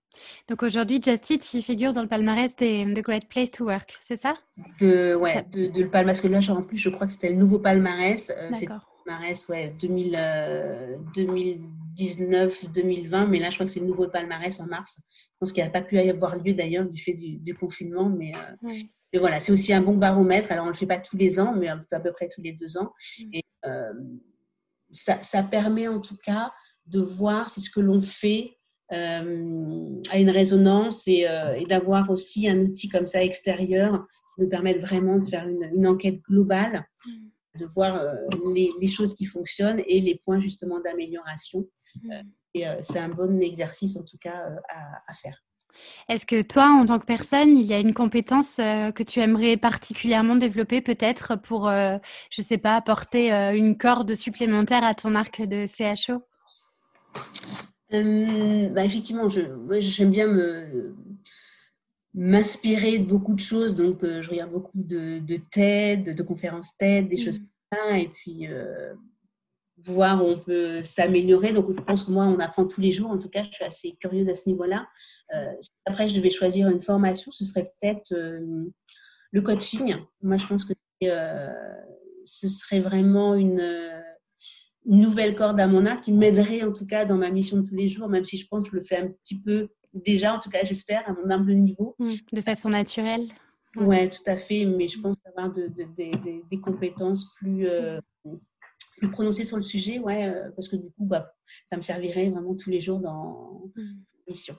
Donc 0.48 0.62
aujourd'hui, 0.64 1.00
Justit, 1.02 1.38
il 1.54 1.62
figure 1.62 1.92
dans 1.92 2.02
le 2.02 2.08
palmarès 2.08 2.54
des 2.56 2.84
Great 2.96 3.28
Place 3.28 3.50
to 3.52 3.64
Work, 3.64 3.96
c'est 4.00 4.16
ça? 4.16 4.34
De, 4.80 5.14
Ouais. 5.14 5.46
De, 5.52 5.70
le 5.80 5.88
palmarès. 5.88 6.18
Parce 6.18 6.20
que 6.20 6.28
là, 6.28 6.40
genre, 6.40 6.58
en 6.58 6.62
plus, 6.62 6.78
je 6.78 6.88
crois 6.88 7.06
que 7.06 7.12
c'était 7.12 7.30
le 7.30 7.36
nouveau 7.36 7.60
palmarès. 7.60 8.30
Euh, 8.36 8.50
D'accord. 8.50 8.92
Palmarès, 9.04 9.48
ouais, 9.48 9.74
2000, 9.78 10.16
euh, 10.18 10.96
2000 11.14 11.60
2019-2020, 11.96 13.26
mais 13.28 13.38
là, 13.38 13.50
je 13.50 13.56
crois 13.56 13.66
que 13.66 13.72
c'est 13.72 13.80
le 13.80 13.86
nouveau 13.86 14.08
palmarès 14.08 14.60
en 14.60 14.66
mars. 14.66 15.00
Je 15.08 15.36
pense 15.38 15.52
qu'il 15.52 15.64
n'a 15.64 15.70
pas 15.70 15.82
pu 15.82 15.96
y 15.96 16.10
avoir 16.10 16.36
lieu 16.36 16.52
d'ailleurs 16.52 16.86
du 16.86 17.02
fait 17.02 17.14
du, 17.14 17.54
confinement, 17.54 18.08
mais, 18.08 18.32
euh, 18.34 18.68
mais 19.12 19.18
voilà, 19.18 19.40
c'est 19.40 19.52
aussi 19.52 19.72
un 19.72 19.80
bon 19.80 19.96
baromètre. 19.96 20.52
Alors, 20.52 20.64
on 20.64 20.68
ne 20.68 20.72
le 20.72 20.78
fait 20.78 20.86
pas 20.86 20.98
tous 20.98 21.16
les 21.16 21.40
ans, 21.40 21.54
mais 21.54 21.68
à 21.68 22.00
peu 22.00 22.12
près 22.12 22.28
tous 22.28 22.42
les 22.42 22.52
deux 22.52 22.76
ans. 22.76 22.92
Mm. 23.18 23.30
Et 23.34 23.42
euh, 23.66 23.92
ça, 24.90 25.42
permet 25.42 25.88
en 25.88 26.00
tout 26.00 26.16
cas 26.16 26.52
de 26.86 27.00
voir 27.00 27.48
si 27.48 27.60
ce 27.60 27.70
que 27.70 27.80
l'on 27.80 28.02
fait 28.02 28.56
euh, 28.92 30.00
a 30.10 30.18
une 30.18 30.30
résonance 30.30 31.08
et, 31.08 31.26
d'avoir 31.68 32.10
aussi 32.10 32.48
un 32.48 32.58
outil 32.60 32.88
comme 32.88 33.06
ça 33.06 33.22
extérieur 33.22 34.06
qui 34.34 34.42
nous 34.42 34.48
permette 34.48 34.80
vraiment 34.80 35.18
de 35.18 35.24
faire 35.24 35.48
une, 35.48 35.86
enquête 35.86 36.20
globale. 36.22 36.86
Mm 37.04 37.10
de 37.56 37.66
voir 37.66 37.96
euh, 37.96 38.14
les, 38.54 38.88
choses 38.88 39.14
qui 39.14 39.24
fonctionnent 39.24 39.82
et 39.86 40.00
les 40.00 40.20
points 40.24 40.40
justement 40.40 40.80
d'amélioration. 40.80 41.66
Mm. 42.02 42.10
et 42.52 42.64
c'est 42.82 42.98
un 42.98 43.08
bon 43.08 43.40
exercice 43.40 43.96
en 43.96 44.04
tout 44.04 44.18
cas 44.18 44.38
à 45.08 45.12
faire. 45.14 45.42
Est-ce 46.08 46.26
que 46.26 46.42
toi, 46.42 46.68
en 46.68 46.86
tant 46.86 46.98
que 46.98 47.04
personne, 47.04 47.56
il 47.56 47.66
y 47.66 47.74
a 47.74 47.78
une 47.78 47.94
compétence 47.94 48.58
euh, 48.58 48.90
que 48.92 49.02
tu 49.02 49.20
aimerais 49.20 49.56
particulièrement 49.56 50.36
développer, 50.36 50.80
peut-être 50.80 51.36
pour, 51.36 51.68
euh, 51.68 51.96
je 52.30 52.42
ne 52.42 52.46
sais 52.46 52.58
pas, 52.58 52.76
apporter 52.76 53.32
euh, 53.32 53.54
une 53.54 53.76
corde 53.76 54.14
supplémentaire 54.14 54.84
à 54.84 54.94
ton 54.94 55.14
arc 55.14 55.42
de 55.42 55.66
CHO 55.66 56.22
bah, 57.90 58.84
Effectivement, 58.84 59.28
j'aime 59.28 60.10
bien 60.10 60.26
m'inspirer 62.16 62.98
de 62.98 63.04
beaucoup 63.04 63.34
de 63.34 63.40
choses. 63.40 63.74
Donc, 63.74 63.98
je 64.02 64.28
regarde 64.28 64.50
beaucoup 64.50 64.82
de, 64.82 65.20
TED, 65.52 66.16
de 66.16 66.22
conférences 66.22 66.70
TED, 66.78 67.08
des 67.08 67.16
choses 67.16 67.38
mmh. 67.38 67.44
comme 67.70 67.78
ça. 67.78 67.98
Et 67.98 68.08
puis, 68.08 68.48
voir 69.84 70.24
où 70.24 70.28
on 70.28 70.38
peut 70.38 70.82
s'améliorer. 70.84 71.52
Donc, 71.52 71.66
je 71.72 71.80
pense 71.80 72.02
que 72.02 72.10
moi, 72.10 72.24
on 72.24 72.38
apprend 72.38 72.66
tous 72.66 72.80
les 72.80 72.92
jours. 72.92 73.10
En 73.10 73.18
tout 73.18 73.28
cas, 73.28 73.44
je 73.44 73.50
suis 73.52 73.64
assez 73.64 73.92
curieuse 74.00 74.28
à 74.28 74.34
ce 74.34 74.48
niveau-là. 74.48 74.86
Euh, 75.34 75.52
si 75.60 75.70
après, 75.84 76.08
je 76.08 76.16
devais 76.16 76.30
choisir 76.30 76.68
une 76.68 76.80
formation, 76.80 77.30
ce 77.30 77.44
serait 77.44 77.72
peut-être 77.80 78.12
euh, 78.12 78.64
le 79.32 79.42
coaching. 79.42 79.96
Moi, 80.22 80.38
je 80.38 80.46
pense 80.46 80.64
que 80.64 80.72
euh, 81.04 81.52
ce 82.24 82.48
serait 82.48 82.80
vraiment 82.80 83.34
une, 83.34 83.92
nouvelle 84.88 85.34
corde 85.34 85.58
à 85.58 85.66
mon 85.66 85.84
arc 85.84 86.04
qui 86.04 86.12
m'aiderait, 86.12 86.62
en 86.62 86.72
tout 86.72 86.86
cas, 86.86 87.04
dans 87.04 87.16
ma 87.16 87.28
mission 87.28 87.56
de 87.56 87.66
tous 87.66 87.74
les 87.74 87.88
jours, 87.88 88.08
même 88.08 88.22
si 88.22 88.36
je 88.36 88.46
pense 88.46 88.64
que 88.64 88.70
je 88.70 88.76
le 88.76 88.84
fais 88.84 88.98
un 88.98 89.08
petit 89.08 89.42
peu 89.42 89.68
déjà, 90.04 90.34
en 90.34 90.38
tout 90.38 90.50
cas, 90.50 90.64
j'espère, 90.64 91.08
à 91.08 91.12
mon 91.12 91.30
humble 91.30 91.54
niveau. 91.54 91.94
Mmh, 91.98 92.12
de 92.32 92.40
façon 92.40 92.68
naturelle. 92.68 93.28
Oui, 93.76 94.08
tout 94.08 94.22
à 94.26 94.36
fait. 94.36 94.64
Mais 94.64 94.88
je 94.88 95.00
pense 95.00 95.16
avoir 95.26 95.52
de, 95.52 95.70
des 95.96 96.60
compétences 96.60 97.34
plus 97.34 97.68
plus 98.96 99.10
prononcé 99.10 99.44
sur 99.44 99.56
le 99.56 99.62
sujet, 99.62 99.98
ouais, 99.98 100.28
euh, 100.28 100.50
parce 100.54 100.68
que 100.68 100.76
du 100.76 100.90
coup, 100.90 101.04
bah, 101.04 101.34
ça 101.64 101.76
me 101.76 101.82
servirait 101.82 102.30
vraiment 102.30 102.54
tous 102.54 102.70
les 102.70 102.80
jours 102.80 102.98
dans 102.98 103.62
mmh. 103.76 103.82
mission. 104.28 104.54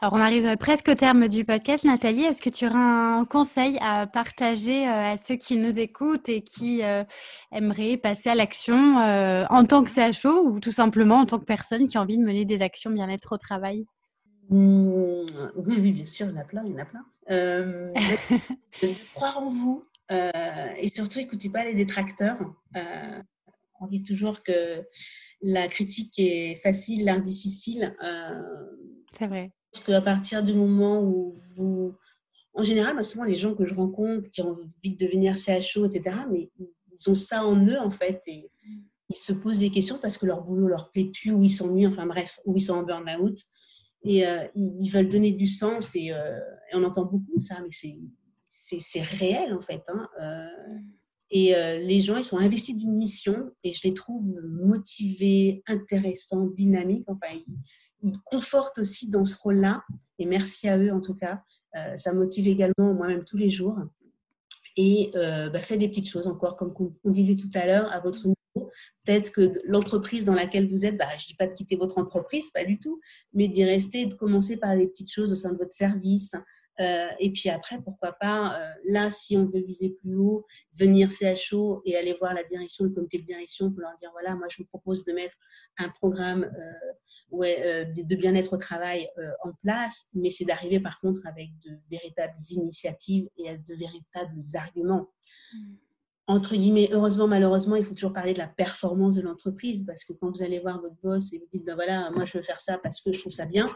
Alors, 0.00 0.14
on 0.14 0.20
arrive 0.20 0.56
presque 0.56 0.88
au 0.88 0.94
terme 0.94 1.26
du 1.26 1.44
podcast. 1.44 1.84
Nathalie, 1.84 2.22
est-ce 2.22 2.40
que 2.40 2.48
tu 2.48 2.64
auras 2.66 3.18
un 3.18 3.24
conseil 3.24 3.76
à 3.80 4.06
partager 4.06 4.86
euh, 4.86 5.12
à 5.12 5.16
ceux 5.16 5.34
qui 5.34 5.56
nous 5.56 5.80
écoutent 5.80 6.28
et 6.28 6.42
qui 6.42 6.84
euh, 6.84 7.02
aimeraient 7.50 7.96
passer 7.96 8.30
à 8.30 8.36
l'action 8.36 8.76
en 8.76 9.64
tant 9.64 9.82
que 9.82 9.90
CHO 9.90 10.46
ou 10.46 10.60
tout 10.60 10.70
simplement 10.70 11.16
en 11.16 11.26
tant 11.26 11.40
que 11.40 11.44
personne 11.44 11.88
qui 11.88 11.98
a 11.98 12.02
envie 12.02 12.18
de 12.18 12.22
mener 12.22 12.44
des 12.44 12.62
actions 12.62 12.92
bien-être 12.92 13.32
au 13.32 13.38
travail? 13.38 13.84
Mmh, 14.48 15.50
oui, 15.56 15.76
oui, 15.78 15.92
bien 15.92 16.06
sûr, 16.06 16.26
il 16.26 16.34
y 16.34 16.38
en 16.38 16.40
a 16.40 16.44
plein, 16.44 16.64
il 16.64 16.72
y 16.72 16.74
en 16.74 16.78
a 16.78 16.84
plein. 16.84 17.04
croire 19.14 19.38
en 19.38 19.50
vous 19.50 19.84
et 20.10 20.88
surtout, 20.88 21.18
écoutez 21.18 21.50
pas 21.50 21.64
les 21.64 21.74
détracteurs 21.74 22.38
on 23.80 23.86
dit 23.86 24.02
toujours 24.02 24.42
que 24.42 24.84
la 25.40 25.68
critique 25.68 26.18
est 26.18 26.56
facile, 26.56 27.04
l'art 27.04 27.22
difficile. 27.22 27.96
Euh, 28.02 28.42
c'est 29.16 29.26
vrai. 29.26 29.52
Parce 29.72 29.84
qu'à 29.84 30.00
partir 30.00 30.42
du 30.42 30.54
moment 30.54 31.02
où 31.02 31.32
vous. 31.56 31.94
En 32.54 32.64
général, 32.64 33.02
souvent, 33.04 33.24
les 33.24 33.36
gens 33.36 33.54
que 33.54 33.64
je 33.64 33.74
rencontre 33.74 34.28
qui 34.30 34.42
ont 34.42 34.52
envie 34.52 34.96
de 34.96 35.06
devenir 35.06 35.38
CHO, 35.38 35.86
etc., 35.86 36.16
mais 36.28 36.50
ils 36.58 37.10
ont 37.10 37.14
ça 37.14 37.46
en 37.46 37.56
eux, 37.64 37.78
en 37.78 37.90
fait, 37.92 38.20
et 38.26 38.50
ils 39.10 39.16
se 39.16 39.32
posent 39.32 39.60
des 39.60 39.70
questions 39.70 39.98
parce 40.02 40.18
que 40.18 40.26
leur 40.26 40.42
boulot 40.42 40.66
leur 40.66 40.90
plaît 40.90 41.10
plus, 41.12 41.30
ou 41.30 41.44
ils 41.44 41.50
sont 41.50 41.78
enfin 41.86 42.06
bref, 42.06 42.40
ou 42.44 42.56
ils 42.56 42.62
sont 42.62 42.74
en 42.74 42.82
burn-out. 42.82 43.38
Et 44.04 44.26
euh, 44.26 44.46
ils 44.54 44.90
veulent 44.90 45.08
donner 45.08 45.32
du 45.32 45.46
sens, 45.46 45.94
et, 45.94 46.12
euh, 46.12 46.38
et, 46.72 46.76
on 46.76 46.84
entend 46.84 47.04
beaucoup 47.04 47.40
ça, 47.40 47.56
mais 47.60 47.68
c'est 48.46 49.02
réel, 49.02 49.54
en 49.54 49.60
fait. 49.60 49.82
Hein. 49.88 50.08
Et 51.30 51.54
euh, 51.54 51.78
les 51.78 52.00
gens, 52.00 52.16
ils 52.16 52.24
sont 52.24 52.38
investis 52.38 52.76
d'une 52.76 52.96
mission 52.96 53.50
et 53.62 53.74
je 53.74 53.86
les 53.86 53.92
trouve 53.92 54.24
motivés, 54.42 55.62
intéressants, 55.66 56.46
dynamiques. 56.46 57.04
Enfin, 57.06 57.26
ils, 58.02 58.18
confortent 58.24 58.78
aussi 58.78 59.10
dans 59.10 59.24
ce 59.24 59.36
rôle-là. 59.36 59.82
Et 60.18 60.24
merci 60.24 60.68
à 60.68 60.78
eux 60.78 60.92
en 60.92 61.00
tout 61.00 61.14
cas. 61.14 61.42
Ça 61.96 62.12
motive 62.12 62.46
également 62.46 62.94
moi-même 62.94 63.24
tous 63.24 63.36
les 63.36 63.50
jours. 63.50 63.76
Et 64.76 65.10
bah, 65.14 65.60
faites 65.60 65.80
des 65.80 65.88
petites 65.88 66.08
choses 66.08 66.28
encore, 66.28 66.54
comme 66.54 66.72
on 67.04 67.10
disait 67.10 67.34
tout 67.34 67.50
à 67.54 67.66
l'heure, 67.66 67.92
à 67.92 67.98
votre. 67.98 68.28
Peut-être 69.04 69.32
que 69.32 69.52
l'entreprise 69.64 70.24
dans 70.24 70.34
laquelle 70.34 70.68
vous 70.68 70.84
êtes, 70.84 70.96
bah, 70.96 71.08
je 71.18 71.24
ne 71.24 71.28
dis 71.28 71.34
pas 71.34 71.46
de 71.46 71.54
quitter 71.54 71.76
votre 71.76 71.98
entreprise, 71.98 72.50
pas 72.50 72.64
du 72.64 72.78
tout, 72.78 73.00
mais 73.32 73.48
d'y 73.48 73.64
rester, 73.64 74.06
de 74.06 74.14
commencer 74.14 74.56
par 74.56 74.76
des 74.76 74.86
petites 74.86 75.12
choses 75.12 75.32
au 75.32 75.34
sein 75.34 75.52
de 75.52 75.58
votre 75.58 75.72
service, 75.72 76.32
euh, 76.80 77.08
et 77.18 77.32
puis 77.32 77.48
après, 77.48 77.80
pourquoi 77.82 78.12
pas, 78.12 78.56
euh, 78.56 78.72
là, 78.84 79.10
si 79.10 79.36
on 79.36 79.46
veut 79.46 79.60
viser 79.60 79.90
plus 79.90 80.14
haut, 80.14 80.46
venir 80.74 81.10
CHO 81.10 81.82
et 81.84 81.96
aller 81.96 82.14
voir 82.14 82.34
la 82.34 82.44
direction, 82.44 82.84
le 82.84 82.90
comité 82.90 83.18
de 83.18 83.24
direction 83.24 83.70
pour 83.70 83.80
leur 83.80 83.96
dire, 84.00 84.10
voilà, 84.12 84.36
moi, 84.36 84.46
je 84.48 84.58
vous 84.58 84.66
propose 84.66 85.04
de 85.04 85.12
mettre 85.12 85.34
un 85.78 85.88
programme 85.88 86.44
euh, 87.32 87.84
de 87.84 88.16
bien-être 88.16 88.52
au 88.52 88.58
travail 88.58 89.08
en 89.44 89.52
place, 89.62 90.06
mais 90.14 90.30
c'est 90.30 90.44
d'arriver 90.44 90.80
par 90.80 91.00
contre 91.00 91.20
avec 91.26 91.48
de 91.64 91.76
véritables 91.90 92.38
initiatives 92.50 93.28
et 93.36 93.56
de 93.58 93.74
véritables 93.74 94.40
arguments. 94.54 95.08
Mmh. 95.52 95.74
Entre 96.28 96.56
guillemets, 96.56 96.90
heureusement, 96.92 97.26
malheureusement, 97.26 97.74
il 97.74 97.84
faut 97.84 97.94
toujours 97.94 98.12
parler 98.12 98.34
de 98.34 98.38
la 98.38 98.46
performance 98.46 99.14
de 99.16 99.22
l'entreprise 99.22 99.84
parce 99.86 100.04
que 100.04 100.12
quand 100.12 100.30
vous 100.30 100.42
allez 100.42 100.60
voir 100.60 100.78
votre 100.80 100.96
boss 101.02 101.32
et 101.32 101.38
vous 101.38 101.46
dites, 101.50 101.64
ben 101.64 101.74
voilà, 101.74 102.10
moi, 102.10 102.26
je 102.26 102.36
veux 102.36 102.44
faire 102.44 102.60
ça 102.60 102.76
parce 102.76 103.00
que 103.00 103.12
je 103.12 103.18
trouve 103.18 103.32
ça 103.32 103.46
bien, 103.46 103.66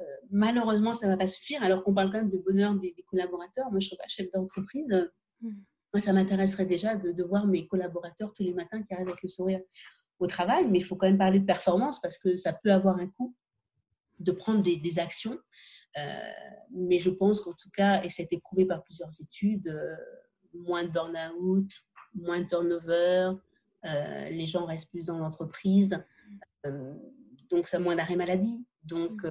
euh, 0.00 0.04
malheureusement, 0.30 0.92
ça 0.92 1.06
ne 1.06 1.12
va 1.12 1.16
pas 1.16 1.26
suffire, 1.26 1.62
alors 1.62 1.82
qu'on 1.82 1.94
parle 1.94 2.12
quand 2.12 2.18
même 2.18 2.30
de 2.30 2.38
bonheur 2.38 2.74
des, 2.74 2.94
collaborateurs. 3.08 3.70
Moi, 3.70 3.80
je 3.80 3.86
ne 3.86 3.90
serais 3.90 3.96
pas 3.96 4.08
chef 4.08 4.30
d'entreprise. 4.30 5.10
Mm. 5.40 5.50
Moi, 5.94 6.00
ça 6.02 6.12
m'intéresserait 6.12 6.66
déjà 6.66 6.96
de, 6.96 7.22
voir 7.22 7.46
mes 7.46 7.66
collaborateurs 7.66 8.32
tous 8.32 8.42
les 8.42 8.52
matins 8.52 8.82
qui 8.82 8.92
arrivent 8.92 9.08
avec 9.08 9.22
le 9.22 9.28
sourire 9.28 9.60
au 10.18 10.26
travail, 10.26 10.68
mais 10.70 10.78
il 10.78 10.84
faut 10.84 10.96
quand 10.96 11.06
même 11.06 11.18
parler 11.18 11.40
de 11.40 11.46
performance 11.46 12.00
parce 12.00 12.18
que 12.18 12.36
ça 12.36 12.52
peut 12.52 12.72
avoir 12.72 12.98
un 12.98 13.06
coût 13.06 13.34
de 14.18 14.32
prendre 14.32 14.62
des, 14.62 14.98
actions. 14.98 15.38
Euh, 15.96 16.30
mais 16.72 16.98
je 16.98 17.08
pense 17.08 17.40
qu'en 17.40 17.54
tout 17.54 17.70
cas, 17.70 18.02
et 18.02 18.10
ça 18.10 18.22
a 18.22 18.24
été 18.24 18.38
prouvé 18.38 18.66
par 18.66 18.82
plusieurs 18.82 19.10
études, 19.20 19.68
euh, 19.68 19.96
moins 20.52 20.84
de 20.84 20.90
burn-out, 20.90 21.70
moins 22.16 22.40
de 22.40 22.46
turnover, 22.46 23.32
les 24.30 24.46
gens 24.46 24.66
restent 24.66 24.90
plus 24.90 25.06
dans 25.06 25.18
l'entreprise, 25.18 26.04
donc 27.50 27.66
ça 27.68 27.78
moins 27.78 27.94
d'arrêt 27.94 28.16
maladie. 28.16 28.66
Donc, 28.82 29.22
mm 29.22 29.30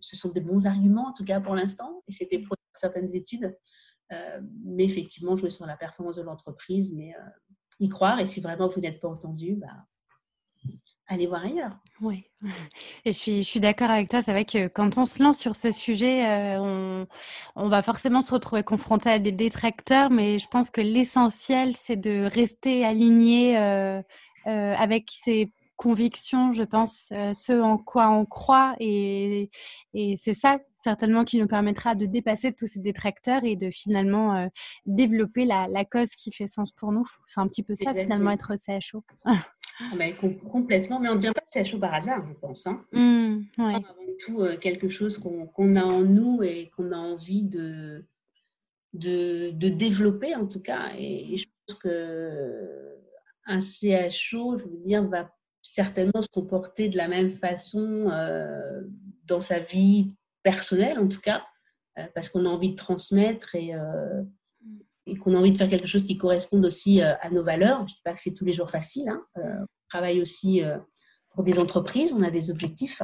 ce 0.00 0.16
sont 0.16 0.30
des 0.30 0.40
bons 0.40 0.66
arguments, 0.66 1.08
en 1.08 1.12
tout 1.12 1.24
cas 1.24 1.40
pour 1.40 1.54
l'instant, 1.54 2.02
et 2.06 2.12
c'était 2.12 2.38
pour 2.38 2.56
certaines 2.74 3.14
études. 3.14 3.56
Euh, 4.12 4.40
mais 4.64 4.84
effectivement, 4.84 5.36
jouer 5.36 5.50
sur 5.50 5.66
la 5.66 5.76
performance 5.76 6.16
de 6.16 6.22
l'entreprise, 6.22 6.92
mais 6.94 7.14
euh, 7.14 7.28
y 7.80 7.88
croire. 7.88 8.18
Et 8.20 8.26
si 8.26 8.40
vraiment 8.40 8.68
vous 8.68 8.80
n'êtes 8.80 9.00
pas 9.00 9.08
entendu, 9.08 9.56
bah, 9.56 9.86
allez 11.08 11.26
voir 11.26 11.44
ailleurs. 11.44 11.72
Oui, 12.00 12.24
et 13.04 13.12
je 13.12 13.16
suis, 13.18 13.38
je 13.38 13.48
suis 13.48 13.60
d'accord 13.60 13.90
avec 13.90 14.08
toi. 14.08 14.22
C'est 14.22 14.32
vrai 14.32 14.44
que 14.44 14.68
quand 14.68 14.98
on 14.98 15.04
se 15.04 15.22
lance 15.22 15.38
sur 15.38 15.56
ce 15.56 15.72
sujet, 15.72 16.26
euh, 16.26 16.60
on, 16.60 17.06
on, 17.56 17.68
va 17.68 17.82
forcément 17.82 18.22
se 18.22 18.32
retrouver 18.32 18.62
confronté 18.62 19.10
à 19.10 19.18
des 19.18 19.32
détracteurs, 19.32 20.10
mais 20.10 20.38
je 20.38 20.46
pense 20.48 20.70
que 20.70 20.80
l'essentiel, 20.80 21.74
c'est 21.74 21.96
de 21.96 22.28
rester 22.32 22.84
aligné 22.84 23.56
avec 24.46 25.10
ses 25.10 25.52
conviction, 25.78 26.52
je 26.52 26.64
pense, 26.64 27.08
euh, 27.12 27.32
ce 27.32 27.52
en 27.58 27.78
quoi 27.78 28.10
on 28.10 28.26
croit. 28.26 28.74
Et, 28.80 29.48
et 29.94 30.16
c'est 30.18 30.34
ça, 30.34 30.58
certainement 30.88 31.24
qui 31.24 31.38
nous 31.38 31.46
permettra 31.46 31.94
de 31.94 32.06
dépasser 32.06 32.50
tous 32.52 32.66
ces 32.66 32.80
détracteurs 32.80 33.44
et 33.44 33.56
de 33.56 33.70
finalement 33.70 34.34
euh, 34.36 34.46
développer 34.86 35.44
la, 35.44 35.84
cause 35.84 36.08
qui 36.10 36.32
fait 36.32 36.46
sens 36.46 36.72
pour 36.72 36.92
nous. 36.92 37.06
C'est 37.26 37.40
un 37.40 37.46
petit 37.46 37.62
peu 37.62 37.76
ça 37.76 37.94
finalement 37.94 38.30
être 38.30 38.54
CHO. 38.56 39.04
Ah 39.24 39.44
ben, 39.96 40.14
complètement, 40.50 40.98
mais 40.98 41.10
on 41.10 41.14
ne 41.14 41.18
devient 41.18 41.34
pas 41.34 41.62
CHO 41.62 41.78
par 41.78 41.92
hasard, 41.92 42.26
je 42.26 42.32
pense. 42.32 42.66
Hein. 42.66 42.84
Mmh, 42.92 43.42
avant 43.58 43.94
tout 44.18 44.40
euh, 44.40 44.56
quelque 44.56 44.88
chose 44.88 45.18
qu'on 45.18 45.76
a 45.76 45.84
en 45.84 46.00
nous 46.00 46.42
et 46.42 46.70
qu'on 46.74 46.90
a 46.92 46.96
envie 46.96 47.42
de, 47.42 48.06
de, 48.94 49.68
développer 49.68 50.34
en 50.34 50.46
tout 50.46 50.60
cas. 50.60 50.92
Et, 50.98 51.36
je 51.36 51.44
pense 51.66 51.78
que 51.78 52.96
un 53.46 53.60
CHO, 53.60 54.56
je 54.56 54.64
veux 54.64 54.82
dire, 54.86 55.06
va 55.06 55.30
certainement 55.62 56.22
se 56.22 56.28
comporter 56.28 56.88
de 56.88 56.96
la 56.96 57.08
même 57.08 57.32
façon 57.32 58.08
euh, 58.10 58.82
dans 59.26 59.40
sa 59.40 59.58
vie 59.60 60.14
personnelle, 60.50 60.98
en 60.98 61.08
tout 61.08 61.20
cas, 61.20 61.44
euh, 61.98 62.06
parce 62.14 62.30
qu'on 62.30 62.46
a 62.46 62.48
envie 62.48 62.70
de 62.70 62.76
transmettre 62.76 63.54
et, 63.54 63.74
euh, 63.74 64.22
et 65.04 65.16
qu'on 65.16 65.34
a 65.34 65.38
envie 65.38 65.52
de 65.52 65.58
faire 65.58 65.68
quelque 65.68 65.86
chose 65.86 66.04
qui 66.04 66.16
corresponde 66.16 66.64
aussi 66.64 67.02
à 67.02 67.30
nos 67.30 67.44
valeurs. 67.44 67.78
Je 67.78 67.82
ne 67.82 67.86
dis 67.88 68.02
pas 68.04 68.14
que 68.14 68.20
c'est 68.20 68.34
tous 68.34 68.44
les 68.44 68.52
jours 68.52 68.70
facile. 68.70 69.08
Hein. 69.08 69.22
on 69.36 69.66
travaille 69.88 70.20
aussi 70.20 70.62
pour 71.30 71.44
des 71.44 71.58
entreprises, 71.58 72.12
on 72.12 72.22
a 72.22 72.30
des 72.30 72.50
objectifs. 72.50 73.02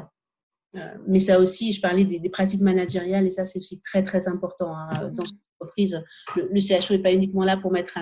mais 1.07 1.21
ça 1.21 1.39
aussi, 1.39 1.73
je 1.73 1.81
parlais 1.81 2.05
des, 2.05 2.29
pratiques 2.29 2.61
managériales 2.61 3.27
et 3.27 3.31
ça, 3.31 3.47
c'est 3.47 3.59
aussi 3.59 3.81
très, 3.81 4.03
très 4.03 4.29
important 4.29 4.77
hein, 4.77 5.11
dans 5.13 5.25
une 5.25 5.39
entreprise. 5.61 6.03
Le, 6.37 6.61
CHO 6.61 6.95
n'est 6.95 7.03
pas 7.03 7.13
uniquement 7.13 7.45
là 7.45 7.57
pour 7.57 7.73
mettre 7.73 7.99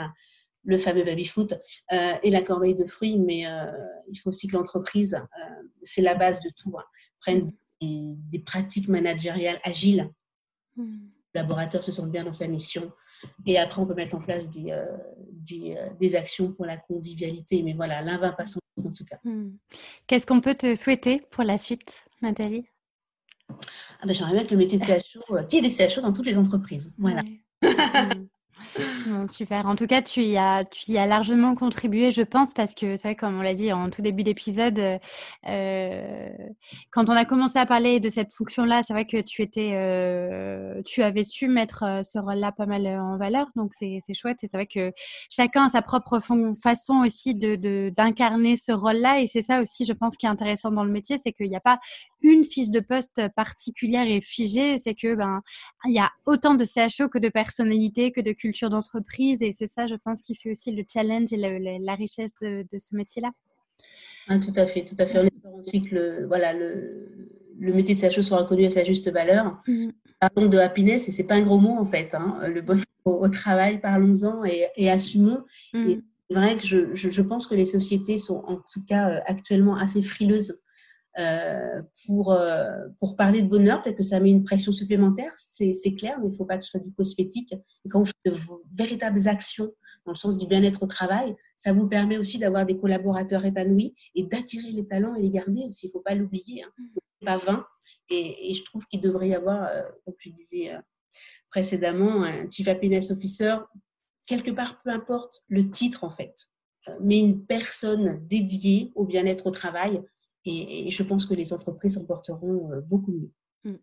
le 0.65 0.79
fameux 0.79 1.05
baby-foot 1.05 1.55
euh, 1.93 2.13
et 2.23 2.31
la 2.31 2.43
corbeille 2.43 2.75
de 2.75 2.87
fruits, 2.87 3.19
mais 3.19 3.47
euh, 3.47 3.67
il 4.09 4.17
faut 4.17 4.29
aussi 4.29 4.47
que 4.47 4.57
l'entreprise, 4.57 5.15
euh, 5.15 5.63
c'est 5.83 6.03
la 6.03 6.15
base 6.15 6.41
de 6.41 6.51
tout, 6.51 6.75
hein, 6.79 6.85
prenne 7.21 7.47
des, 7.47 7.55
pratiques 8.45 8.89
managériales 8.89 9.61
agiles. 9.65 10.11
Hmm. 10.77 11.09
Le 11.35 11.41
laborateur 11.41 11.83
se 11.83 11.93
sent 11.93 12.09
bien 12.09 12.25
dans 12.25 12.35
sa 12.35 12.47
mission. 12.47 12.93
Et 13.47 13.59
après, 13.59 13.81
on 13.81 13.87
peut 13.87 13.95
mettre 13.95 14.17
en 14.17 14.21
place 14.21 14.51
des, 14.51 14.77
des, 15.99 16.15
actions 16.15 16.53
pour 16.53 16.67
la 16.67 16.77
convivialité. 16.77 17.63
Mais 17.63 17.73
voilà, 17.73 18.03
l'un 18.03 18.19
va 18.19 18.33
pas 18.33 18.45
sans 18.45 18.61
en 18.85 18.93
tout 18.93 19.05
cas. 19.05 19.19
Hmm. 19.25 19.57
Qu'est-ce 20.07 20.27
qu'on 20.27 20.41
peut 20.41 20.55
te 20.55 20.75
souhaiter 20.75 21.23
pour 21.31 21.45
la 21.45 21.59
suite, 21.59 22.05
Nathalie? 22.21 22.67
Ah 23.49 24.07
ben, 24.07 24.15
J'aimerais 24.15 24.33
bien 24.33 24.45
que 24.45 24.51
le 24.51 24.57
métier 24.57 24.79
de 24.79 24.85
CHO, 24.85 25.45
qu'il 25.49 25.63
y 25.63 25.67
ait 25.67 25.69
des 25.69 25.89
CHO 25.89 26.01
dans 26.01 26.13
toutes 26.13 26.27
les 26.27 26.39
entreprises. 26.39 26.93
Voilà. 26.99 27.23
Super. 29.29 29.67
En 29.67 29.77
tout 29.77 29.87
cas, 29.87 30.03
tu 30.03 30.23
y, 30.23 30.37
as, 30.39 30.65
tu 30.65 30.93
y 30.93 30.99
as 30.99 31.07
largement 31.07 31.55
contribué, 31.55 32.11
je 32.11 32.23
pense, 32.23 32.55
parce 32.55 32.75
que 32.75 32.97
c'est 32.97 33.09
vrai, 33.09 33.17
comme 33.17 33.39
on 33.39 33.43
l'a 33.43 33.55
dit 33.55 33.73
en 33.73 33.91
tout 33.91 34.03
début 34.03 34.23
d'épisode, 34.23 34.99
euh, 35.49 36.29
quand 36.91 37.11
on 37.11 37.13
a 37.13 37.25
commencé 37.25 37.59
à 37.59 37.67
parler 37.67 38.01
de 38.01 38.09
cette 38.09 38.33
fonction-là, 38.33 38.83
c'est 38.83 38.93
vrai 38.93 39.05
que 39.05 39.21
tu 39.21 39.43
étais, 39.43 39.73
euh, 39.75 40.81
tu 40.85 41.03
avais 41.03 41.25
su 41.25 41.49
mettre 41.49 41.85
euh, 41.85 42.03
ce 42.03 42.19
rôle-là 42.19 42.53
pas 42.53 42.67
mal 42.67 42.87
en 42.87 43.19
valeur, 43.19 43.47
donc 43.57 43.75
c'est 43.75 44.01
chouette. 44.15 44.39
Et 44.43 44.47
c'est 44.47 44.57
vrai 44.57 44.67
que 44.67 44.93
chacun 45.29 45.67
a 45.67 45.69
sa 45.69 45.83
propre 45.83 46.21
façon 46.63 47.03
aussi 47.05 47.35
de 47.35 47.91
d'incarner 47.91 48.57
ce 48.57 48.73
rôle-là, 48.73 49.21
et 49.21 49.27
c'est 49.27 49.43
ça 49.43 49.61
aussi, 49.61 49.85
je 49.85 49.93
pense, 49.93 50.17
qui 50.17 50.27
est 50.27 50.31
intéressant 50.31 50.71
dans 50.71 50.85
le 50.85 50.93
métier, 50.93 51.19
c'est 51.23 51.33
qu'il 51.33 51.49
n'y 51.49 51.57
a 51.57 51.61
pas 51.61 51.79
une 52.23 52.45
fiche 52.45 52.71
de 52.71 52.81
poste 52.81 53.21
particulière 53.35 54.07
et 54.07 54.21
figée, 54.21 54.79
c'est 54.79 54.95
que 54.95 55.15
ben 55.15 55.43
il 55.87 55.93
y 55.93 55.99
a 55.99 56.11
autant 56.27 56.55
de 56.55 56.65
CHO 56.65 57.09
que 57.09 57.19
de 57.19 57.29
personnalités, 57.29 58.13
que 58.13 58.21
de 58.21 58.33
culture 58.33 58.71
d'entreprise, 58.71 59.43
et 59.43 59.53
c'est 59.53 59.69
ça, 59.69 59.87
je 59.87 59.95
pense, 59.95 60.23
qui 60.23 60.35
fait 60.35 60.53
aussi 60.53 60.73
le 60.73 60.85
challenge 60.91 61.33
et 61.33 61.37
la 61.37 61.95
richesse 61.95 62.35
de, 62.41 62.65
ce 62.79 62.97
métier-là. 62.97 63.31
Ah, 64.29 64.39
tout 64.39 64.53
à 64.57 64.67
fait, 64.67 64.85
tout 64.85 64.95
à 64.99 65.07
fait. 65.07 65.19
On 65.19 65.25
espère 65.25 65.55
aussi 65.55 65.83
que 65.83 65.95
le, 65.95 66.27
voilà, 66.27 66.53
le, 66.53 67.31
le 67.59 67.73
métier 67.73 67.95
de 67.95 68.01
CHO 68.01 68.23
soit 68.23 68.39
reconnu 68.39 68.67
à 68.67 68.71
sa 68.71 68.85
juste 68.85 69.11
valeur. 69.11 69.61
Mmh. 69.67 69.91
Parlons 70.21 70.49
de 70.49 70.59
happiness, 70.59 71.09
et 71.09 71.13
c'est 71.13 71.25
pas 71.25 71.35
un 71.35 71.43
gros 71.43 71.59
mot 71.59 71.77
en 71.79 71.87
fait. 71.87 72.15
Hein. 72.15 72.39
Le 72.49 72.61
bonheur 72.61 72.85
au, 73.05 73.29
travail, 73.29 73.81
parlons-en 73.81 74.45
et, 74.45 74.89
assumons. 74.89 75.45
Mmh. 75.73 75.95
c'est 76.31 76.37
vrai 76.37 76.57
que 76.57 76.67
je, 76.67 76.95
je, 76.95 77.11
je, 77.11 77.23
pense 77.23 77.47
que 77.47 77.57
les 77.57 77.67
sociétés 77.67 78.17
sont 78.17 78.45
en 78.47 78.61
tout 78.73 78.85
cas 78.85 79.11
euh, 79.11 79.21
actuellement 79.27 79.77
assez 79.77 80.03
frileuses 80.03 80.61
euh, 81.19 81.83
pour, 82.07 82.33
euh, 82.33 82.89
pour 82.99 83.17
parler 83.17 83.43
de 83.43 83.49
bonheur, 83.49 83.83
peut-être 83.83 83.97
que 83.97 84.03
ça 84.03 84.19
met 84.19 84.31
une 84.31 84.45
pression 84.45 84.73
supplémentaire, 84.73 85.33
c'est 85.37 85.95
clair, 85.95 86.19
mais 86.19 86.29
il 86.29 86.31
ne 86.31 86.37
faut 86.37 86.47
pas 86.47 86.57
que 86.57 86.65
ce 86.65 86.71
soit 86.71 86.81
du 86.81 86.93
cosmétique. 86.93 87.53
Et 87.85 87.89
quand 87.89 88.01
on 88.01 88.05
fait 88.05 88.15
de 88.25 88.35
véritables 88.75 89.29
actions 89.29 89.73
dans 90.07 90.13
le 90.13 90.17
sens 90.17 90.39
du 90.39 90.47
bien-être 90.47 90.83
au 90.83 90.87
travail, 90.87 91.37
ça 91.57 91.73
vous 91.73 91.87
permet 91.87 92.19
aussi 92.19 92.39
d'avoir 92.39 92.65
des 92.65 92.79
collaborateurs 92.79 93.45
épanouis 93.45 93.95
et 94.15 94.25
d'attirer 94.25 94.73
les 94.73 94.87
talents 94.87 95.15
et 95.15 95.23
les 95.23 95.31
garder 95.31 95.67
aussi. 95.69 95.87
Il 95.87 95.89
ne 95.91 95.93
faut 95.93 96.01
pas 96.01 96.15
l'oublier. 96.15 96.65
Hein. 96.65 96.71
Pas 97.25 97.37
vain. 97.37 97.65
Et, 98.09 98.51
et, 98.51 98.55
je 98.55 98.65
trouve 98.65 98.85
qu'il 98.87 99.01
devrait 99.01 99.29
y 99.29 99.35
avoir, 99.35 99.69
euh, 99.69 99.83
comme 100.05 100.15
tu 100.19 100.31
disais 100.31 100.73
précédemment, 101.51 102.25
un 102.25 102.51
Chief 102.51 102.67
Happiness 102.67 103.11
Officer, 103.11 103.57
quelque 104.27 104.51
part, 104.51 104.81
peu 104.83 104.91
importe 104.91 105.45
le 105.49 105.71
titre 105.71 106.05
en 106.05 106.11
fait, 106.11 106.35
mais 107.01 107.21
une 107.21 107.45
personne 107.45 108.27
dédiée 108.27 108.91
au 108.95 109.05
bien-être 109.05 109.47
au 109.47 109.51
travail 109.51 110.03
et, 110.45 110.91
je 110.91 111.03
pense 111.03 111.27
que 111.27 111.35
les 111.35 111.53
entreprises 111.53 111.97
en 111.99 112.05
porteront 112.05 112.73
euh, 112.73 112.81
beaucoup 112.81 113.13
mieux. 113.13 113.31
Mm. 113.65 113.79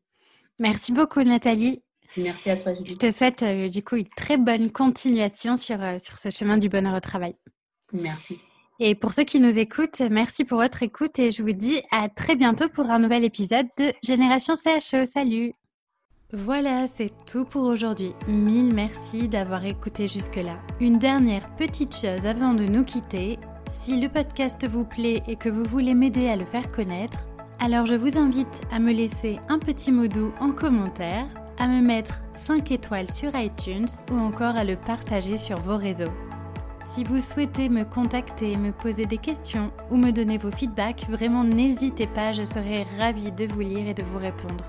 Merci 0.60 0.92
beaucoup, 0.92 1.22
Nathalie. 1.24 1.82
Merci 2.18 2.50
à 2.50 2.58
toi, 2.58 2.74
Julie. 2.74 2.90
Je 2.90 2.98
te 2.98 3.12
souhaite 3.12 3.44
euh, 3.44 3.70
du 3.70 3.84
coup 3.84 3.96
une 3.96 4.08
très 4.18 4.38
bonne 4.38 4.72
continuation 4.72 5.58
sur, 5.58 5.82
euh, 5.82 5.98
sur 6.02 6.18
ce 6.18 6.30
chemin 6.32 6.58
du 6.58 6.70
bonheur 6.70 6.96
au 6.96 7.00
travail. 7.00 7.36
Merci. 7.94 8.38
Et 8.80 8.96
pour 8.96 9.14
ceux 9.14 9.24
qui 9.24 9.40
nous 9.40 9.58
écoutent, 9.58 10.00
merci 10.00 10.46
pour 10.46 10.60
votre 10.60 10.84
écoute 10.84 11.20
et 11.20 11.32
je 11.32 11.44
vous 11.44 11.52
dis 11.52 11.82
à 11.92 12.08
très 12.08 12.36
bientôt 12.36 12.70
pour 12.70 12.90
un 12.90 13.00
nouvel 13.00 13.26
épisode 13.26 13.68
de 13.78 13.94
Génération 14.04 14.56
CHO. 14.56 15.06
Salut 15.06 15.54
voilà, 16.32 16.86
c'est 16.86 17.10
tout 17.26 17.44
pour 17.44 17.64
aujourd'hui. 17.64 18.12
Mille 18.28 18.72
merci 18.72 19.28
d'avoir 19.28 19.66
écouté 19.66 20.08
jusque-là. 20.08 20.60
Une 20.80 21.00
dernière 21.00 21.56
petite 21.56 21.96
chose 21.96 22.28
avant 22.28 22.54
de 22.54 22.66
nous 22.66 22.84
quitter, 22.84 23.40
si 23.70 24.00
le 24.00 24.10
podcast 24.10 24.68
vous 24.68 24.84
plaît 24.84 25.22
et 25.28 25.36
que 25.36 25.50
vous 25.50 25.64
voulez 25.64 25.94
m'aider 25.94 26.28
à 26.28 26.36
le 26.36 26.46
faire 26.46 26.72
connaître, 26.72 27.20
alors 27.60 27.86
je 27.86 27.96
vous 27.96 28.18
invite 28.18 28.62
à 28.72 28.80
me 28.80 28.92
laisser 28.92 29.40
un 29.48 29.60
petit 29.60 29.92
mot 29.92 30.08
doux 30.08 30.32
en 30.40 30.52
commentaire, 30.52 31.28
à 31.60 31.68
me 31.68 31.82
mettre 31.82 32.24
5 32.34 32.72
étoiles 32.72 33.12
sur 33.12 33.36
iTunes 33.36 33.88
ou 34.12 34.18
encore 34.18 34.56
à 34.56 34.64
le 34.64 34.76
partager 34.76 35.38
sur 35.38 35.58
vos 35.58 35.78
réseaux. 35.78 36.12
Si 36.88 37.04
vous 37.04 37.22
souhaitez 37.22 37.70
me 37.70 37.84
contacter, 37.84 38.58
me 38.58 38.72
poser 38.72 39.06
des 39.06 39.18
questions 39.18 39.72
ou 39.92 39.98
me 39.98 40.12
donner 40.12 40.40
vos 40.40 40.52
feedbacks, 40.52 41.06
vraiment 41.08 41.44
n'hésitez 41.44 42.08
pas, 42.08 42.34
je 42.34 42.44
serai 42.44 42.86
ravie 42.98 43.32
de 43.32 43.46
vous 43.46 43.60
lire 43.60 43.88
et 43.88 43.94
de 43.94 44.04
vous 44.04 44.18
répondre. 44.18 44.66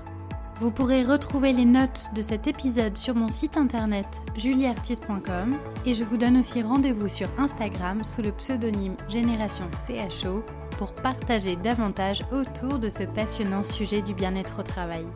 Vous 0.61 0.69
pourrez 0.69 1.03
retrouver 1.03 1.53
les 1.53 1.65
notes 1.65 2.11
de 2.13 2.21
cet 2.21 2.45
épisode 2.45 2.95
sur 2.95 3.15
mon 3.15 3.29
site 3.29 3.57
internet 3.57 4.21
julieartiste.com 4.37 5.57
et 5.87 5.95
je 5.95 6.03
vous 6.03 6.17
donne 6.17 6.37
aussi 6.37 6.61
rendez-vous 6.61 7.07
sur 7.07 7.27
Instagram 7.39 8.03
sous 8.03 8.21
le 8.21 8.31
pseudonyme 8.31 8.95
Génération 9.09 9.65
CHO 9.87 10.43
pour 10.77 10.93
partager 10.93 11.55
davantage 11.55 12.21
autour 12.31 12.77
de 12.77 12.91
ce 12.91 13.05
passionnant 13.05 13.63
sujet 13.63 14.01
du 14.01 14.13
bien-être 14.13 14.59
au 14.59 14.61
travail. 14.61 15.07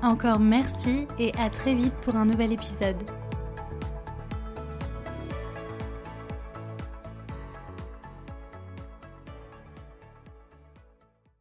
Encore 0.00 0.38
merci 0.38 1.08
et 1.18 1.32
à 1.40 1.50
très 1.50 1.74
vite 1.74 1.94
pour 2.02 2.14
un 2.14 2.26
nouvel 2.26 2.52
épisode. 2.52 3.02